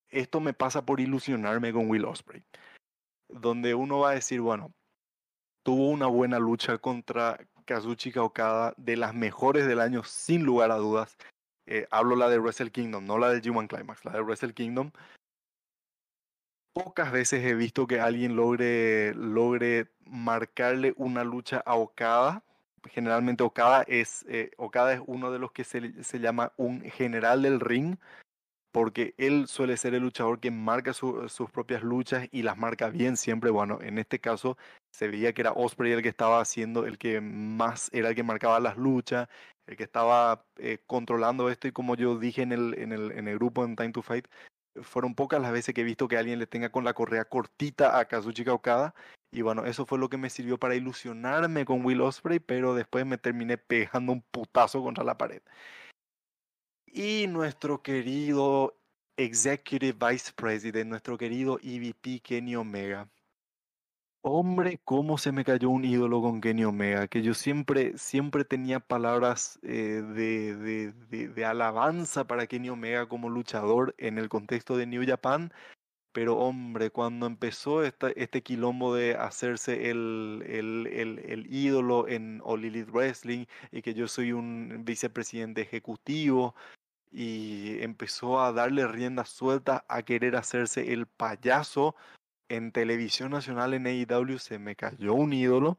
esto 0.10 0.40
me 0.40 0.54
pasa 0.54 0.86
por 0.86 1.00
ilusionarme 1.00 1.72
con 1.72 1.90
Will 1.90 2.06
Osprey. 2.06 2.44
donde 3.30 3.74
uno 3.74 4.00
va 4.00 4.12
a 4.12 4.16
decir, 4.16 4.42
bueno, 4.42 4.74
tuvo 5.64 5.90
una 5.90 6.08
buena 6.08 6.40
lucha 6.40 6.78
contra 6.78 7.40
Kazuchika 7.72 8.22
Okada, 8.22 8.74
de 8.76 8.98
las 8.98 9.14
mejores 9.14 9.66
del 9.66 9.80
año, 9.80 10.04
sin 10.04 10.44
lugar 10.44 10.72
a 10.72 10.76
dudas. 10.76 11.18
Eh, 11.66 11.88
hablo 11.90 12.18
la 12.18 12.28
de 12.28 12.38
Wrestle 12.38 12.70
Kingdom, 12.70 13.06
no 13.06 13.18
la 13.18 13.30
del 13.30 13.42
G1 13.42 13.68
Climax, 13.68 14.04
la 14.04 14.12
de 14.12 14.22
Wrestle 14.22 14.54
Kingdom. 14.54 14.92
Pocas 16.74 17.14
veces 17.14 17.46
he 17.46 17.54
visto 17.54 17.88
que 17.88 18.02
alguien 18.02 18.36
logre, 18.36 19.14
logre 19.16 19.88
marcarle 20.06 20.94
una 20.98 21.24
lucha 21.24 21.64
a 21.66 21.76
Okada. 21.76 22.44
Generalmente 22.90 23.44
Okada 23.44 23.84
es, 23.84 24.26
eh, 24.28 24.52
Okada 24.58 24.94
es 24.94 25.02
uno 25.06 25.32
de 25.32 25.40
los 25.40 25.54
que 25.54 25.64
se, 25.64 26.04
se 26.04 26.20
llama 26.20 26.52
un 26.58 26.82
general 26.82 27.42
del 27.42 27.62
ring 27.62 27.98
porque 28.72 29.14
él 29.18 29.48
suele 29.48 29.78
ser 29.78 29.94
el 29.94 30.04
luchador 30.04 30.40
que 30.40 30.52
marca 30.52 30.94
sus 30.94 31.52
propias 31.52 31.84
luchas 31.84 32.28
y 32.32 32.44
las 32.44 32.58
marca 32.58 32.90
bien 32.90 33.18
siempre. 33.18 33.50
Bueno, 33.52 33.80
en 33.82 33.98
este 33.98 34.20
caso 34.20 34.58
se 34.92 35.08
veía 35.08 35.34
que 35.34 35.42
era 35.42 35.54
Osprey 35.54 35.92
el 35.92 36.02
que 36.02 36.10
estaba 36.10 36.40
haciendo, 36.40 36.86
el 36.86 36.98
que 36.98 37.22
más 37.22 37.90
era 37.94 38.10
el 38.10 38.16
que 38.16 38.24
marcaba 38.24 38.60
las 38.60 38.78
luchas, 38.78 39.28
el 39.68 39.78
que 39.78 39.84
estaba 39.84 40.46
eh, 40.58 40.80
controlando 40.88 41.50
esto 41.50 41.68
y 41.68 41.72
como 41.72 41.96
yo 41.96 42.18
dije 42.18 42.42
en 42.42 42.52
el, 42.52 42.76
en, 42.78 42.92
el, 42.92 43.12
en 43.12 43.28
el 43.28 43.36
grupo 43.38 43.64
en 43.64 43.76
Time 43.76 43.92
to 43.92 44.02
Fight, 44.02 44.28
fueron 44.82 45.16
pocas 45.16 45.42
las 45.42 45.52
veces 45.52 45.74
que 45.74 45.82
he 45.82 45.86
visto 45.86 46.08
que 46.08 46.18
alguien 46.18 46.40
le 46.40 46.48
tenga 46.48 46.70
con 46.70 46.84
la 46.84 46.94
correa 46.94 47.26
cortita 47.26 48.00
a 48.00 48.06
Kazuchika 48.06 48.54
Okada. 48.54 48.94
Y 49.34 49.42
bueno, 49.44 49.66
eso 49.66 49.86
fue 49.86 49.98
lo 49.98 50.10
que 50.10 50.18
me 50.18 50.30
sirvió 50.30 50.58
para 50.58 50.76
ilusionarme 50.76 51.66
con 51.66 51.86
Will 51.86 52.02
Osprey, 52.02 52.40
pero 52.40 52.76
después 52.76 53.06
me 53.06 53.18
terminé 53.18 53.58
pegando 53.58 54.12
un 54.12 54.22
putazo 54.22 54.84
contra 54.84 55.04
la 55.04 55.18
pared. 55.18 55.42
Y 56.94 57.26
nuestro 57.28 57.82
querido 57.82 58.76
Executive 59.16 59.94
Vice 59.94 60.34
President, 60.36 60.90
nuestro 60.90 61.18
querido 61.18 61.58
EVP 61.64 62.20
Kenny 62.22 62.58
Omega. 62.58 63.10
Hombre, 64.24 64.80
cómo 64.84 65.18
se 65.18 65.32
me 65.32 65.46
cayó 65.46 65.70
un 65.70 65.86
ídolo 65.86 66.22
con 66.22 66.42
Kenny 66.42 66.66
Omega, 66.66 67.08
que 67.08 67.22
yo 67.22 67.34
siempre, 67.34 67.98
siempre 67.98 68.44
tenía 68.44 68.82
palabras 68.82 69.58
eh, 69.64 70.04
de, 70.16 70.56
de, 71.10 71.28
de, 71.30 71.46
alabanza 71.46 72.28
para 72.28 72.46
Kenny 72.46 72.70
Omega 72.70 73.08
como 73.08 73.30
luchador 73.30 73.96
en 73.98 74.18
el 74.18 74.28
contexto 74.28 74.76
de 74.76 74.86
New 74.86 75.04
Japan, 75.08 75.52
pero 76.12 76.38
hombre, 76.38 76.92
cuando 76.92 77.26
empezó 77.26 77.84
esta, 77.84 78.10
este 78.12 78.44
quilombo 78.44 78.94
de 78.94 79.16
hacerse 79.16 79.90
el, 79.90 80.44
el, 80.46 80.88
el, 80.88 81.20
el 81.20 81.54
ídolo 81.54 82.08
en 82.08 82.42
All 82.44 82.66
Elite 82.66 82.92
Wrestling 82.92 83.46
y 83.72 83.82
que 83.82 83.94
yo 83.94 84.08
soy 84.08 84.34
un 84.34 84.84
vicepresidente 84.84 85.62
ejecutivo, 85.62 86.54
y 87.12 87.82
empezó 87.84 88.42
a 88.42 88.54
darle 88.54 88.88
rienda 88.88 89.26
suelta 89.26 89.86
a 89.88 90.04
querer 90.04 90.36
hacerse 90.36 90.94
el 90.94 91.08
payaso 91.08 91.96
en 92.52 92.72
televisión 92.72 93.32
nacional 93.32 93.74
en 93.74 93.88
AEW 93.88 94.38
se 94.38 94.60
me 94.60 94.76
cayó 94.76 95.14
un 95.14 95.34
ídolo. 95.34 95.78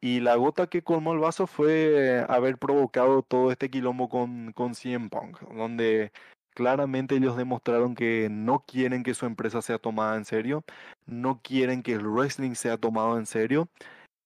Y 0.00 0.20
la 0.20 0.36
gota 0.36 0.66
que 0.66 0.82
colmó 0.82 1.14
el 1.14 1.18
vaso 1.18 1.46
fue 1.46 2.24
haber 2.28 2.58
provocado 2.58 3.22
todo 3.22 3.50
este 3.50 3.70
quilombo 3.70 4.10
con, 4.10 4.52
con 4.52 4.74
CM 4.74 5.08
Punk, 5.08 5.40
donde 5.40 6.12
claramente 6.54 7.16
ellos 7.16 7.38
demostraron 7.38 7.94
que 7.94 8.28
no 8.30 8.64
quieren 8.66 9.02
que 9.02 9.14
su 9.14 9.24
empresa 9.24 9.62
sea 9.62 9.78
tomada 9.78 10.16
en 10.16 10.26
serio, 10.26 10.62
no 11.06 11.40
quieren 11.42 11.82
que 11.82 11.92
el 11.92 12.06
wrestling 12.06 12.54
sea 12.54 12.76
tomado 12.76 13.18
en 13.18 13.24
serio 13.24 13.68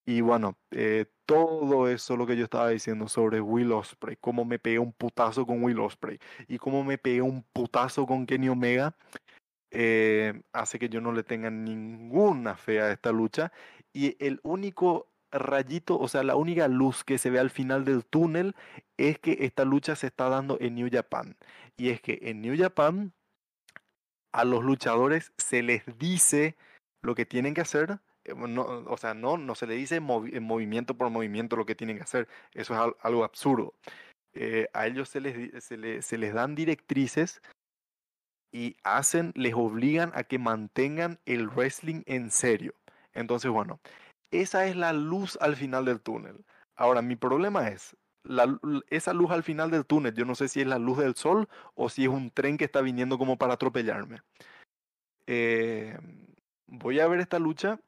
y 0.09 0.23
bueno, 0.23 0.57
eh, 0.71 1.05
todo 1.27 1.87
eso 1.87 2.17
lo 2.17 2.27
que 2.27 2.35
yo 2.35 2.45
estaba 2.45 2.71
diciendo 2.71 3.09
sobre 3.09 3.43
Will 3.43 3.73
Osprey, 3.73 4.17
cómo 4.19 4.47
me 4.47 4.59
pegué 4.59 4.79
un 4.79 4.95
putazo 4.95 5.45
con 5.45 5.63
Will 5.63 5.81
Osprey 5.81 6.19
y 6.47 6.57
cómo 6.57 6.83
me 6.83 6.97
pegué 6.97 7.21
un 7.21 7.43
putazo 7.53 8.07
con 8.07 8.25
Kenny 8.25 8.49
Omega, 8.49 8.97
eh, 9.71 10.41
hace 10.55 10.79
que 10.79 10.89
yo 10.89 11.03
no 11.03 11.13
le 11.13 11.25
tenga 11.25 11.51
ninguna 11.51 12.57
fe 12.57 12.81
a 12.81 12.91
esta 12.91 13.13
lucha. 13.13 13.53
Y 13.93 14.17
el 14.25 14.41
único 14.45 15.13
rayito, 15.31 15.99
o 15.99 16.09
sea, 16.09 16.23
la 16.23 16.37
única 16.37 16.69
luz 16.69 17.05
que 17.05 17.19
se 17.19 17.29
ve 17.29 17.39
al 17.39 17.51
final 17.51 17.85
del 17.85 18.07
túnel 18.07 18.57
es 18.97 19.19
que 19.19 19.37
esta 19.41 19.67
lucha 19.67 19.95
se 19.95 20.07
está 20.07 20.31
dando 20.31 20.57
en 20.59 20.77
New 20.77 20.89
Japan. 20.91 21.37
Y 21.77 21.91
es 21.91 22.01
que 22.01 22.19
en 22.23 22.41
New 22.41 22.57
Japan 22.57 23.13
a 24.33 24.45
los 24.47 24.65
luchadores 24.65 25.35
se 25.37 25.63
les 25.63 25.83
dice 25.99 26.57
lo 27.03 27.15
que 27.15 27.27
tienen 27.27 27.53
que 27.53 27.61
hacer 27.61 28.01
no, 28.37 28.63
o 28.87 28.97
sea, 28.97 29.15
no, 29.15 29.37
no 29.37 29.55
se 29.55 29.67
le 29.67 29.75
dice 29.75 30.01
movi 30.01 30.39
movimiento 30.41 30.97
por 30.97 31.11
movimiento 31.11 31.57
lo 31.57 31.67
que 31.67 31.75
tienen 31.75 31.97
que 31.97 32.03
hacer. 32.03 32.29
Eso 32.55 32.75
es 32.75 32.81
al 32.81 32.97
algo 33.03 33.25
absurdo. 33.25 33.75
Eh, 34.35 34.69
a 34.73 34.87
ellos 34.87 35.09
se 35.09 35.21
les, 35.21 35.65
se, 35.65 35.77
les, 36.19 36.35
dan 36.35 36.55
directrices 36.55 37.43
y 38.53 38.77
hacen, 38.85 39.33
les 39.35 39.55
obligan 39.55 40.13
a 40.15 40.25
que 40.25 40.39
mantengan 40.39 41.19
el 41.27 41.49
wrestling 41.49 42.03
en 42.07 42.31
serio. 42.31 42.75
Entonces, 43.15 43.51
bueno, 43.51 43.81
esa 44.31 44.67
es 44.67 44.77
la 44.77 44.93
luz 44.93 45.39
al 45.41 45.57
final 45.57 45.85
del 45.85 46.01
túnel. 46.01 46.45
Ahora, 46.77 47.03
mi 47.03 47.17
problema 47.17 47.69
es, 47.69 47.97
esa 48.91 49.13
luz 49.13 49.31
al 49.31 49.43
final 49.43 49.71
del 49.71 49.87
túnel, 49.87 50.15
yo 50.15 50.25
no 50.25 50.35
sé 50.35 50.49
si 50.49 50.61
es 50.61 50.67
la 50.67 50.79
luz 50.79 50.99
del 50.99 51.17
sol 51.17 51.49
o 51.75 51.89
si 51.89 52.05
es 52.05 52.09
un 52.09 52.31
tren 52.31 52.59
que 52.59 52.65
está 52.65 52.81
viniendo 52.81 53.19
como 53.19 53.39
para 53.39 53.55
atropellarme. 53.55 54.21
Eh, 55.27 55.99
voy 56.67 57.01
a 57.01 57.09
ver 57.09 57.21
esta 57.21 57.39
lucha 57.39 57.81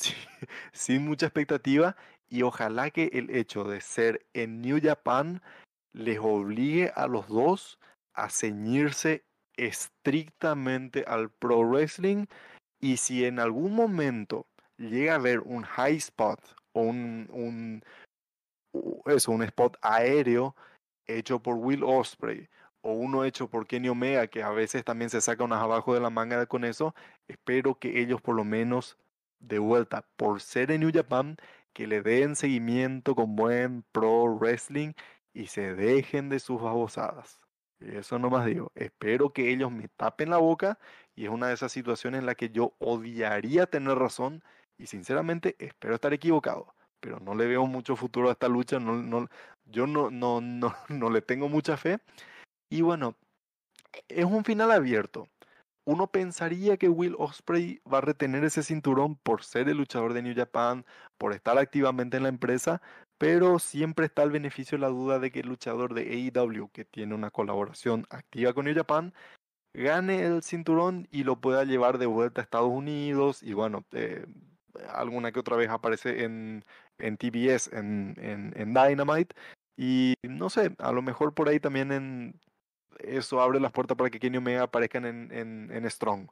sin 0.72 1.04
mucha 1.04 1.26
expectativa 1.26 1.96
y 2.28 2.42
ojalá 2.42 2.90
que 2.90 3.10
el 3.12 3.30
hecho 3.30 3.64
de 3.64 3.80
ser 3.80 4.26
en 4.34 4.60
New 4.60 4.80
Japan 4.82 5.42
les 5.92 6.18
obligue 6.18 6.92
a 6.94 7.06
los 7.06 7.28
dos 7.28 7.78
a 8.14 8.28
ceñirse 8.28 9.24
estrictamente 9.56 11.04
al 11.06 11.30
pro 11.30 11.60
wrestling 11.60 12.26
y 12.80 12.98
si 12.98 13.24
en 13.24 13.38
algún 13.38 13.74
momento 13.74 14.46
llega 14.76 15.14
a 15.14 15.16
haber 15.16 15.40
un 15.40 15.62
high 15.62 15.96
spot 15.96 16.40
o 16.72 16.80
un, 16.80 17.28
un 17.32 17.82
eso, 19.06 19.32
un 19.32 19.42
spot 19.42 19.78
aéreo 19.80 20.54
hecho 21.06 21.40
por 21.40 21.56
Will 21.56 21.82
Osprey 21.84 22.48
o 22.82 22.92
uno 22.92 23.24
hecho 23.24 23.48
por 23.48 23.66
Kenny 23.66 23.88
Omega 23.88 24.26
que 24.26 24.42
a 24.42 24.50
veces 24.50 24.84
también 24.84 25.10
se 25.10 25.20
saca 25.20 25.44
unas 25.44 25.62
abajo 25.62 25.94
de 25.94 26.00
la 26.00 26.10
manga 26.10 26.44
con 26.46 26.64
eso, 26.64 26.94
espero 27.28 27.78
que 27.78 28.00
ellos 28.00 28.20
por 28.20 28.34
lo 28.34 28.44
menos 28.44 28.98
de 29.40 29.58
vuelta 29.58 30.06
por 30.16 30.40
ser 30.40 30.70
en 30.70 30.80
New 30.80 30.90
Japan, 30.92 31.36
que 31.72 31.86
le 31.86 32.02
den 32.02 32.36
seguimiento 32.36 33.14
con 33.14 33.36
buen 33.36 33.84
pro 33.92 34.34
wrestling 34.36 34.92
y 35.34 35.46
se 35.48 35.74
dejen 35.74 36.28
de 36.28 36.40
sus 36.40 36.60
babosadas. 36.60 37.38
Eso 37.80 38.18
no 38.18 38.30
más 38.30 38.46
digo. 38.46 38.72
Espero 38.74 39.32
que 39.32 39.50
ellos 39.50 39.70
me 39.70 39.88
tapen 39.88 40.30
la 40.30 40.38
boca 40.38 40.78
y 41.14 41.24
es 41.24 41.30
una 41.30 41.48
de 41.48 41.54
esas 41.54 41.72
situaciones 41.72 42.20
en 42.20 42.26
la 42.26 42.34
que 42.34 42.50
yo 42.50 42.74
odiaría 42.78 43.66
tener 43.66 43.98
razón 43.98 44.42
y 44.78 44.86
sinceramente 44.86 45.56
espero 45.58 45.94
estar 45.94 46.12
equivocado. 46.14 46.74
Pero 47.00 47.20
no 47.20 47.34
le 47.34 47.46
veo 47.46 47.66
mucho 47.66 47.94
futuro 47.96 48.30
a 48.30 48.32
esta 48.32 48.48
lucha, 48.48 48.80
no, 48.80 48.94
no, 48.96 49.28
yo 49.66 49.86
no, 49.86 50.10
no, 50.10 50.40
no, 50.40 50.74
no 50.88 51.10
le 51.10 51.22
tengo 51.22 51.48
mucha 51.48 51.76
fe. 51.76 51.98
Y 52.70 52.80
bueno, 52.82 53.16
es 54.08 54.24
un 54.24 54.44
final 54.44 54.70
abierto 54.72 55.28
uno 55.86 56.08
pensaría 56.08 56.76
que 56.76 56.88
Will 56.88 57.14
Osprey 57.18 57.80
va 57.90 57.98
a 57.98 58.00
retener 58.02 58.44
ese 58.44 58.62
cinturón 58.62 59.16
por 59.16 59.44
ser 59.44 59.68
el 59.68 59.78
luchador 59.78 60.14
de 60.14 60.22
New 60.22 60.34
Japan, 60.36 60.84
por 61.16 61.32
estar 61.32 61.56
activamente 61.58 62.16
en 62.16 62.24
la 62.24 62.28
empresa, 62.28 62.82
pero 63.18 63.58
siempre 63.60 64.06
está 64.06 64.24
el 64.24 64.32
beneficio 64.32 64.78
la 64.78 64.88
duda 64.88 65.20
de 65.20 65.30
que 65.30 65.40
el 65.40 65.48
luchador 65.48 65.94
de 65.94 66.02
AEW, 66.34 66.70
que 66.72 66.84
tiene 66.84 67.14
una 67.14 67.30
colaboración 67.30 68.04
activa 68.10 68.52
con 68.52 68.64
New 68.66 68.74
Japan, 68.74 69.14
gane 69.74 70.24
el 70.24 70.42
cinturón 70.42 71.08
y 71.12 71.24
lo 71.24 71.40
pueda 71.40 71.64
llevar 71.64 71.98
de 71.98 72.06
vuelta 72.06 72.40
a 72.40 72.44
Estados 72.44 72.70
Unidos 72.70 73.42
y 73.42 73.52
bueno, 73.54 73.84
eh, 73.92 74.26
alguna 74.92 75.32
que 75.32 75.40
otra 75.40 75.56
vez 75.56 75.70
aparece 75.70 76.24
en, 76.24 76.64
en 76.98 77.16
TBS, 77.16 77.68
en, 77.72 78.16
en, 78.18 78.52
en 78.56 78.74
Dynamite. 78.74 79.36
Y 79.76 80.14
no 80.22 80.50
sé, 80.50 80.74
a 80.78 80.92
lo 80.92 81.02
mejor 81.02 81.34
por 81.34 81.48
ahí 81.48 81.60
también 81.60 81.92
en 81.92 82.40
eso 83.00 83.40
abre 83.40 83.60
las 83.60 83.72
puertas 83.72 83.96
para 83.96 84.10
que 84.10 84.18
Kenny 84.18 84.38
Omega 84.38 84.62
aparezcan 84.64 85.04
en, 85.04 85.32
en, 85.32 85.70
en 85.72 85.90
Strong. 85.90 86.28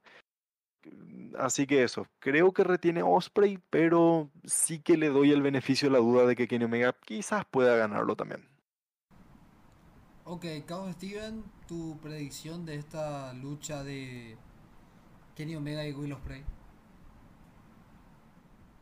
Así 1.39 1.67
que 1.67 1.83
eso, 1.83 2.07
creo 2.19 2.53
que 2.53 2.63
retiene 2.63 3.03
Osprey, 3.03 3.59
pero 3.71 4.31
sí 4.45 4.81
que 4.81 4.97
le 4.97 5.09
doy 5.09 5.33
el 5.33 5.43
beneficio 5.43 5.89
de 5.89 5.93
la 5.93 5.99
duda 5.99 6.27
de 6.27 6.37
que 6.37 6.47
Kenny 6.47 6.67
Omega 6.67 6.95
quizás 7.05 7.45
pueda 7.47 7.77
ganarlo 7.77 8.17
también. 8.17 8.49
Ok, 10.25 10.47
Cabo 10.67 10.91
Steven, 10.93 11.45
tu 11.67 11.99
predicción 12.01 12.65
de 12.65 12.77
esta 12.77 13.33
lucha 13.35 13.83
de 13.83 14.37
Kenny 15.35 15.57
Omega 15.57 15.87
y 15.87 15.93
Will 15.93 16.13
Osprey. 16.13 16.45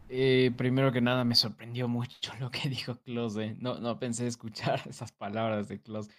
Eh, 0.09 0.53
primero 0.59 0.93
que 0.93 1.01
nada, 1.01 1.25
me 1.25 1.35
sorprendió 1.35 1.89
mucho 1.89 2.33
lo 2.41 2.51
que 2.51 2.69
dijo 2.69 2.97
Close. 2.97 3.57
No, 3.59 3.79
no 3.79 3.99
pensé 3.99 4.27
escuchar 4.27 4.83
esas 4.89 5.11
palabras 5.11 5.69
de 5.69 5.81
Close 5.81 6.11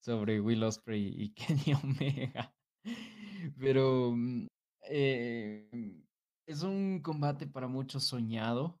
sobre 0.00 0.40
Will 0.40 0.62
Osprey 0.62 1.14
y 1.16 1.30
Kenny 1.34 1.74
Omega. 1.74 2.52
Pero 3.58 4.12
mm, 4.14 4.46
eh, 4.82 6.02
es 6.46 6.62
un 6.62 7.00
combate 7.02 7.46
para 7.46 7.68
muchos 7.68 8.04
soñado. 8.04 8.78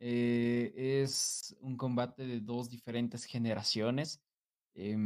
Eh, 0.00 0.72
es 1.02 1.56
un 1.60 1.76
combate 1.76 2.26
de 2.26 2.40
dos 2.40 2.68
diferentes 2.70 3.24
generaciones. 3.24 4.20
Eh, 4.74 4.96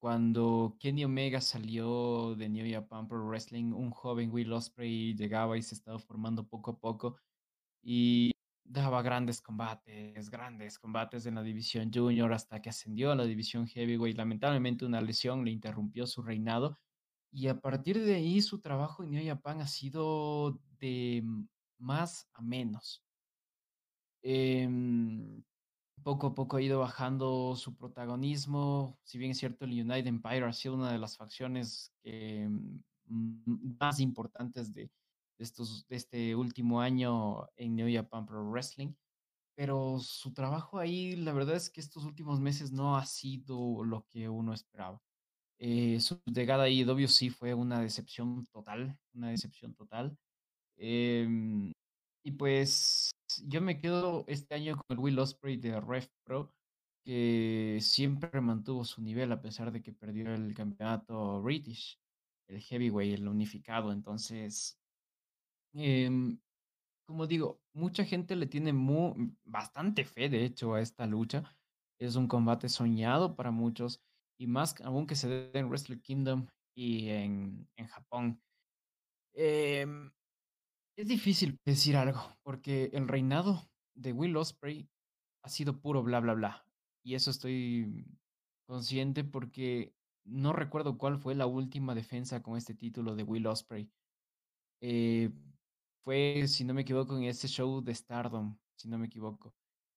cuando 0.00 0.76
Kenny 0.78 1.04
Omega 1.04 1.40
salió 1.40 2.34
de 2.36 2.48
New 2.48 2.70
Japan 2.70 3.08
Pro 3.08 3.26
Wrestling, 3.26 3.72
un 3.72 3.90
joven 3.90 4.30
Will 4.32 4.52
Ospreay 4.52 5.14
llegaba 5.14 5.58
y 5.58 5.62
se 5.62 5.74
estaba 5.74 5.98
formando 5.98 6.46
poco 6.46 6.72
a 6.72 6.78
poco 6.78 7.16
y 7.82 8.32
daba 8.68 9.02
grandes 9.02 9.40
combates, 9.40 10.30
grandes 10.30 10.78
combates 10.78 11.26
en 11.26 11.34
la 11.36 11.42
división 11.42 11.90
junior 11.92 12.32
hasta 12.32 12.60
que 12.60 12.70
ascendió 12.70 13.10
a 13.10 13.16
la 13.16 13.24
división 13.24 13.66
heavyweight. 13.66 14.16
Lamentablemente 14.16 14.84
una 14.84 15.00
lesión 15.00 15.44
le 15.44 15.50
interrumpió 15.50 16.06
su 16.06 16.22
reinado 16.22 16.78
y 17.32 17.48
a 17.48 17.60
partir 17.60 18.02
de 18.04 18.14
ahí 18.14 18.40
su 18.40 18.60
trabajo 18.60 19.02
en 19.02 19.10
New 19.10 19.26
Japan 19.26 19.60
ha 19.60 19.66
sido 19.66 20.60
de 20.78 21.24
más 21.78 22.28
a 22.34 22.42
menos. 22.42 23.02
Em, 24.22 25.42
poco 26.02 26.28
a 26.28 26.34
poco 26.34 26.56
ha 26.56 26.62
ido 26.62 26.80
bajando 26.80 27.54
su 27.56 27.74
protagonismo. 27.76 28.98
Si 29.04 29.18
bien 29.18 29.30
es 29.32 29.38
cierto, 29.38 29.64
el 29.64 29.72
United 29.72 30.06
Empire 30.06 30.44
ha 30.44 30.52
sido 30.52 30.74
una 30.74 30.92
de 30.92 30.98
las 30.98 31.16
facciones 31.16 31.92
mm, 32.04 32.78
más 33.78 34.00
importantes 34.00 34.72
de, 34.72 34.90
estos, 35.38 35.86
este 35.88 36.34
último 36.34 36.80
año 36.80 37.48
en 37.56 37.76
New 37.76 37.92
Japan 37.92 38.26
Pro 38.26 38.48
Wrestling. 38.50 38.94
Pero 39.54 39.98
su 39.98 40.32
trabajo 40.32 40.78
ahí, 40.78 41.16
la 41.16 41.32
verdad 41.32 41.56
es 41.56 41.70
que 41.70 41.80
estos 41.80 42.04
últimos 42.04 42.40
meses 42.40 42.70
no 42.72 42.96
ha 42.96 43.06
sido 43.06 43.82
lo 43.84 44.06
que 44.08 44.28
uno 44.28 44.54
esperaba. 44.54 45.00
Eh, 45.58 45.98
su 46.00 46.20
llegada 46.26 46.64
a 46.64 46.68
IW 46.68 47.08
sí 47.08 47.30
fue 47.30 47.54
una 47.54 47.80
decepción 47.80 48.46
total, 48.52 48.96
una 49.14 49.30
decepción 49.30 49.74
total. 49.74 50.16
Em, 50.76 51.72
y 52.24 52.30
pues 52.32 53.10
yo 53.44 53.60
me 53.60 53.80
quedo 53.80 54.24
este 54.28 54.54
año 54.54 54.76
con 54.76 54.84
el 54.90 54.98
Will 54.98 55.18
Osprey 55.18 55.56
de 55.56 55.80
Ref 55.80 56.08
Pro, 56.24 56.54
que 57.04 57.78
siempre 57.80 58.40
mantuvo 58.40 58.84
su 58.84 59.02
nivel 59.02 59.32
a 59.32 59.40
pesar 59.42 59.72
de 59.72 59.82
que 59.82 59.92
perdió 59.92 60.32
el 60.34 60.54
campeonato 60.54 61.42
British, 61.42 61.98
el 62.48 62.60
heavyweight, 62.60 63.18
el 63.18 63.28
unificado. 63.28 63.92
Entonces, 63.92 64.78
em, 65.74 66.40
como 67.06 67.26
digo, 67.26 67.60
mucha 67.74 68.04
gente 68.04 68.36
le 68.36 68.46
tiene 68.46 68.72
bastante 69.44 70.04
fe, 70.04 70.28
de 70.28 70.44
hecho, 70.44 70.74
a 70.74 70.80
esta 70.80 71.06
lucha. 71.06 71.56
Es 72.00 72.16
un 72.16 72.28
combate 72.28 72.68
soñado 72.68 73.34
para 73.34 73.50
muchos, 73.50 74.02
y 74.38 74.46
más 74.46 74.80
aún 74.82 75.06
que 75.06 75.16
se 75.16 75.28
dé 75.28 75.58
en 75.58 75.68
Wrestle 75.68 76.00
Kingdom 76.00 76.46
y 76.76 77.08
en, 77.08 77.68
en 77.76 77.86
Japón. 77.86 78.42
Eh, 79.34 79.86
es 80.96 81.06
difícil 81.06 81.58
decir 81.64 81.96
algo, 81.96 82.20
porque 82.42 82.90
el 82.92 83.08
reinado 83.08 83.70
de 83.96 84.12
Will 84.12 84.36
Osprey 84.36 84.88
ha 85.44 85.48
sido 85.48 85.80
puro 85.80 86.02
bla, 86.02 86.20
bla, 86.20 86.34
bla. 86.34 86.66
Y 87.04 87.14
eso 87.14 87.30
estoy 87.30 88.04
consciente 88.66 89.24
porque 89.24 89.94
no 90.24 90.52
recuerdo 90.52 90.98
cuál 90.98 91.18
fue 91.18 91.34
la 91.34 91.46
última 91.46 91.94
defensa 91.94 92.42
con 92.42 92.56
este 92.56 92.74
título 92.74 93.14
de 93.14 93.22
Will 93.22 93.46
Osprey. 93.46 93.90
Eh, 94.82 95.30
fue, 96.08 96.48
si 96.48 96.64
no 96.64 96.72
me 96.72 96.80
equivoco, 96.80 97.18
en 97.18 97.24
este 97.24 97.48
show 97.48 97.82
de 97.82 97.94
Stardom, 97.94 98.56
si 98.76 98.88
no 98.88 98.96
me 98.96 99.08
equivoco, 99.08 99.54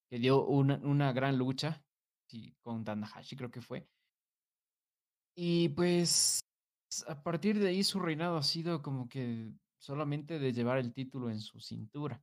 que 0.09 0.19
dio 0.19 0.45
una, 0.45 0.75
una 0.83 1.13
gran 1.13 1.37
lucha 1.37 1.81
sí, 2.27 2.53
con 2.59 2.83
Tanahashi, 2.83 3.37
creo 3.37 3.49
que 3.49 3.61
fue. 3.61 3.87
Y 5.37 5.69
pues 5.69 6.41
a 7.07 7.23
partir 7.23 7.59
de 7.59 7.69
ahí 7.69 7.81
su 7.85 8.01
reinado 8.01 8.35
ha 8.35 8.43
sido 8.43 8.81
como 8.81 9.07
que 9.07 9.53
solamente 9.77 10.37
de 10.37 10.51
llevar 10.51 10.79
el 10.79 10.91
título 10.91 11.29
en 11.29 11.39
su 11.39 11.61
cintura. 11.61 12.21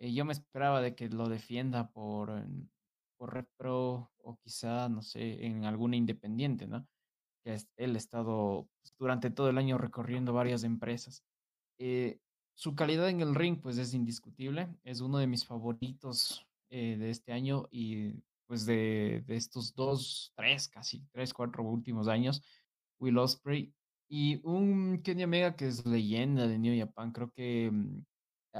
Eh, 0.00 0.12
yo 0.12 0.24
me 0.24 0.32
esperaba 0.32 0.80
de 0.80 0.96
que 0.96 1.08
lo 1.08 1.28
defienda 1.28 1.88
por, 1.92 2.32
por 3.16 3.32
Repro 3.32 4.10
o 4.24 4.38
quizá, 4.42 4.88
no 4.88 5.02
sé, 5.02 5.46
en 5.46 5.64
alguna 5.64 5.94
independiente, 5.94 6.66
¿no? 6.66 6.84
Que 7.44 7.58
él 7.76 7.94
ha 7.94 7.98
estado 7.98 8.68
pues, 8.82 8.92
durante 8.98 9.30
todo 9.30 9.50
el 9.50 9.58
año 9.58 9.78
recorriendo 9.78 10.32
varias 10.32 10.64
empresas. 10.64 11.22
Eh, 11.78 12.18
su 12.60 12.74
calidad 12.74 13.08
en 13.08 13.22
el 13.22 13.34
ring, 13.34 13.58
pues 13.58 13.78
es 13.78 13.94
indiscutible. 13.94 14.68
Es 14.84 15.00
uno 15.00 15.16
de 15.16 15.26
mis 15.26 15.46
favoritos 15.46 16.46
eh, 16.68 16.98
de 16.98 17.08
este 17.08 17.32
año 17.32 17.66
y 17.70 18.22
pues 18.46 18.66
de, 18.66 19.24
de, 19.26 19.36
estos 19.36 19.74
dos, 19.74 20.34
tres, 20.36 20.68
casi 20.68 21.02
tres, 21.10 21.32
cuatro 21.32 21.64
últimos 21.64 22.06
años. 22.06 22.42
Will 22.98 23.16
Osprey 23.16 23.72
y 24.10 24.42
un 24.46 25.00
Kenny 25.02 25.24
Omega 25.24 25.56
que 25.56 25.68
es 25.68 25.86
leyenda 25.86 26.46
de 26.46 26.58
New 26.58 26.78
Japan, 26.78 27.12
creo 27.12 27.30
que 27.30 27.70
mm, 27.72 28.04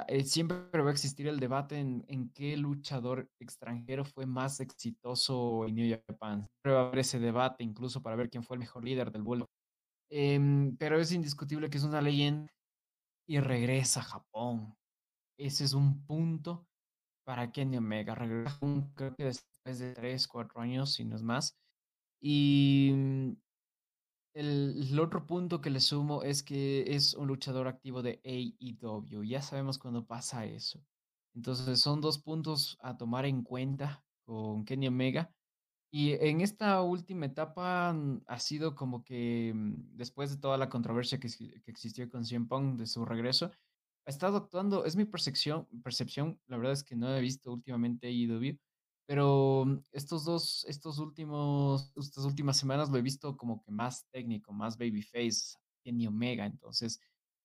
eh, 0.09 0.24
siempre 0.24 0.80
va 0.80 0.88
a 0.88 0.92
existir 0.92 1.26
el 1.28 1.38
debate 1.38 1.78
en, 1.78 2.03
en, 2.09 2.30
qué 2.30 2.57
luchador 2.57 3.28
extranjero 3.38 4.07
fue 4.07 4.24
más 4.24 4.61
exitoso 4.61 5.66
en 5.66 5.74
New 5.74 6.01
Japan. 6.09 6.46
Siempre 6.46 6.72
va 6.72 6.84
a 6.84 6.86
haber 6.86 7.01
ese 7.01 7.18
debate 7.18 7.64
incluso 7.64 8.01
para 8.03 8.16
ver 8.16 8.30
quién 8.30 8.44
fue 8.44 8.57
el 8.57 8.61
mejor 8.61 8.82
líder 8.82 9.12
del 9.12 9.24
vuelo. 9.24 9.51
Em, 10.09 10.74
pero 10.78 10.98
es 10.98 11.12
indiscutible 11.12 11.68
que 11.68 11.76
es 11.76 11.84
una 11.84 12.01
leyenda 12.01 12.51
y 13.31 13.39
regresa 13.39 14.01
a 14.01 14.03
Japón. 14.03 14.76
Ese 15.39 15.62
es 15.62 15.72
un 15.72 16.05
punto 16.05 16.66
para 17.24 17.53
Kenny 17.53 17.76
Omega. 17.76 18.16
Regresa 18.16 18.59
creo 18.97 19.14
que 19.14 19.22
después 19.22 19.78
de 19.78 19.95
3, 19.95 20.26
4 20.26 20.61
años, 20.61 20.95
si 20.95 21.05
no 21.05 21.14
es 21.14 21.22
más. 21.22 21.57
Y 22.20 22.91
mm, 22.93 23.31
el, 24.35 24.99
otro 24.99 25.28
punto 25.28 25.61
que 25.61 25.70
le 25.70 25.78
sumo 25.78 26.24
es 26.24 26.43
que 26.43 26.93
es 26.97 27.14
un 27.14 27.28
luchador 27.28 27.68
activo 27.68 28.03
de 28.03 28.20
AEW. 28.24 29.22
Ya 29.22 29.43
sabemos 29.43 29.78
cuando 29.78 30.05
pasa 30.05 30.45
eso. 30.45 30.85
Entonces 31.33 31.78
son 31.78 32.01
dos 32.01 32.18
puntos 32.18 32.78
a 32.81 32.97
tomar 32.97 33.26
en 33.26 33.45
cuenta 33.45 34.05
con 34.24 34.64
Kenny 34.64 34.89
Omega. 34.89 35.33
Y 35.93 36.12
en 36.12 36.41
esta 36.41 36.82
última 36.82 37.26
etapa 37.26 37.93
mm, 37.93 38.22
ha 38.26 38.38
sido 38.38 38.74
como 38.74 39.05
que 39.05 39.53
mm, 39.55 39.97
después 39.97 40.30
de 40.30 40.36
toda 40.36 40.57
la 40.59 40.68
controversia 40.68 41.18
que, 41.18 41.28
que 41.28 41.70
existió 41.70 42.09
con 42.09 42.24
CM 42.24 42.47
Punk 42.47 42.78
de 42.78 42.86
su 42.86 43.05
regreso, 43.05 43.51
ha 44.07 44.11
estado 44.11 44.36
actuando, 44.38 44.84
es 44.84 44.97
mi 44.97 45.05
percepción, 45.05 45.66
percepción, 45.82 46.41
la 46.47 46.57
verdad 46.57 46.72
es 46.72 46.84
que 46.84 46.97
no 46.97 47.14
he 47.14 47.20
visto 47.20 47.53
últimamente 47.53 48.09
AEW, 48.09 48.59
pero 49.11 49.64
mm, 49.66 49.82
estos 49.93 50.24
dos, 50.24 50.64
estos 50.68 51.01
últimos, 51.01 51.93
estas 51.97 52.24
últimas 52.24 52.57
semanas 52.57 52.91
lo 52.91 52.97
he 52.99 53.03
visto 53.03 53.36
como 53.36 53.61
que 53.61 53.72
más 53.72 54.07
técnico, 54.12 54.53
más 54.53 54.78
babyface, 54.78 55.57
Kenny 55.82 56.07
Omega. 56.07 56.47
Entonces, 56.47 57.01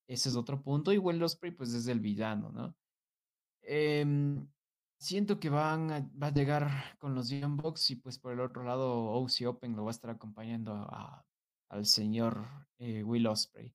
ese 0.08 0.30
es 0.30 0.36
otro 0.36 0.62
punto. 0.62 0.94
Y 0.94 1.00
Will 1.00 1.24
Ospreay, 1.24 1.56
pues 1.56 1.74
es 1.74 1.88
el 1.88 2.00
villano, 2.00 2.52
¿no? 2.52 2.76
Em, 3.64 4.48
siento 4.98 5.40
que 5.40 5.50
van 5.50 5.92
a, 5.92 6.10
va 6.22 6.28
a 6.28 6.34
llegar 6.34 6.98
con 7.00 7.16
los 7.16 7.30
Young 7.30 7.62
Bucks 7.62 7.92
y 7.92 7.96
pues 7.96 8.18
por 8.18 8.34
el 8.34 8.40
otro 8.40 8.64
lado 8.64 9.06
OC 9.06 9.48
Open 9.48 9.76
lo 9.76 9.84
va 9.84 9.90
a 9.90 9.92
estar 9.92 10.10
acompañando 10.10 10.88
al 11.70 11.86
señor 11.86 12.46
eh, 12.80 13.04
Will 13.04 13.28
Osprey. 13.28 13.74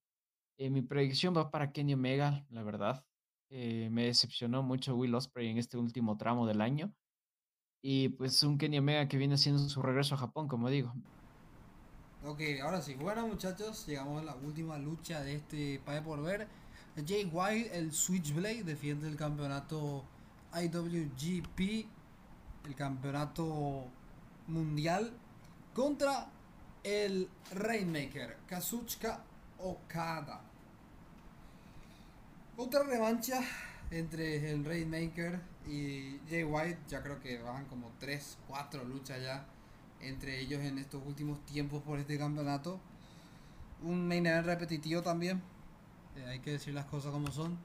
Eh, 0.59 0.71
mi 0.71 0.83
predicción 0.83 1.35
va 1.37 1.51
para 1.51 1.73
Kenny 1.73 1.95
Omega, 1.95 2.45
la 2.51 2.63
verdad. 2.63 3.05
Eh, 3.51 3.89
me 3.91 4.05
decepcionó 4.05 4.63
mucho 4.63 4.95
Will 4.95 5.15
Osprey 5.15 5.49
en 5.49 5.59
este 5.59 5.77
último 5.77 6.17
tramo 6.17 6.47
del 6.47 6.61
año. 6.61 6.93
Y 7.83 8.11
pues 8.11 8.43
un 8.43 8.59
Kenny 8.59 8.79
Omega 8.79 9.09
que 9.09 9.17
viene 9.17 9.35
haciendo 9.35 9.61
su 9.69 9.81
regreso 9.81 10.15
a 10.15 10.19
Japón, 10.19 10.49
como 10.49 10.69
digo. 10.69 10.93
Ok, 12.25 12.41
ahora 12.63 12.83
sí. 12.83 12.95
Bueno, 12.95 13.27
muchachos, 13.27 13.87
llegamos 13.87 14.21
a 14.21 14.25
la 14.25 14.35
última 14.35 14.77
lucha 14.77 15.23
de 15.23 15.37
este 15.37 15.81
Pae 15.85 16.03
por 16.03 16.23
ver. 16.23 16.47
Jay 17.07 17.25
White, 17.33 17.77
el 17.79 17.93
Switchblade, 17.93 18.65
defiende 18.65 19.09
el 19.09 19.17
campeonato 19.17 20.05
IWGP, 20.55 21.87
el 22.67 22.75
campeonato 22.75 23.85
mundial, 24.47 25.13
contra 25.75 26.29
el 26.83 27.29
Rainmaker, 27.53 28.39
Kazuchika 28.47 29.23
Okada. 29.59 30.41
Otra 32.57 32.83
revancha 32.83 33.41
entre 33.91 34.51
el 34.51 34.65
Rainmaker 34.65 35.41
y 35.67 36.19
Jay 36.29 36.45
White. 36.45 36.81
Ya 36.89 37.03
creo 37.03 37.21
que 37.21 37.39
van 37.39 37.67
como 37.67 37.93
3, 37.99 38.39
4 38.49 38.85
luchas 38.85 39.23
ya 39.23 39.47
entre 40.01 40.41
ellos 40.41 40.61
en 40.63 40.79
estos 40.79 41.03
últimos 41.07 41.45
tiempos 41.47 41.83
por 41.83 41.99
este 41.99 42.19
campeonato. 42.19 42.81
Un 43.83 44.07
main 44.07 44.27
event 44.27 44.47
repetitivo 44.47 45.03
también. 45.03 45.43
Eh, 46.17 46.27
hay 46.27 46.41
que 46.41 46.53
decir 46.53 46.75
las 46.75 46.87
cosas 46.87 47.13
como 47.13 47.31
son. 47.31 47.59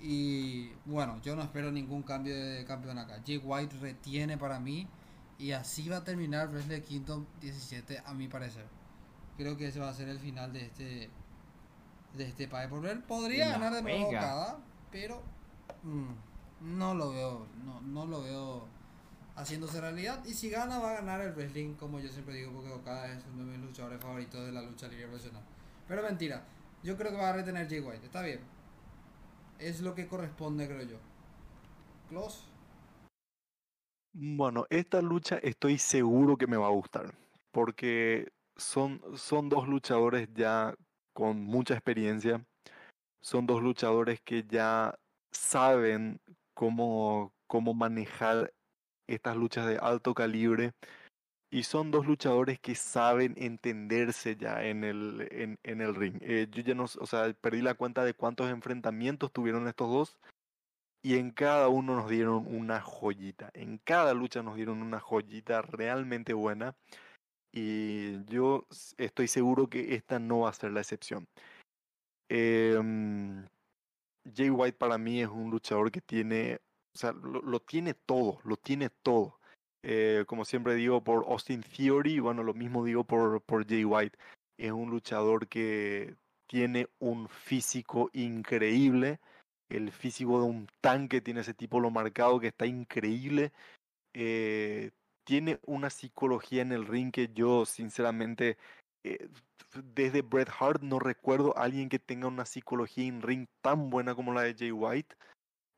Y 0.00 0.70
bueno, 0.84 1.20
yo 1.22 1.34
no 1.34 1.42
espero 1.42 1.72
ningún 1.72 2.02
cambio 2.02 2.36
de 2.36 2.64
campeón 2.64 2.98
acá. 2.98 3.20
Jay 3.26 3.38
White 3.38 3.76
retiene 3.80 4.38
para 4.38 4.60
mí. 4.60 4.86
Y 5.38 5.52
así 5.52 5.88
va 5.88 5.98
a 5.98 6.04
terminar 6.04 6.48
Wrestle 6.48 6.82
Kingdom 6.82 7.26
17 7.40 8.02
a 8.04 8.12
mi 8.14 8.28
parecer. 8.28 8.66
Creo 9.36 9.56
que 9.56 9.68
ese 9.68 9.78
va 9.78 9.88
a 9.88 9.94
ser 9.94 10.08
el 10.08 10.18
final 10.18 10.52
de 10.52 10.66
este 10.66 11.10
de 12.16 12.24
este 12.24 12.48
Pay 12.48 12.68
por 12.68 12.80
ver. 12.80 13.04
Podría 13.04 13.50
ganar 13.50 13.72
de 13.72 13.82
nuevo 13.82 14.10
cada 14.10 14.58
pero 14.90 15.22
mm, 15.82 16.76
no 16.78 16.94
lo 16.94 17.10
veo, 17.10 17.46
no, 17.64 17.80
no 17.82 18.06
lo 18.06 18.22
veo 18.22 18.66
haciéndose 19.36 19.80
realidad. 19.80 20.24
Y 20.24 20.34
si 20.34 20.50
gana, 20.50 20.78
va 20.78 20.90
a 20.90 20.94
ganar 20.94 21.20
el 21.20 21.32
wrestling, 21.32 21.74
como 21.74 22.00
yo 22.00 22.08
siempre 22.08 22.34
digo, 22.34 22.52
porque 22.52 22.72
Okada 22.72 23.12
es 23.12 23.24
uno 23.32 23.44
de 23.44 23.56
mis 23.56 23.66
luchadores 23.66 24.00
favoritos 24.00 24.44
de 24.44 24.52
la 24.52 24.62
lucha 24.62 24.88
libre 24.88 25.06
profesional. 25.06 25.42
Pero 25.86 26.02
mentira, 26.02 26.44
yo 26.82 26.96
creo 26.96 27.12
que 27.12 27.18
va 27.18 27.30
a 27.30 27.32
retener 27.34 27.68
Jay 27.68 27.80
White, 27.80 28.06
está 28.06 28.22
bien. 28.22 28.40
Es 29.58 29.80
lo 29.80 29.94
que 29.94 30.06
corresponde, 30.06 30.66
creo 30.66 30.82
yo. 30.82 30.96
Close. 32.08 32.44
Bueno, 34.12 34.66
esta 34.70 35.02
lucha 35.02 35.38
estoy 35.38 35.78
seguro 35.78 36.36
que 36.36 36.46
me 36.46 36.56
va 36.56 36.66
a 36.66 36.70
gustar. 36.70 37.14
Porque 37.50 38.32
son, 38.56 39.02
son 39.16 39.48
dos 39.48 39.68
luchadores 39.68 40.28
ya 40.34 40.74
con 41.12 41.42
mucha 41.42 41.74
experiencia. 41.74 42.44
Son 43.20 43.46
dos 43.46 43.62
luchadores 43.62 44.20
que 44.20 44.44
ya 44.48 44.94
saben 45.32 46.20
cómo, 46.54 47.32
cómo 47.46 47.74
manejar 47.74 48.52
estas 49.08 49.36
luchas 49.36 49.66
de 49.66 49.78
alto 49.78 50.14
calibre. 50.14 50.72
Y 51.50 51.62
son 51.62 51.90
dos 51.90 52.06
luchadores 52.06 52.60
que 52.60 52.74
saben 52.74 53.34
entenderse 53.38 54.36
ya 54.36 54.64
en 54.64 54.84
el, 54.84 55.56
en, 55.62 55.80
el 55.80 55.94
ring. 55.94 56.18
Eh, 56.20 56.46
yo 56.50 56.62
ya 56.62 56.74
no, 56.74 56.84
o 56.84 57.06
sea, 57.06 57.32
perdí 57.32 57.62
la 57.62 57.74
cuenta 57.74 58.04
de 58.04 58.12
cuántos 58.12 58.50
enfrentamientos 58.50 59.32
tuvieron 59.32 59.66
estos 59.66 59.88
dos. 59.88 60.18
Y 61.02 61.16
en 61.16 61.30
cada 61.30 61.68
uno 61.68 61.94
nos 61.96 62.10
dieron 62.10 62.46
una 62.54 62.80
joyita. 62.80 63.50
En 63.54 63.78
cada 63.78 64.12
lucha 64.12 64.42
nos 64.42 64.56
dieron 64.56 64.82
una 64.82 65.00
joyita 65.00 65.62
realmente 65.62 66.34
buena. 66.34 66.76
Y 67.50 68.22
yo 68.26 68.66
estoy 68.98 69.28
seguro 69.28 69.68
que 69.68 69.94
esta 69.94 70.18
no 70.18 70.40
va 70.40 70.50
a 70.50 70.54
ser 70.54 70.72
la 70.72 70.80
excepción. 70.80 71.26
Eh, 72.28 72.78
Jay 74.34 74.50
White 74.50 74.76
para 74.76 74.98
mí 74.98 75.22
es 75.22 75.28
un 75.28 75.50
luchador 75.50 75.90
que 75.90 76.02
tiene, 76.02 76.60
o 76.94 76.98
sea, 76.98 77.12
lo, 77.12 77.40
lo 77.40 77.60
tiene 77.60 77.94
todo, 77.94 78.40
lo 78.44 78.56
tiene 78.56 78.90
todo. 78.90 79.37
Eh, 79.82 80.24
como 80.26 80.44
siempre 80.44 80.74
digo 80.74 81.02
por 81.02 81.24
Austin 81.28 81.62
Theory, 81.62 82.18
bueno, 82.18 82.42
lo 82.42 82.54
mismo 82.54 82.84
digo 82.84 83.04
por, 83.04 83.40
por 83.42 83.66
Jay 83.66 83.84
White. 83.84 84.18
Es 84.58 84.72
un 84.72 84.90
luchador 84.90 85.46
que 85.48 86.16
tiene 86.48 86.88
un 86.98 87.28
físico 87.28 88.10
increíble. 88.12 89.20
El 89.68 89.92
físico 89.92 90.40
de 90.40 90.46
un 90.46 90.68
tanque 90.80 91.20
tiene 91.20 91.40
ese 91.40 91.54
tipo 91.54 91.78
lo 91.78 91.90
marcado 91.90 92.40
que 92.40 92.48
está 92.48 92.66
increíble. 92.66 93.52
Eh, 94.14 94.90
tiene 95.24 95.60
una 95.66 95.90
psicología 95.90 96.62
en 96.62 96.72
el 96.72 96.86
ring 96.86 97.12
que 97.12 97.28
yo 97.34 97.66
sinceramente 97.66 98.56
eh, 99.04 99.28
desde 99.94 100.22
Bret 100.22 100.48
Hart 100.58 100.82
no 100.82 100.98
recuerdo 100.98 101.56
a 101.56 101.64
alguien 101.64 101.88
que 101.88 101.98
tenga 101.98 102.26
una 102.26 102.46
psicología 102.46 103.06
en 103.06 103.22
ring 103.22 103.46
tan 103.60 103.90
buena 103.90 104.14
como 104.14 104.32
la 104.32 104.42
de 104.42 104.54
Jay 104.54 104.72
White. 104.72 105.16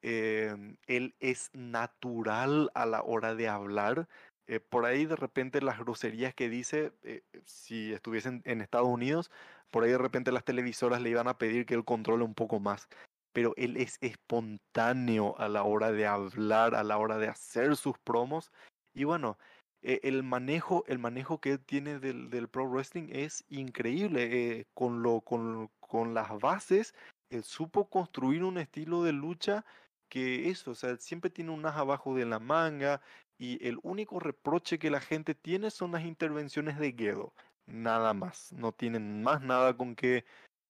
Eh, 0.03 0.55
él 0.87 1.15
es 1.21 1.51
natural 1.53 2.71
a 2.75 2.87
la 2.87 3.03
hora 3.03 3.35
de 3.35 3.49
hablar. 3.49 4.09
Eh, 4.47 4.61
por 4.61 4.85
ahí 4.85 5.07
de 5.07 5.17
repente 5.17 5.63
las 5.63 5.79
groserías 5.79 6.35
que 6.35 6.49
dice, 6.49 6.93
eh, 7.03 7.23
si 7.45 7.93
estuviesen 7.93 8.43
en 8.45 8.61
Estados 8.61 8.89
Unidos, 8.89 9.31
por 9.71 9.85
ahí 9.85 9.91
de 9.91 9.99
repente 9.99 10.33
las 10.33 10.45
televisoras 10.45 11.01
le 11.01 11.11
iban 11.11 11.29
a 11.29 11.39
pedir 11.39 11.67
que 11.67 11.75
él 11.75 11.85
controle 11.85 12.25
un 12.25 12.35
poco 12.35 12.59
más. 12.61 12.89
Pero 13.33 13.55
él 13.57 13.77
es 13.77 13.99
espontáneo 14.01 15.39
a 15.39 15.49
la 15.49 15.63
hora 15.63 15.93
de 15.93 16.07
hablar, 16.07 16.75
a 16.75 16.83
la 16.83 16.99
hora 16.99 17.19
de 17.19 17.29
hacer 17.29 17.77
sus 17.77 17.97
promos. 17.99 18.51
Y 18.93 19.05
bueno, 19.05 19.39
eh, 19.83 20.01
el 20.03 20.23
manejo, 20.23 20.85
el 20.89 20.99
manejo 20.99 21.41
que 21.41 21.53
él 21.53 21.61
tiene 21.61 22.01
del, 22.01 22.29
del 22.29 22.49
pro 22.49 22.69
wrestling 22.69 23.09
es 23.11 23.45
increíble. 23.49 24.59
Eh, 24.61 24.67
con, 24.75 25.03
lo, 25.03 25.21
con, 25.21 25.71
con 25.79 26.13
las 26.13 26.39
bases, 26.41 26.95
él 27.31 27.45
supo 27.45 27.89
construir 27.89 28.43
un 28.43 28.59
estilo 28.59 29.05
de 29.05 29.13
lucha 29.13 29.65
que 30.11 30.51
eso, 30.51 30.73
o 30.73 30.77
sea, 30.77 30.97
siempre 30.99 31.31
tiene 31.31 31.53
un 31.53 31.65
as 31.67 31.77
abajo 31.77 32.15
de 32.17 32.27
la 32.27 32.41
manga 32.41 33.01
y 33.39 33.67
el 33.67 33.79
único 33.83 34.21
reproche 34.21 34.79
que 34.79 34.91
la 34.91 35.01
gente 35.01 35.35
tiene 35.35 35.71
son 35.71 35.93
las 35.93 36.05
intervenciones 36.05 36.79
de 36.79 36.93
Gedo. 36.93 37.35
Nada 37.67 38.13
más. 38.15 38.53
No 38.53 38.73
tienen 38.73 39.23
más 39.23 39.41
nada 39.43 39.77
con 39.77 39.97
que, 39.97 40.25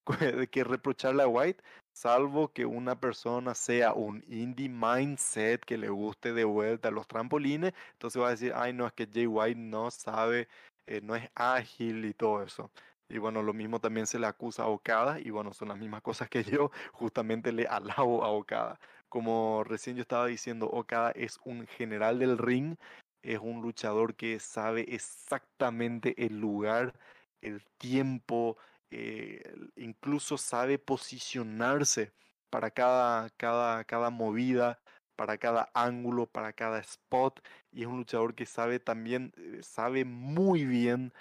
que 0.51 0.65
reprocharle 0.65 1.23
a 1.23 1.29
White, 1.29 1.63
salvo 1.93 2.53
que 2.53 2.67
una 2.67 3.01
persona 3.01 3.55
sea 3.55 3.93
un 3.95 4.25
indie 4.29 4.69
mindset 4.69 5.65
que 5.65 5.79
le 5.79 5.89
guste 5.89 6.33
de 6.33 6.45
vuelta 6.45 6.89
a 6.89 6.93
los 6.93 7.07
trampolines, 7.09 7.75
entonces 7.93 8.21
va 8.23 8.29
a 8.29 8.31
decir, 8.33 8.53
ay 8.55 8.73
no, 8.73 8.87
es 8.87 8.93
que 8.93 9.09
Jay 9.13 9.27
White 9.27 9.59
no 9.61 9.91
sabe, 9.91 10.49
eh, 10.87 11.01
no 11.03 11.17
es 11.17 11.29
ágil 11.35 12.05
y 12.05 12.15
todo 12.15 12.43
eso. 12.43 12.71
Y 13.09 13.19
bueno, 13.19 13.43
lo 13.43 13.53
mismo 13.53 13.81
también 13.81 14.07
se 14.07 14.19
le 14.21 14.27
acusa 14.27 14.63
a 14.65 14.69
Okada 14.69 15.19
y 15.21 15.31
bueno, 15.31 15.53
son 15.53 15.69
las 15.69 15.79
mismas 15.79 16.03
cosas 16.03 16.29
que 16.29 16.43
yo 16.63 16.71
justamente 16.93 17.53
le 17.53 17.67
alabo 17.67 18.25
a 18.25 18.31
Okada. 18.31 18.79
Como 19.11 19.65
recién 19.65 19.97
yo 19.97 20.03
estaba 20.03 20.27
diciendo, 20.27 20.67
Okada 20.71 21.11
es 21.11 21.41
un 21.45 21.67
general 21.67 22.21
del 22.21 22.39
ring, 22.39 22.77
es 23.23 23.41
un 23.41 23.61
luchador 23.61 24.15
que 24.15 24.39
sabe 24.39 24.87
exactamente 24.95 26.15
el 26.25 26.41
lugar, 26.41 26.95
el 27.43 27.65
tiempo, 27.77 28.57
eh, 28.93 29.43
incluso 29.77 30.39
sabe 30.39 30.79
posicionarse 30.79 32.13
para 32.51 32.71
cada, 32.71 33.31
cada, 33.31 33.83
cada 33.85 34.11
movida, 34.11 34.79
para 35.17 35.39
cada 35.39 35.71
ángulo, 35.75 36.27
para 36.27 36.53
cada 36.53 36.79
spot. 36.79 37.41
Y 37.73 37.83
es 37.83 37.89
un 37.89 37.99
luchador 37.99 38.35
que 38.37 38.47
sabe 38.47 38.79
también, 38.79 39.33
eh, 39.37 39.61
sabe 39.63 40.05
muy 40.05 40.65
bien 40.65 41.13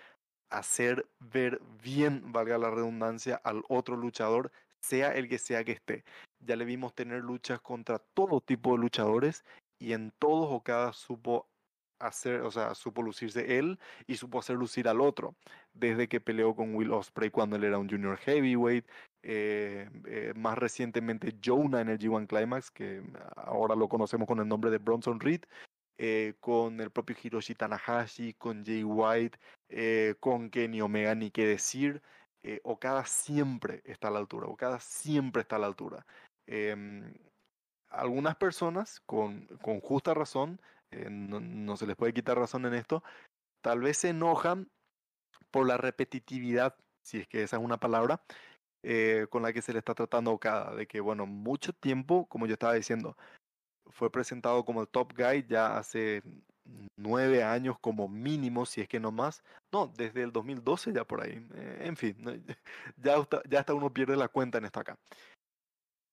hacer 0.51 1.07
ver 1.19 1.59
bien, 1.83 2.31
valga 2.31 2.57
la 2.59 2.69
redundancia, 2.69 3.41
al 3.43 3.63
otro 3.67 3.95
luchador, 3.97 4.51
sea 4.79 5.15
el 5.15 5.27
que 5.27 5.39
sea 5.39 5.63
que 5.63 5.73
esté. 5.73 6.03
Ya 6.39 6.55
le 6.55 6.65
vimos 6.65 6.93
tener 6.95 7.21
luchas 7.21 7.59
contra 7.61 7.99
todo 7.99 8.41
tipo 8.41 8.71
de 8.73 8.79
luchadores 8.79 9.43
y 9.79 9.93
en 9.93 10.11
todos 10.19 10.47
o 10.51 10.61
cada 10.61 10.93
supo 10.93 11.47
hacer, 11.99 12.41
o 12.41 12.51
sea, 12.51 12.73
supo 12.75 13.03
lucirse 13.03 13.57
él 13.57 13.77
y 14.07 14.15
supo 14.15 14.39
hacer 14.39 14.55
lucir 14.55 14.87
al 14.87 15.01
otro. 15.01 15.35
Desde 15.73 16.07
que 16.07 16.21
peleó 16.21 16.55
con 16.55 16.73
Will 16.75 16.91
Ospreay 16.91 17.29
cuando 17.29 17.55
él 17.57 17.63
era 17.65 17.77
un 17.77 17.89
junior 17.89 18.17
heavyweight, 18.17 18.85
eh, 19.21 19.89
eh, 20.05 20.33
más 20.35 20.57
recientemente 20.57 21.37
Jonah 21.43 21.81
en 21.81 21.89
el 21.89 21.99
G1 21.99 22.27
Climax, 22.27 22.71
que 22.71 23.03
ahora 23.35 23.75
lo 23.75 23.89
conocemos 23.89 24.27
con 24.27 24.39
el 24.39 24.47
nombre 24.47 24.71
de 24.71 24.77
Bronson 24.77 25.19
Reed, 25.19 25.41
eh, 25.97 26.35
con 26.39 26.79
el 26.79 26.91
propio 26.91 27.15
Hiroshi 27.21 27.55
Tanahashi, 27.55 28.33
con 28.35 28.65
Jay 28.65 28.83
White, 28.83 29.37
con 30.19 30.49
Kenny 30.49 30.81
Omega, 30.81 31.15
ni 31.15 31.31
qué 31.31 31.45
decir. 31.45 32.01
Okada 32.63 33.05
siempre 33.05 33.81
está 33.83 34.07
a 34.07 34.11
la 34.11 34.19
altura, 34.19 34.47
Okada 34.47 34.79
siempre 34.79 35.41
está 35.41 35.57
a 35.57 35.59
la 35.59 35.67
altura. 35.67 36.05
Em, 36.52 37.14
algunas 37.89 38.36
personas, 38.36 39.02
con, 39.02 39.45
con 39.62 39.80
justa 39.82 40.16
razón, 40.16 40.60
no, 40.91 41.39
no 41.39 41.78
se 41.78 41.86
les 41.86 41.95
puede 41.95 42.14
quitar 42.14 42.38
razón 42.39 42.66
en 42.66 42.74
esto, 42.74 43.04
tal 43.62 43.82
vez 43.82 43.97
se 43.97 44.10
enojan 44.10 44.68
por 45.52 45.68
la 45.68 45.78
repetitividad, 45.78 46.76
si 47.04 47.20
es 47.20 47.28
que 47.28 47.43
esa 47.43 47.58
es 47.58 47.64
una 47.64 47.80
palabra, 47.80 48.24
eh, 48.84 49.28
con 49.30 49.43
la 49.43 49.54
que 49.54 49.62
se 49.62 49.74
le 49.74 49.80
está 49.80 49.93
tratando 49.93 50.32
a 50.32 50.34
Okada, 50.34 50.74
de 50.74 50.88
que, 50.88 51.02
bueno, 51.02 51.28
mucho 51.28 51.72
tiempo, 51.72 52.28
como 52.28 52.47
yo 52.47 52.54
estaba 52.54 52.74
diciendo, 52.74 53.16
fue 53.92 54.12
presentado 54.12 54.66
como 54.66 54.82
el 54.82 54.88
top 54.88 55.13
guy 55.16 55.46
ya 55.47 55.78
hace 55.78 56.24
nueve 56.97 57.43
años 57.43 57.78
como 57.80 58.08
mínimo, 58.08 58.66
si 58.66 58.82
es 58.82 58.88
que 58.88 59.00
no 59.00 59.12
más. 59.12 59.43
No, 59.71 59.88
desde 59.88 60.24
el 60.24 60.32
2012 60.32 60.93
ya 60.93 61.04
por 61.05 61.21
ahí. 61.21 61.46
Eh, 61.55 61.84
en 61.86 61.96
fin, 61.96 62.17
ya, 62.97 63.16
ya 63.50 63.59
hasta 63.59 63.74
uno 63.74 63.93
pierde 63.93 64.16
la 64.16 64.30
cuenta 64.30 64.58
en 64.58 64.66
esto 64.66 64.80
acá. 64.80 64.97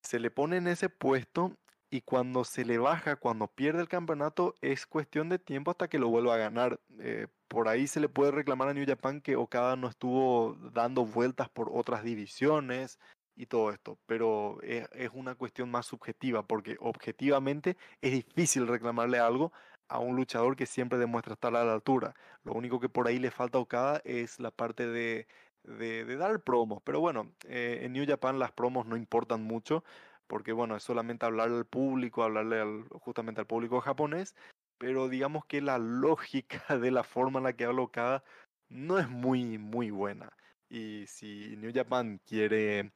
Se 0.07 0.20
le 0.20 0.31
pone 0.31 0.59
en 0.59 0.69
ese 0.69 0.89
puesto 0.89 1.57
y 1.91 2.03
cuando 2.03 2.45
se 2.45 2.65
le 2.65 2.78
baja, 2.78 3.16
cuando 3.16 3.49
pierde 3.49 3.81
el 3.81 3.89
campeonato, 3.89 4.55
es 4.61 4.87
cuestión 4.87 5.28
de 5.28 5.41
tiempo 5.41 5.73
hasta 5.73 5.89
que 5.89 5.99
lo 5.99 6.09
vuelva 6.09 6.35
a 6.35 6.39
ganar. 6.39 6.78
Eh, 7.01 7.27
por 7.49 7.66
ahí 7.66 7.89
se 7.89 7.99
le 7.99 8.09
puede 8.09 8.31
reclamar 8.31 8.69
a 8.69 8.74
New 8.74 8.87
Japan 8.87 9.20
que 9.20 9.35
Okada 9.35 9.74
no 9.74 9.89
estuvo 9.89 10.57
dando 10.73 11.05
vueltas 11.05 11.49
por 11.49 11.70
otras 11.73 12.05
divisiones, 12.05 13.01
y 13.35 13.47
todo 13.47 13.70
esto, 13.70 13.99
pero 14.07 14.62
es, 14.62 14.89
es, 14.93 15.11
una 15.12 15.35
cuestión 15.35 15.70
más 15.70 15.87
subjetiva, 15.87 16.43
porque 16.47 16.77
objetivamente 16.81 17.77
es 18.01 18.12
difícil 18.12 18.66
reclamarle 18.66 19.19
algo 19.19 19.53
a 19.89 19.99
un 19.99 20.16
luchador 20.16 20.57
que 20.57 20.66
siempre 20.66 20.99
demuestra 20.99 21.35
estar 21.35 21.55
a 21.55 21.65
la 21.65 21.74
altura. 21.74 22.15
Lo 22.45 22.55
único 22.55 22.81
que 22.81 22.89
por 22.89 23.09
ahí 23.09 23.19
le 23.19 23.31
falta 23.31 23.59
a 23.59 23.61
Okada 23.61 24.01
es 24.05 24.41
la 24.41 24.51
parte 24.51 24.87
de, 24.87 25.27
de, 25.67 26.17
dar 26.17 26.41
promos, 26.43 26.83
pero 26.85 27.01
bueno, 27.01 27.33
eh, 27.49 27.81
en 27.83 27.93
New 27.93 28.07
Japan 28.07 28.39
las 28.39 28.53
promos 28.53 28.87
no 28.87 28.97
importan 28.97 29.43
mucho, 29.43 29.85
porque 30.27 30.53
bueno, 30.53 30.77
es 30.77 30.83
solamente 30.83 31.27
hablarle 31.27 31.59
al 31.59 31.67
público, 31.67 32.23
hablarle 32.23 32.61
al, 32.61 32.85
justamente 33.01 33.41
al 33.41 33.47
público 33.47 33.81
japonés, 33.81 34.35
pero 34.79 35.09
digamos 35.09 35.45
que 35.47 35.61
la 35.61 35.79
lógica 35.79 36.79
de 36.79 36.91
la 36.91 37.05
forma 37.05 37.39
en 37.39 37.45
la 37.45 37.53
que 37.55 37.65
habla 37.65 37.83
Okada 37.83 38.25
no 38.69 38.99
es 38.99 39.09
muy, 39.09 39.59
muy 39.59 39.91
buena. 39.91 40.33
Y 40.69 41.07
si 41.07 41.57
New 41.59 41.73
Japan 41.75 42.21
quiere 42.27 42.93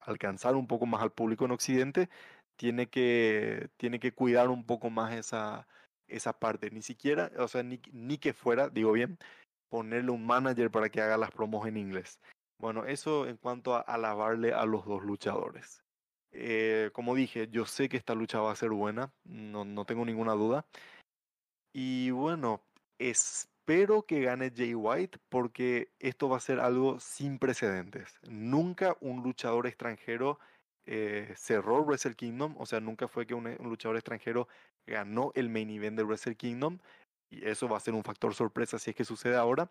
alcanzar 0.00 0.56
un 0.56 0.66
poco 0.66 0.86
más 0.86 1.02
al 1.02 1.12
público 1.12 1.44
en 1.44 1.52
Occidente, 1.52 2.08
tiene 2.56 2.88
que, 2.88 3.70
tiene 3.76 4.00
que 4.00 4.12
cuidar 4.12 4.48
un 4.50 4.64
poco 4.66 4.90
más 4.90 5.14
esa, 5.14 5.68
esa 6.08 6.38
parte. 6.38 6.70
Ni 6.70 6.82
siquiera, 6.82 7.30
o 7.38 7.48
sea, 7.48 7.62
ni, 7.62 7.80
ni 7.92 8.18
que 8.18 8.32
fuera, 8.32 8.68
digo 8.68 8.92
bien, 8.92 9.18
ponerle 9.72 10.10
un 10.10 10.26
manager 10.26 10.70
para 10.70 10.90
que 10.90 11.00
haga 11.00 11.16
las 11.16 11.30
promos 11.30 11.66
en 11.66 11.78
inglés. 11.78 12.20
Bueno, 12.58 12.84
eso 12.84 13.26
en 13.26 13.38
cuanto 13.38 13.74
a 13.74 13.80
alabarle 13.80 14.52
a 14.52 14.66
los 14.66 14.84
dos 14.84 15.02
luchadores. 15.02 15.82
Eh, 16.30 16.90
como 16.92 17.14
dije, 17.14 17.48
yo 17.50 17.64
sé 17.64 17.88
que 17.88 17.96
esta 17.96 18.14
lucha 18.14 18.40
va 18.40 18.52
a 18.52 18.56
ser 18.56 18.68
buena, 18.68 19.14
no, 19.24 19.64
no 19.64 19.86
tengo 19.86 20.04
ninguna 20.04 20.34
duda. 20.34 20.66
Y 21.72 22.10
bueno, 22.10 22.60
es 22.98 23.48
espero 23.62 24.02
que 24.02 24.22
gane 24.22 24.52
Jay 24.54 24.74
White 24.74 25.18
porque 25.28 25.92
esto 26.00 26.28
va 26.28 26.38
a 26.38 26.40
ser 26.40 26.58
algo 26.58 26.98
sin 26.98 27.38
precedentes. 27.38 28.18
Nunca 28.28 28.96
un 29.00 29.22
luchador 29.22 29.68
extranjero 29.68 30.40
eh, 30.84 31.32
cerró 31.36 31.84
Wrestle 31.84 32.16
Kingdom, 32.16 32.56
o 32.58 32.66
sea, 32.66 32.80
nunca 32.80 33.06
fue 33.06 33.24
que 33.24 33.34
un, 33.34 33.46
un, 33.46 33.68
luchador 33.68 33.96
extranjero 33.96 34.48
ganó 34.84 35.30
el 35.36 35.48
main 35.48 35.70
event 35.70 35.96
de 35.96 36.02
Wrestle 36.02 36.34
Kingdom 36.34 36.80
y 37.32 37.48
eso 37.48 37.68
va 37.68 37.78
a 37.78 37.80
ser 37.80 37.94
un 37.94 38.04
factor 38.04 38.34
sorpresa 38.34 38.78
si 38.78 38.90
es 38.90 38.96
que 38.96 39.04
sucede 39.04 39.36
ahora. 39.36 39.70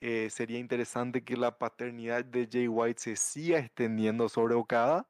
Eh, 0.00 0.28
sería 0.30 0.58
interesante 0.58 1.24
que 1.24 1.36
la 1.36 1.58
paternidad 1.58 2.24
de 2.24 2.48
Jay 2.50 2.68
White 2.68 3.00
se 3.00 3.16
siga 3.16 3.58
extendiendo 3.58 4.28
sobre 4.28 4.54
Okada. 4.54 5.08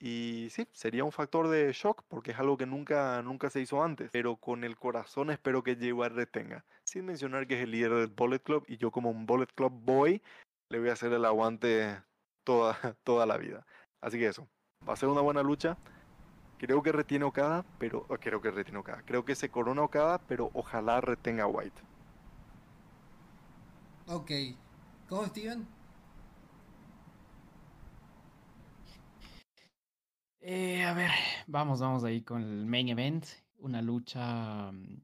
Y 0.00 0.48
sí, 0.50 0.66
sería 0.72 1.04
un 1.04 1.12
factor 1.12 1.48
de 1.48 1.72
shock 1.72 2.02
porque 2.08 2.32
es 2.32 2.38
algo 2.40 2.56
que 2.56 2.66
nunca, 2.66 3.22
nunca 3.22 3.48
se 3.50 3.60
hizo 3.60 3.82
antes. 3.82 4.10
Pero 4.10 4.36
con 4.36 4.64
el 4.64 4.76
corazón 4.76 5.30
espero 5.30 5.62
que 5.62 5.76
Jay 5.76 5.92
White 5.92 6.14
retenga. 6.14 6.64
Sin 6.84 7.06
mencionar 7.06 7.46
que 7.46 7.54
es 7.54 7.62
el 7.62 7.70
líder 7.70 7.92
del 7.92 8.08
Bullet 8.08 8.40
Club 8.40 8.64
y 8.66 8.76
yo 8.78 8.90
como 8.90 9.10
un 9.10 9.26
Bullet 9.26 9.46
Club 9.54 9.72
boy 9.72 10.20
le 10.68 10.80
voy 10.80 10.88
a 10.88 10.94
hacer 10.94 11.12
el 11.12 11.24
aguante 11.24 12.02
toda, 12.44 12.76
toda 13.04 13.26
la 13.26 13.36
vida. 13.36 13.64
Así 14.00 14.18
que 14.18 14.26
eso, 14.26 14.48
va 14.88 14.94
a 14.94 14.96
ser 14.96 15.08
una 15.08 15.20
buena 15.20 15.42
lucha. 15.44 15.78
Creo 16.62 16.80
que 16.80 16.92
retiene 16.92 17.24
Okada, 17.24 17.64
pero 17.76 18.06
creo 18.20 18.40
que 18.40 18.52
retiene 18.52 18.78
Okada. 18.78 19.02
Creo 19.04 19.24
que 19.24 19.34
se 19.34 19.48
corona 19.48 19.82
Okada, 19.82 20.18
pero 20.28 20.48
ojalá 20.54 21.00
retenga 21.00 21.44
White. 21.44 21.82
Ok. 24.06 24.30
¿Cómo, 25.08 25.26
Steven? 25.26 25.66
Eh, 30.40 30.84
a 30.84 30.94
ver, 30.94 31.10
vamos, 31.48 31.80
vamos 31.80 32.04
ahí 32.04 32.20
con 32.20 32.40
el 32.40 32.64
main 32.64 32.90
event. 32.90 33.26
Una 33.58 33.82
lucha 33.82 34.70
mm, 34.70 35.02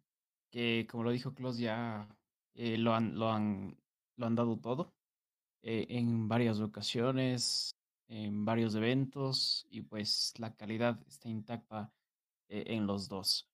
que, 0.53 0.87
como 0.89 1.03
lo 1.03 1.11
dijo 1.11 1.35
Klaus, 1.35 1.59
ya 1.59 2.07
eh, 2.55 2.79
lo, 2.79 2.95
han, 2.95 3.19
lo, 3.19 3.33
han, 3.33 3.77
lo 4.17 4.27
han 4.27 4.37
dado 4.37 4.57
todo 4.59 4.93
eh, 5.63 5.87
en 5.89 6.29
varias 6.29 6.61
ocasiones, 6.61 7.73
en 8.09 8.45
varios 8.45 8.75
eventos, 8.75 9.67
y 9.71 9.83
pues 9.83 10.35
la 10.39 10.55
calidad 10.57 11.01
está 11.07 11.29
intacta 11.29 11.93
en 12.49 12.87
los 12.87 13.09
dos. 13.09 13.49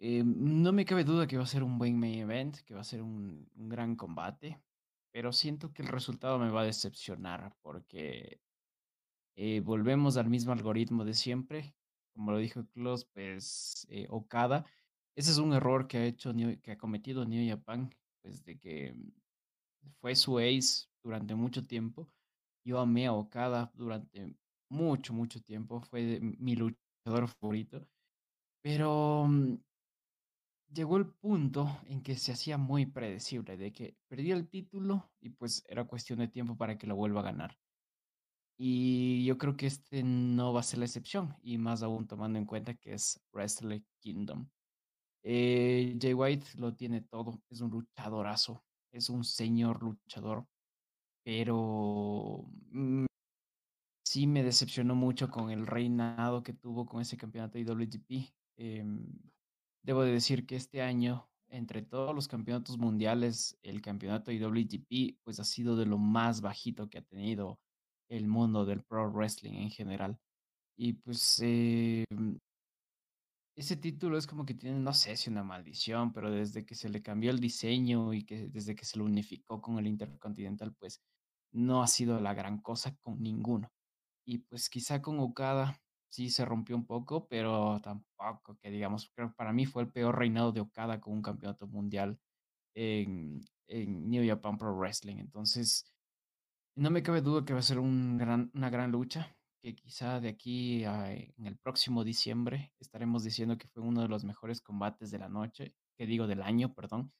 no 0.00 0.72
me 0.72 0.84
cabe 0.84 1.04
duda 1.04 1.26
que 1.26 1.36
va 1.36 1.44
a 1.44 1.46
ser 1.46 1.62
un 1.62 1.78
buen 1.78 1.98
main 1.98 2.20
event, 2.20 2.58
que 2.64 2.74
va 2.74 2.80
a 2.80 2.84
ser 2.84 3.02
un, 3.02 3.48
un 3.54 3.68
gran 3.68 3.96
combate, 3.96 4.60
pero 5.12 5.32
siento 5.32 5.72
que 5.72 5.82
el 5.82 5.88
resultado 5.88 6.38
me 6.38 6.50
va 6.50 6.62
a 6.62 6.64
decepcionar 6.64 7.54
porque 7.62 8.40
eh, 9.40 9.60
volvemos 9.60 10.16
al 10.16 10.28
mismo 10.28 10.52
algoritmo 10.52 11.04
de 11.04 11.14
siempre. 11.14 11.72
Como 12.12 12.32
lo 12.32 12.38
dijo 12.38 12.66
Klaus, 12.74 13.04
pues 13.04 13.86
eh, 13.88 14.08
Okada. 14.10 14.66
Ese 15.14 15.30
es 15.30 15.38
un 15.38 15.52
error 15.52 15.86
que 15.86 15.98
ha 15.98 16.04
hecho, 16.04 16.32
que 16.60 16.72
ha 16.72 16.76
cometido 16.76 17.24
New 17.24 17.48
Japan, 17.48 17.94
pues 18.20 18.44
de 18.44 18.58
que 18.58 18.96
fue 20.00 20.16
su 20.16 20.38
ace 20.38 20.88
durante 21.04 21.36
mucho 21.36 21.62
tiempo. 21.62 22.08
Yo 22.64 22.80
amé 22.80 23.06
a 23.06 23.12
Okada 23.12 23.70
durante 23.74 24.36
mucho, 24.68 25.12
mucho 25.14 25.40
tiempo. 25.42 25.80
Fue 25.80 26.20
mi 26.20 26.56
luchador 26.56 27.28
favorito. 27.28 27.86
Pero 28.62 29.26
mm, 29.28 29.58
llegó 30.72 30.96
el 30.96 31.06
punto 31.06 31.80
en 31.86 32.02
que 32.02 32.16
se 32.16 32.32
hacía 32.32 32.58
muy 32.58 32.86
predecible, 32.86 33.56
de 33.56 33.72
que 33.72 33.96
perdía 34.08 34.34
el 34.34 34.48
título 34.48 35.10
y 35.20 35.30
pues 35.30 35.64
era 35.68 35.84
cuestión 35.84 36.18
de 36.18 36.28
tiempo 36.28 36.56
para 36.56 36.76
que 36.78 36.86
lo 36.86 36.96
vuelva 36.96 37.20
a 37.20 37.24
ganar. 37.24 37.58
Y 38.60 39.24
yo 39.24 39.38
creo 39.38 39.56
que 39.56 39.66
este 39.66 40.02
no 40.02 40.52
va 40.52 40.60
a 40.60 40.64
ser 40.64 40.80
la 40.80 40.86
excepción, 40.86 41.36
y 41.42 41.58
más 41.58 41.82
aún 41.84 42.08
tomando 42.08 42.40
en 42.40 42.44
cuenta 42.44 42.74
que 42.74 42.94
es 42.94 43.20
Wrestle 43.32 43.84
Kingdom. 44.00 44.48
Eh, 45.22 45.96
Jay 46.00 46.12
White 46.12 46.46
lo 46.56 46.74
tiene 46.74 47.02
todo, 47.02 47.40
es 47.48 47.60
un 47.60 47.70
luchadorazo, 47.70 48.64
es 48.90 49.10
un 49.10 49.22
señor 49.24 49.82
luchador, 49.82 50.44
pero 51.28 52.46
mm, 52.70 53.04
sí 54.02 54.26
me 54.26 54.42
decepcionó 54.42 54.94
mucho 54.94 55.28
con 55.28 55.50
el 55.50 55.66
reinado 55.66 56.42
que 56.42 56.54
tuvo 56.54 56.86
con 56.86 57.02
ese 57.02 57.18
campeonato 57.18 57.58
IWGP. 57.58 58.32
Eh, 58.56 58.82
debo 59.82 60.04
de 60.04 60.12
decir 60.12 60.46
que 60.46 60.56
este 60.56 60.80
año, 60.80 61.28
entre 61.50 61.82
todos 61.82 62.14
los 62.14 62.28
campeonatos 62.28 62.78
mundiales, 62.78 63.58
el 63.62 63.82
campeonato 63.82 64.32
IWGP 64.32 65.18
pues 65.22 65.38
ha 65.38 65.44
sido 65.44 65.76
de 65.76 65.84
lo 65.84 65.98
más 65.98 66.40
bajito 66.40 66.88
que 66.88 66.96
ha 66.96 67.02
tenido 67.02 67.60
el 68.08 68.26
mundo 68.26 68.64
del 68.64 68.82
pro 68.82 69.10
wrestling 69.10 69.52
en 69.52 69.70
general. 69.70 70.18
Y 70.78 70.94
pues 70.94 71.42
eh, 71.44 72.06
ese 73.54 73.76
título 73.76 74.16
es 74.16 74.26
como 74.26 74.46
que 74.46 74.54
tiene, 74.54 74.78
no 74.78 74.94
sé 74.94 75.14
si 75.14 75.28
una 75.28 75.44
maldición, 75.44 76.10
pero 76.10 76.30
desde 76.30 76.64
que 76.64 76.74
se 76.74 76.88
le 76.88 77.02
cambió 77.02 77.30
el 77.30 77.38
diseño 77.38 78.14
y 78.14 78.24
que 78.24 78.48
desde 78.48 78.74
que 78.74 78.86
se 78.86 78.98
lo 78.98 79.04
unificó 79.04 79.60
con 79.60 79.78
el 79.78 79.86
Intercontinental, 79.86 80.72
pues 80.72 81.02
no 81.52 81.82
ha 81.82 81.86
sido 81.86 82.20
la 82.20 82.34
gran 82.34 82.60
cosa 82.60 82.96
con 83.00 83.22
ninguno. 83.22 83.70
Y 84.26 84.38
pues 84.38 84.68
quizá 84.68 85.00
con 85.02 85.20
Okada 85.20 85.80
sí 86.08 86.30
se 86.30 86.44
rompió 86.44 86.76
un 86.76 86.86
poco, 86.86 87.26
pero 87.28 87.80
tampoco 87.80 88.56
que 88.58 88.70
digamos, 88.70 89.10
creo 89.14 89.28
que 89.28 89.34
para 89.34 89.52
mí 89.52 89.66
fue 89.66 89.82
el 89.82 89.90
peor 89.90 90.18
reinado 90.18 90.52
de 90.52 90.60
Okada 90.60 91.00
con 91.00 91.14
un 91.14 91.22
campeonato 91.22 91.66
mundial 91.66 92.18
en, 92.74 93.40
en 93.66 94.10
New 94.10 94.26
Japan 94.26 94.58
Pro 94.58 94.76
Wrestling. 94.76 95.16
Entonces, 95.18 95.84
no 96.76 96.90
me 96.90 97.02
cabe 97.02 97.20
duda 97.20 97.44
que 97.44 97.52
va 97.52 97.58
a 97.60 97.62
ser 97.62 97.78
un 97.78 98.16
gran, 98.16 98.50
una 98.54 98.70
gran 98.70 98.92
lucha, 98.92 99.36
que 99.60 99.74
quizá 99.74 100.20
de 100.20 100.28
aquí 100.28 100.84
a, 100.84 101.12
en 101.12 101.46
el 101.46 101.56
próximo 101.56 102.04
diciembre 102.04 102.72
estaremos 102.78 103.24
diciendo 103.24 103.58
que 103.58 103.68
fue 103.68 103.82
uno 103.82 104.02
de 104.02 104.08
los 104.08 104.24
mejores 104.24 104.60
combates 104.60 105.10
de 105.10 105.18
la 105.18 105.28
noche, 105.28 105.74
que 105.96 106.06
digo 106.06 106.26
del 106.26 106.42
año, 106.42 106.74
perdón, 106.74 107.12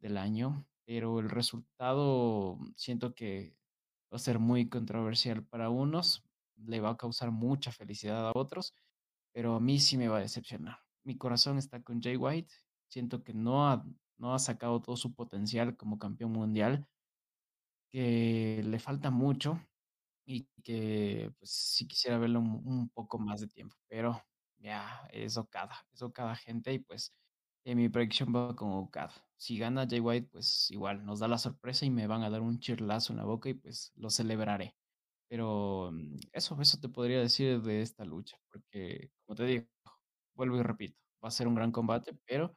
del 0.00 0.16
año, 0.16 0.66
pero 0.86 1.18
el 1.18 1.28
resultado 1.28 2.58
siento 2.76 3.14
que 3.14 3.56
va 4.12 4.16
a 4.16 4.18
ser 4.18 4.38
muy 4.38 4.68
controversial 4.68 5.44
para 5.44 5.70
unos, 5.70 6.22
le 6.56 6.80
va 6.80 6.90
a 6.90 6.96
causar 6.96 7.30
mucha 7.30 7.72
felicidad 7.72 8.28
a 8.28 8.32
otros, 8.34 8.74
pero 9.32 9.54
a 9.54 9.60
mí 9.60 9.78
sí 9.80 9.96
me 9.96 10.08
va 10.08 10.18
a 10.18 10.20
decepcionar. 10.20 10.78
Mi 11.04 11.16
corazón 11.16 11.58
está 11.58 11.82
con 11.82 12.02
Jay 12.02 12.16
White, 12.16 12.52
siento 12.88 13.22
que 13.22 13.32
no 13.34 13.68
ha, 13.68 13.84
no 14.18 14.34
ha 14.34 14.38
sacado 14.38 14.80
todo 14.82 14.96
su 14.96 15.14
potencial 15.14 15.76
como 15.76 15.98
campeón 15.98 16.32
mundial 16.32 16.86
que 17.90 18.62
le 18.64 18.78
falta 18.78 19.10
mucho 19.10 19.60
y 20.24 20.46
que 20.62 21.32
pues 21.38 21.50
sí 21.50 21.86
quisiera 21.88 22.18
verlo 22.18 22.40
un, 22.40 22.88
poco 22.90 23.18
más 23.18 23.40
de 23.40 23.48
tiempo, 23.48 23.76
pero 23.88 24.22
ya 24.58 25.08
es 25.12 25.36
Okada, 25.36 25.84
es 25.92 26.02
Okada 26.02 26.36
gente 26.36 26.72
y 26.72 26.78
pues 26.78 27.12
en 27.64 27.78
mi 27.78 27.88
predicción 27.88 28.34
va 28.34 28.54
con 28.56 28.72
Okada. 28.72 29.12
Si 29.36 29.58
gana 29.58 29.86
Jay 29.88 30.00
White, 30.00 30.28
pues 30.32 30.70
igual 30.70 31.04
nos 31.04 31.20
da 31.20 31.28
la 31.28 31.38
sorpresa 31.38 31.86
y 31.86 31.90
me 31.90 32.06
van 32.06 32.22
a 32.22 32.30
dar 32.30 32.42
un 32.42 32.58
chirlazo 32.60 33.12
en 33.12 33.18
la 33.18 33.24
boca 33.24 33.48
y 33.48 33.54
pues 33.54 33.92
lo 33.96 34.10
celebraré. 34.10 34.76
Pero 35.28 35.90
mm, 35.92 36.16
eso, 36.32 36.60
eso 36.60 36.78
te 36.80 36.88
podría 36.88 37.20
decir 37.20 37.62
de 37.62 37.82
esta 37.82 38.04
lucha, 38.04 38.36
porque 38.50 39.10
como 39.24 39.36
te 39.36 39.44
digo, 39.44 39.66
vuelvo 40.34 40.58
y 40.58 40.62
repito, 40.62 40.98
va 41.24 41.28
a 41.28 41.32
ser 41.32 41.48
un 41.48 41.54
gran 41.54 41.72
combate, 41.72 42.18
pero 42.26 42.56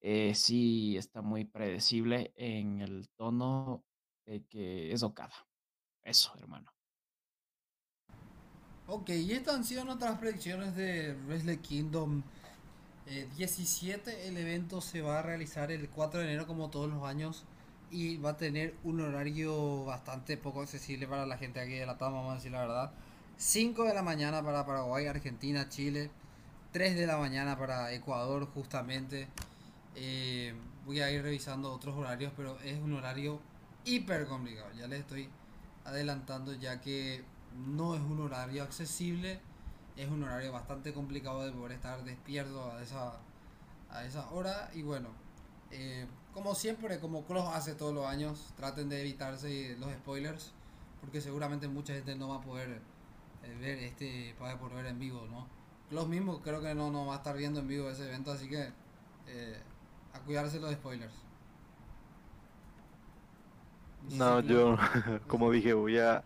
eh, 0.00 0.34
sí 0.34 0.96
está 0.96 1.22
muy 1.22 1.44
predecible 1.44 2.32
en 2.36 2.80
el 2.80 3.08
tono 3.16 3.84
que 4.48 4.92
es 4.92 5.02
Okada. 5.02 5.34
Eso, 6.02 6.32
hermano. 6.38 6.72
Ok, 8.86 9.10
y 9.10 9.32
estas 9.32 9.56
han 9.56 9.64
sido 9.64 9.84
nuestras 9.84 10.18
predicciones 10.18 10.74
de 10.74 11.14
Wrestle 11.26 11.60
Kingdom 11.60 12.22
17. 13.10 14.10
Eh, 14.10 14.28
el 14.28 14.36
evento 14.36 14.80
se 14.80 15.00
va 15.00 15.18
a 15.18 15.22
realizar 15.22 15.70
el 15.70 15.88
4 15.88 16.20
de 16.20 16.26
enero 16.26 16.46
como 16.46 16.70
todos 16.70 16.90
los 16.90 17.02
años 17.04 17.44
y 17.90 18.18
va 18.18 18.30
a 18.30 18.36
tener 18.36 18.74
un 18.84 19.00
horario 19.00 19.84
bastante 19.84 20.36
poco 20.36 20.62
accesible 20.62 21.06
para 21.06 21.26
la 21.26 21.36
gente 21.36 21.60
aquí 21.60 21.72
de 21.72 21.86
la 21.86 21.98
TAM, 21.98 22.12
vamos 22.12 22.32
a 22.32 22.34
decir 22.36 22.52
la 22.52 22.60
verdad. 22.60 22.92
5 23.36 23.84
de 23.84 23.94
la 23.94 24.02
mañana 24.02 24.42
para 24.42 24.64
Paraguay, 24.64 25.06
Argentina, 25.06 25.68
Chile. 25.68 26.10
3 26.72 26.94
de 26.94 27.06
la 27.06 27.16
mañana 27.16 27.58
para 27.58 27.92
Ecuador 27.92 28.46
justamente. 28.54 29.26
Eh, 29.96 30.54
voy 30.86 31.00
a 31.00 31.10
ir 31.10 31.22
revisando 31.22 31.72
otros 31.72 31.96
horarios, 31.96 32.32
pero 32.36 32.58
es 32.60 32.78
un 32.78 32.92
horario 32.92 33.40
hiper 33.84 34.26
complicado. 34.26 34.70
Ya 34.78 34.86
les 34.86 35.00
estoy 35.00 35.28
adelantando 35.84 36.54
ya 36.54 36.80
que 36.80 37.24
no 37.56 37.96
es 37.96 38.00
un 38.02 38.20
horario 38.20 38.62
accesible, 38.62 39.40
es 39.96 40.08
un 40.08 40.22
horario 40.22 40.52
bastante 40.52 40.92
complicado 40.92 41.44
de 41.44 41.52
poder 41.52 41.72
estar 41.72 42.02
despierto 42.04 42.72
a 42.72 42.82
esa, 42.82 43.18
a 43.90 44.04
esa 44.04 44.30
hora. 44.30 44.70
Y 44.74 44.82
bueno, 44.82 45.08
eh, 45.70 46.06
como 46.32 46.54
siempre, 46.54 46.98
como 47.00 47.24
Cross 47.24 47.48
hace 47.54 47.74
todos 47.74 47.94
los 47.94 48.06
años, 48.06 48.52
traten 48.56 48.88
de 48.88 49.00
evitarse 49.00 49.76
los 49.78 49.92
spoilers, 49.92 50.52
porque 51.00 51.20
seguramente 51.20 51.68
mucha 51.68 51.94
gente 51.94 52.14
no 52.16 52.28
va 52.28 52.36
a 52.36 52.40
poder 52.40 52.80
eh, 53.42 53.56
ver 53.60 53.78
este, 53.78 54.34
para 54.38 54.58
poder 54.58 54.76
ver 54.76 54.86
en 54.86 54.98
vivo, 54.98 55.26
¿no? 55.30 55.46
Los 55.90 56.08
mismos 56.08 56.40
creo 56.42 56.60
que 56.60 56.74
no, 56.74 56.90
no 56.90 57.06
va 57.06 57.14
a 57.14 57.16
estar 57.18 57.36
viendo 57.36 57.60
en 57.60 57.68
vivo 57.68 57.90
ese 57.90 58.06
evento, 58.06 58.30
así 58.30 58.48
que 58.48 58.70
eh, 59.26 59.60
a 60.12 60.20
cuidarse 60.20 60.60
los 60.60 60.72
spoilers. 60.72 61.14
No, 64.12 64.40
yo, 64.40 64.76
como 65.26 65.50
dije, 65.50 65.72
voy 65.72 65.98
a... 65.98 66.22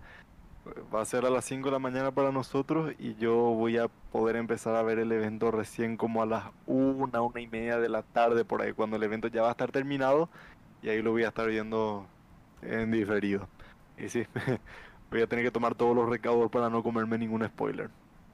Va 0.95 1.03
a 1.03 1.05
ser 1.05 1.27
a 1.27 1.31
las 1.31 1.45
5 1.45 1.69
de 1.69 1.73
la 1.73 1.79
mañana 1.79 2.11
para 2.11 2.33
nosotros 2.33 2.95
y 2.99 3.17
yo 3.17 3.35
voy 3.35 3.77
a 3.77 3.89
poder 3.89 4.37
empezar 4.37 4.75
a 4.77 4.83
ver 4.83 4.99
el 4.99 5.13
evento 5.13 5.51
recién 5.51 5.99
como 5.99 6.23
a 6.23 6.27
las 6.27 6.45
1, 6.67 7.23
una 7.23 7.41
y 7.41 7.47
media 7.47 7.79
de 7.79 7.91
la 7.91 8.03
tarde 8.03 8.47
por 8.47 8.63
ahí, 8.63 8.73
cuando 8.73 8.97
el 8.97 9.03
evento 9.03 9.29
ya 9.29 9.43
va 9.43 9.49
a 9.49 9.51
estar 9.51 9.71
terminado 9.71 10.31
y 10.83 10.89
ahí 10.89 11.03
lo 11.03 11.11
voy 11.11 11.25
a 11.25 11.29
estar 11.29 11.49
viendo 11.49 12.07
en 12.63 12.91
diferido. 12.91 13.47
Y 13.99 14.09
sí, 14.09 14.27
voy 15.11 15.21
a 15.21 15.27
tener 15.27 15.45
que 15.45 15.51
tomar 15.51 15.75
todos 15.75 15.95
los 15.95 16.09
recaudos 16.09 16.51
para 16.51 16.71
no 16.71 16.83
comerme 16.83 17.19
ningún 17.19 17.45
spoiler. 17.47 17.91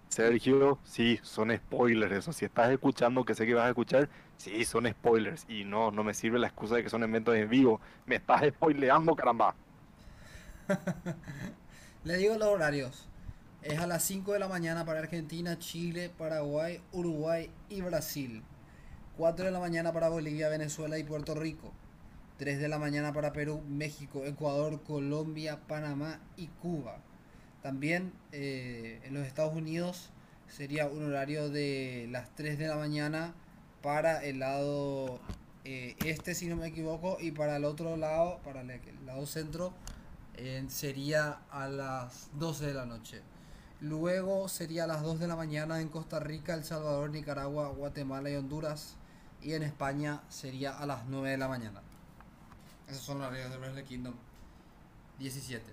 Sergio, 0.09 0.79
sí, 0.85 1.19
son 1.23 1.57
spoilers 1.57 2.13
eso. 2.13 2.33
Si 2.33 2.45
estás 2.45 2.71
escuchando, 2.71 3.25
que 3.25 3.35
sé 3.35 3.47
que 3.47 3.55
vas 3.55 3.67
a 3.67 3.69
escuchar, 3.71 4.09
sí, 4.37 4.65
son 4.65 4.87
spoilers. 4.89 5.47
Y 5.49 5.65
no, 5.65 5.91
no 5.91 6.05
me 6.05 6.15
sirve 6.15 6.39
la 6.39 6.49
excusa 6.49 6.77
de 6.77 6.85
que 6.85 6.91
son 6.91 7.03
eventos 7.03 7.35
en 7.35 7.49
vivo. 7.49 7.81
Me 8.07 8.17
estás 8.17 8.43
spoileando, 8.49 9.15
caramba. 9.17 9.55
Le 12.03 12.17
digo 12.17 12.37
los 12.37 12.49
horarios. 12.49 13.07
Es 13.63 13.79
a 13.79 13.87
las 13.87 14.03
5 14.05 14.33
de 14.33 14.39
la 14.39 14.49
mañana 14.49 14.87
para 14.87 15.01
Argentina, 15.01 15.59
Chile, 15.59 16.11
Paraguay, 16.17 16.81
Uruguay 16.93 17.51
y 17.69 17.83
Brasil. 17.83 18.43
4 19.19 19.45
de 19.45 19.51
la 19.51 19.61
mañana 19.61 19.93
para 19.93 20.09
Bolivia, 20.09 20.49
Venezuela 20.49 20.99
y 20.99 21.05
Puerto 21.05 21.35
Rico. 21.35 21.73
3 22.39 22.59
de 22.59 22.69
la 22.69 22.79
mañana 22.79 23.13
para 23.13 23.35
Perú, 23.35 23.63
México, 23.69 24.25
Ecuador, 24.25 24.83
Colombia, 24.83 25.61
Panamá 25.69 26.21
y 26.39 26.47
Cuba. 26.47 26.97
También 27.63 28.15
eh, 28.33 29.01
en 29.05 29.13
los 29.13 29.27
Estados 29.27 29.55
Unidos 29.55 30.09
sería 30.49 30.87
un 30.87 31.05
horario 31.05 31.51
de 31.51 32.09
las 32.11 32.35
3 32.35 32.59
de 32.59 32.69
la 32.69 32.77
mañana 32.77 33.35
para 33.83 34.25
el 34.25 34.39
lado 34.39 35.21
eh, 35.65 35.97
este, 36.07 36.35
si 36.35 36.47
no 36.47 36.57
me 36.57 36.69
equivoco, 36.69 37.19
y 37.21 37.33
para 37.33 37.57
el 37.57 37.65
otro 37.65 37.97
lado, 37.97 38.41
para 38.43 38.63
el, 38.63 38.81
lado 39.05 39.27
centro, 39.27 39.75
sería 40.69 41.41
a 41.51 41.69
las 41.69 42.31
12 42.39 42.67
de 42.67 42.75
la 42.75 42.87
noche. 42.87 43.23
Luego 43.81 44.49
sería 44.49 44.85
a 44.85 44.87
las 44.87 45.03
2 45.03 45.21
de 45.21 45.27
la 45.27 45.37
mañana 45.37 45.81
en 45.81 45.89
Costa 45.89 46.21
Rica, 46.21 46.55
El 46.55 46.65
Salvador, 46.65 47.11
Nicaragua, 47.11 47.69
Guatemala 47.69 48.31
y 48.31 48.37
Honduras. 48.37 48.97
Y 49.43 49.55
en 49.55 49.63
España 49.63 50.23
sería 50.29 50.77
a 50.79 50.87
las 50.87 51.07
9 51.07 51.31
de 51.31 51.39
la 51.39 51.49
mañana. 51.49 51.81
Esos 52.89 53.03
son 53.03 53.19
los 53.19 53.29
horarios 53.29 53.51
de 53.51 53.59
Wrestle 53.59 53.85
Kingdom 53.85 54.15
17. 55.19 55.65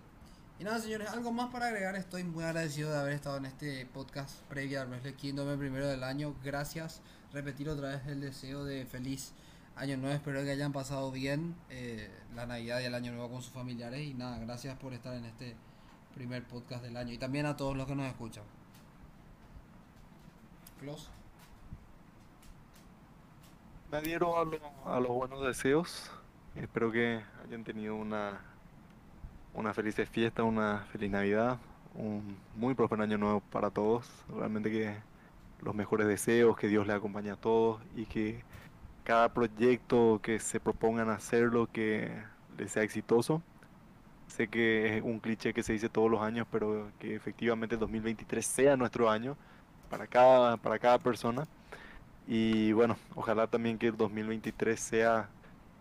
Y 0.60 0.64
nada, 0.64 0.80
señores, 0.80 1.10
algo 1.10 1.31
más 1.31 1.52
para 1.52 1.68
agregar. 1.68 1.95
Estoy 1.95 2.23
muy 2.23 2.44
agradecido 2.44 2.91
de 2.91 2.98
haber 2.98 3.14
estado 3.14 3.38
en 3.38 3.45
este 3.45 3.85
podcast 3.88 4.39
previo 4.49 4.81
al 4.81 4.88
Wrestle 4.88 5.15
Kingdom 5.15 5.49
el 5.49 5.60
primero 5.60 5.88
del 5.88 6.03
año. 6.03 6.35
Gracias. 6.44 7.02
Repetir 7.34 7.69
otra 7.69 7.89
vez 7.89 8.07
el 8.07 8.22
deseo 8.22 8.64
de 8.64 8.85
feliz 8.85 9.34
año 9.77 9.97
nuevo. 9.97 10.15
Espero 10.15 10.43
que 10.43 10.51
hayan 10.51 10.73
pasado 10.73 11.11
bien 11.11 11.55
eh, 11.69 12.09
la 12.35 12.45
Navidad 12.45 12.79
y 12.81 12.85
el 12.85 12.95
año 12.95 13.11
nuevo 13.13 13.29
con 13.31 13.41
sus 13.41 13.53
familiares. 13.53 14.01
Y 14.01 14.13
nada, 14.13 14.37
gracias 14.39 14.77
por 14.77 14.93
estar 14.93 15.13
en 15.15 15.25
este 15.25 15.55
primer 16.15 16.43
podcast 16.43 16.83
del 16.83 16.97
año. 16.97 17.13
Y 17.13 17.17
también 17.17 17.45
a 17.45 17.55
todos 17.55 17.75
los 17.77 17.85
que 17.87 17.95
nos 17.95 18.07
escuchan. 18.07 18.43
Me 23.91 23.97
adhiero 23.97 24.37
a, 24.37 24.45
lo- 24.45 24.59
a 24.85 24.99
los 24.99 25.09
buenos 25.09 25.41
deseos. 25.45 26.11
Espero 26.55 26.91
que 26.91 27.21
hayan 27.45 27.63
tenido 27.63 27.95
una, 27.95 28.41
una 29.53 29.73
feliz 29.73 29.95
fiesta, 30.09 30.43
una 30.43 30.85
feliz 30.91 31.09
Navidad, 31.09 31.57
un 31.95 32.37
muy 32.55 32.73
próspero 32.73 33.03
año 33.03 33.17
nuevo 33.17 33.39
para 33.51 33.69
todos. 33.69 34.07
Realmente 34.35 34.69
que 34.71 34.95
los 35.61 35.73
mejores 35.73 36.07
deseos, 36.07 36.57
que 36.57 36.67
Dios 36.67 36.85
les 36.85 36.95
acompañe 36.95 37.31
a 37.31 37.35
todos 37.37 37.81
y 37.95 38.05
que 38.05 38.43
cada 39.07 39.29
proyecto 39.29 40.19
que 40.21 40.38
se 40.38 40.59
propongan 40.59 41.09
hacerlo, 41.09 41.69
que 41.71 42.11
les 42.57 42.73
sea 42.73 42.84
exitoso. 42.84 43.41
Sé 44.27 44.49
que 44.49 44.97
es 44.97 45.01
un 45.01 45.21
cliché 45.21 45.53
que 45.53 45.63
se 45.63 45.71
dice 45.71 45.88
todos 45.88 46.11
los 46.11 46.21
años, 46.21 46.45
pero 46.51 46.91
que 46.99 47.15
efectivamente 47.15 47.75
el 47.75 47.79
2023 47.79 48.45
sea 48.45 48.75
nuestro 48.75 49.09
año 49.09 49.38
para 49.89 50.07
cada, 50.07 50.57
para 50.57 50.77
cada 50.77 50.99
persona. 50.99 51.47
Y 52.27 52.73
bueno, 52.73 52.97
ojalá 53.15 53.47
también 53.47 53.77
que 53.77 53.88
el 53.88 53.95
2023 53.95 54.77
sea 54.77 55.29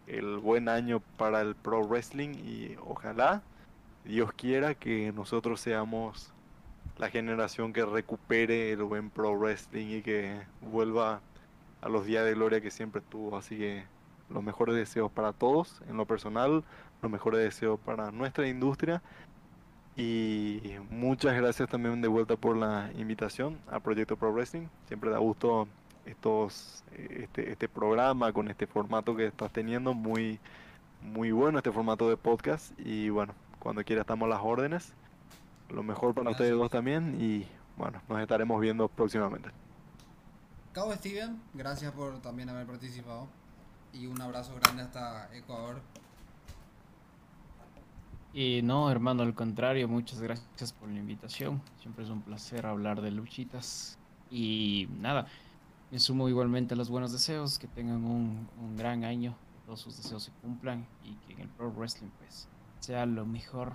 el 0.06 0.36
buen 0.38 0.68
año 0.68 1.02
para 1.16 1.40
el 1.40 1.56
pro 1.56 1.82
wrestling 1.82 2.28
y 2.28 2.76
ojalá 2.86 3.42
Dios 4.04 4.30
quiera 4.34 4.76
que 4.76 5.10
nosotros 5.10 5.60
seamos 5.60 6.32
la 6.96 7.10
generación 7.10 7.72
que 7.72 7.84
recupere 7.84 8.70
el 8.70 8.84
buen 8.84 9.10
pro 9.10 9.36
wrestling 9.36 9.96
y 9.98 10.02
que 10.02 10.42
vuelva 10.60 11.22
a 11.80 11.88
los 11.88 12.06
días 12.06 12.24
de 12.24 12.34
gloria 12.34 12.60
que 12.60 12.70
siempre 12.70 13.00
tuvo. 13.00 13.36
Así 13.36 13.56
que 13.56 13.84
los 14.28 14.42
mejores 14.42 14.74
deseos 14.74 15.10
para 15.10 15.32
todos 15.32 15.82
en 15.88 15.96
lo 15.96 16.06
personal, 16.06 16.64
los 17.02 17.10
mejores 17.10 17.40
deseos 17.40 17.78
para 17.80 18.10
nuestra 18.10 18.48
industria. 18.48 19.02
Y 19.96 20.60
muchas 20.90 21.34
gracias 21.34 21.70
también 21.70 22.02
de 22.02 22.08
vuelta 22.08 22.36
por 22.36 22.56
la 22.56 22.90
invitación 22.98 23.58
a 23.70 23.80
Proyecto 23.80 24.16
Pro 24.16 24.32
Wrestling. 24.32 24.66
Siempre 24.88 25.10
da 25.10 25.18
gusto 25.18 25.68
estos 26.04 26.84
eh, 26.92 27.22
este, 27.24 27.50
este 27.50 27.68
programa 27.68 28.32
con 28.32 28.48
este 28.48 28.66
formato 28.66 29.16
que 29.16 29.26
estás 29.26 29.52
teniendo 29.52 29.94
muy 29.94 30.38
muy 31.02 31.32
bueno 31.32 31.58
este 31.58 31.72
formato 31.72 32.10
de 32.10 32.16
podcast. 32.16 32.78
Y 32.78 33.08
bueno 33.08 33.34
cuando 33.58 33.84
quiera 33.84 34.02
estamos 34.02 34.26
a 34.26 34.30
las 34.30 34.40
órdenes. 34.42 34.92
Lo 35.70 35.82
mejor 35.82 36.14
para 36.14 36.30
ustedes 36.30 36.52
dos 36.52 36.70
también 36.70 37.16
y 37.20 37.46
bueno 37.78 38.02
nos 38.08 38.20
estaremos 38.20 38.60
viendo 38.60 38.88
próximamente 38.88 39.65
Cabo 40.76 40.92
Steven, 40.92 41.40
gracias 41.54 41.90
por 41.92 42.20
también 42.20 42.50
haber 42.50 42.66
participado. 42.66 43.28
Y 43.94 44.04
un 44.04 44.20
abrazo 44.20 44.54
grande 44.60 44.82
hasta 44.82 45.34
Ecuador. 45.34 45.80
Y 48.34 48.60
no, 48.60 48.90
hermano, 48.90 49.22
al 49.22 49.34
contrario, 49.34 49.88
muchas 49.88 50.20
gracias 50.20 50.74
por 50.74 50.90
la 50.90 50.98
invitación. 50.98 51.62
Siempre 51.80 52.04
es 52.04 52.10
un 52.10 52.20
placer 52.20 52.66
hablar 52.66 53.00
de 53.00 53.10
luchitas. 53.10 53.96
Y 54.30 54.86
nada, 55.00 55.26
me 55.90 55.98
sumo 55.98 56.28
igualmente 56.28 56.74
a 56.74 56.76
los 56.76 56.90
buenos 56.90 57.10
deseos, 57.10 57.58
que 57.58 57.68
tengan 57.68 58.04
un, 58.04 58.46
un 58.60 58.76
gran 58.76 59.04
año, 59.04 59.34
que 59.54 59.64
todos 59.64 59.80
sus 59.80 59.96
deseos 59.96 60.24
se 60.24 60.32
cumplan 60.42 60.86
y 61.02 61.14
que 61.24 61.32
en 61.32 61.40
el 61.40 61.48
Pro 61.48 61.72
Wrestling 61.72 62.10
pues 62.18 62.48
sea 62.80 63.06
lo 63.06 63.24
mejor. 63.24 63.72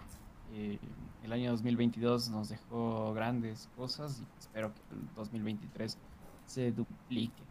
Eh, 0.54 0.78
el 1.24 1.34
año 1.34 1.50
2022 1.50 2.30
nos 2.30 2.50
dejó 2.50 3.12
grandes 3.16 3.70
cosas 3.76 4.22
y 4.22 4.40
espero 4.40 4.72
que 4.72 4.82
el 4.94 5.16
2023 5.16 5.98
se 6.52 6.72
duplique. 6.72 7.44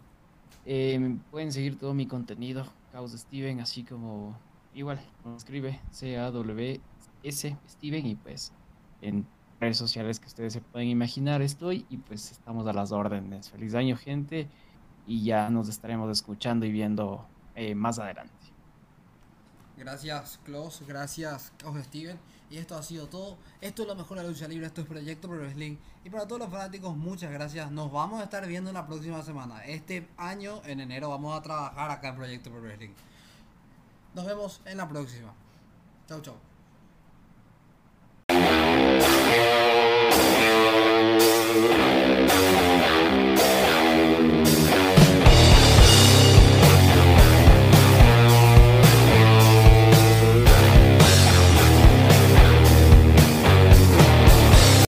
Me 0.66 1.18
pueden 1.30 1.52
seguir 1.52 1.78
todo 1.78 1.94
mi 1.94 2.06
contenido, 2.06 2.66
Caos 2.92 3.12
Steven, 3.12 3.60
así 3.60 3.82
como 3.82 4.36
igual, 4.74 5.00
me 5.24 5.36
escribe 5.36 5.80
C-A-W-S 5.90 7.56
Steven 7.68 8.06
y 8.06 8.14
pues 8.14 8.52
en 9.00 9.26
redes 9.60 9.76
sociales 9.76 10.20
que 10.20 10.26
ustedes 10.26 10.52
se 10.52 10.60
pueden 10.60 10.88
imaginar 10.88 11.42
estoy 11.42 11.86
y 11.90 11.98
pues 11.98 12.30
estamos 12.32 12.66
a 12.66 12.72
las 12.72 12.92
órdenes. 12.92 13.50
Feliz 13.50 13.74
año 13.74 13.96
gente 13.96 14.48
y 15.06 15.24
ya 15.24 15.50
nos 15.50 15.68
estaremos 15.68 16.10
escuchando 16.10 16.66
y 16.66 16.72
viendo 16.72 17.26
eh, 17.54 17.74
más 17.74 17.98
adelante. 17.98 18.34
Gracias, 19.76 20.38
Klaus. 20.44 20.82
Gracias, 20.86 21.52
Cabo 21.56 21.82
Steven. 21.82 22.18
Y 22.50 22.58
esto 22.58 22.76
ha 22.76 22.82
sido 22.82 23.06
todo. 23.06 23.38
Esto 23.60 23.82
es 23.82 23.88
lo 23.88 23.94
mejor 23.94 24.18
de 24.18 24.24
la 24.24 24.30
lucha 24.30 24.48
libre. 24.48 24.66
Esto 24.66 24.80
es 24.80 24.86
Proyecto 24.88 25.28
Pro 25.28 25.38
Wrestling. 25.38 25.76
Y 26.04 26.10
para 26.10 26.26
todos 26.26 26.40
los 26.40 26.50
fanáticos, 26.50 26.96
muchas 26.96 27.30
gracias. 27.30 27.70
Nos 27.70 27.92
vamos 27.92 28.20
a 28.20 28.24
estar 28.24 28.44
viendo 28.46 28.70
en 28.70 28.74
la 28.74 28.86
próxima 28.86 29.22
semana. 29.22 29.64
Este 29.64 30.08
año, 30.16 30.60
en 30.64 30.80
enero, 30.80 31.10
vamos 31.10 31.38
a 31.38 31.42
trabajar 31.42 31.90
acá 31.90 32.08
en 32.08 32.16
Proyecto 32.16 32.50
Pro 32.50 32.60
Wrestling. 32.60 32.90
Nos 34.14 34.26
vemos 34.26 34.60
en 34.64 34.78
la 34.78 34.88
próxima. 34.88 35.32
Chau, 36.08 36.20
chau. 36.20 36.34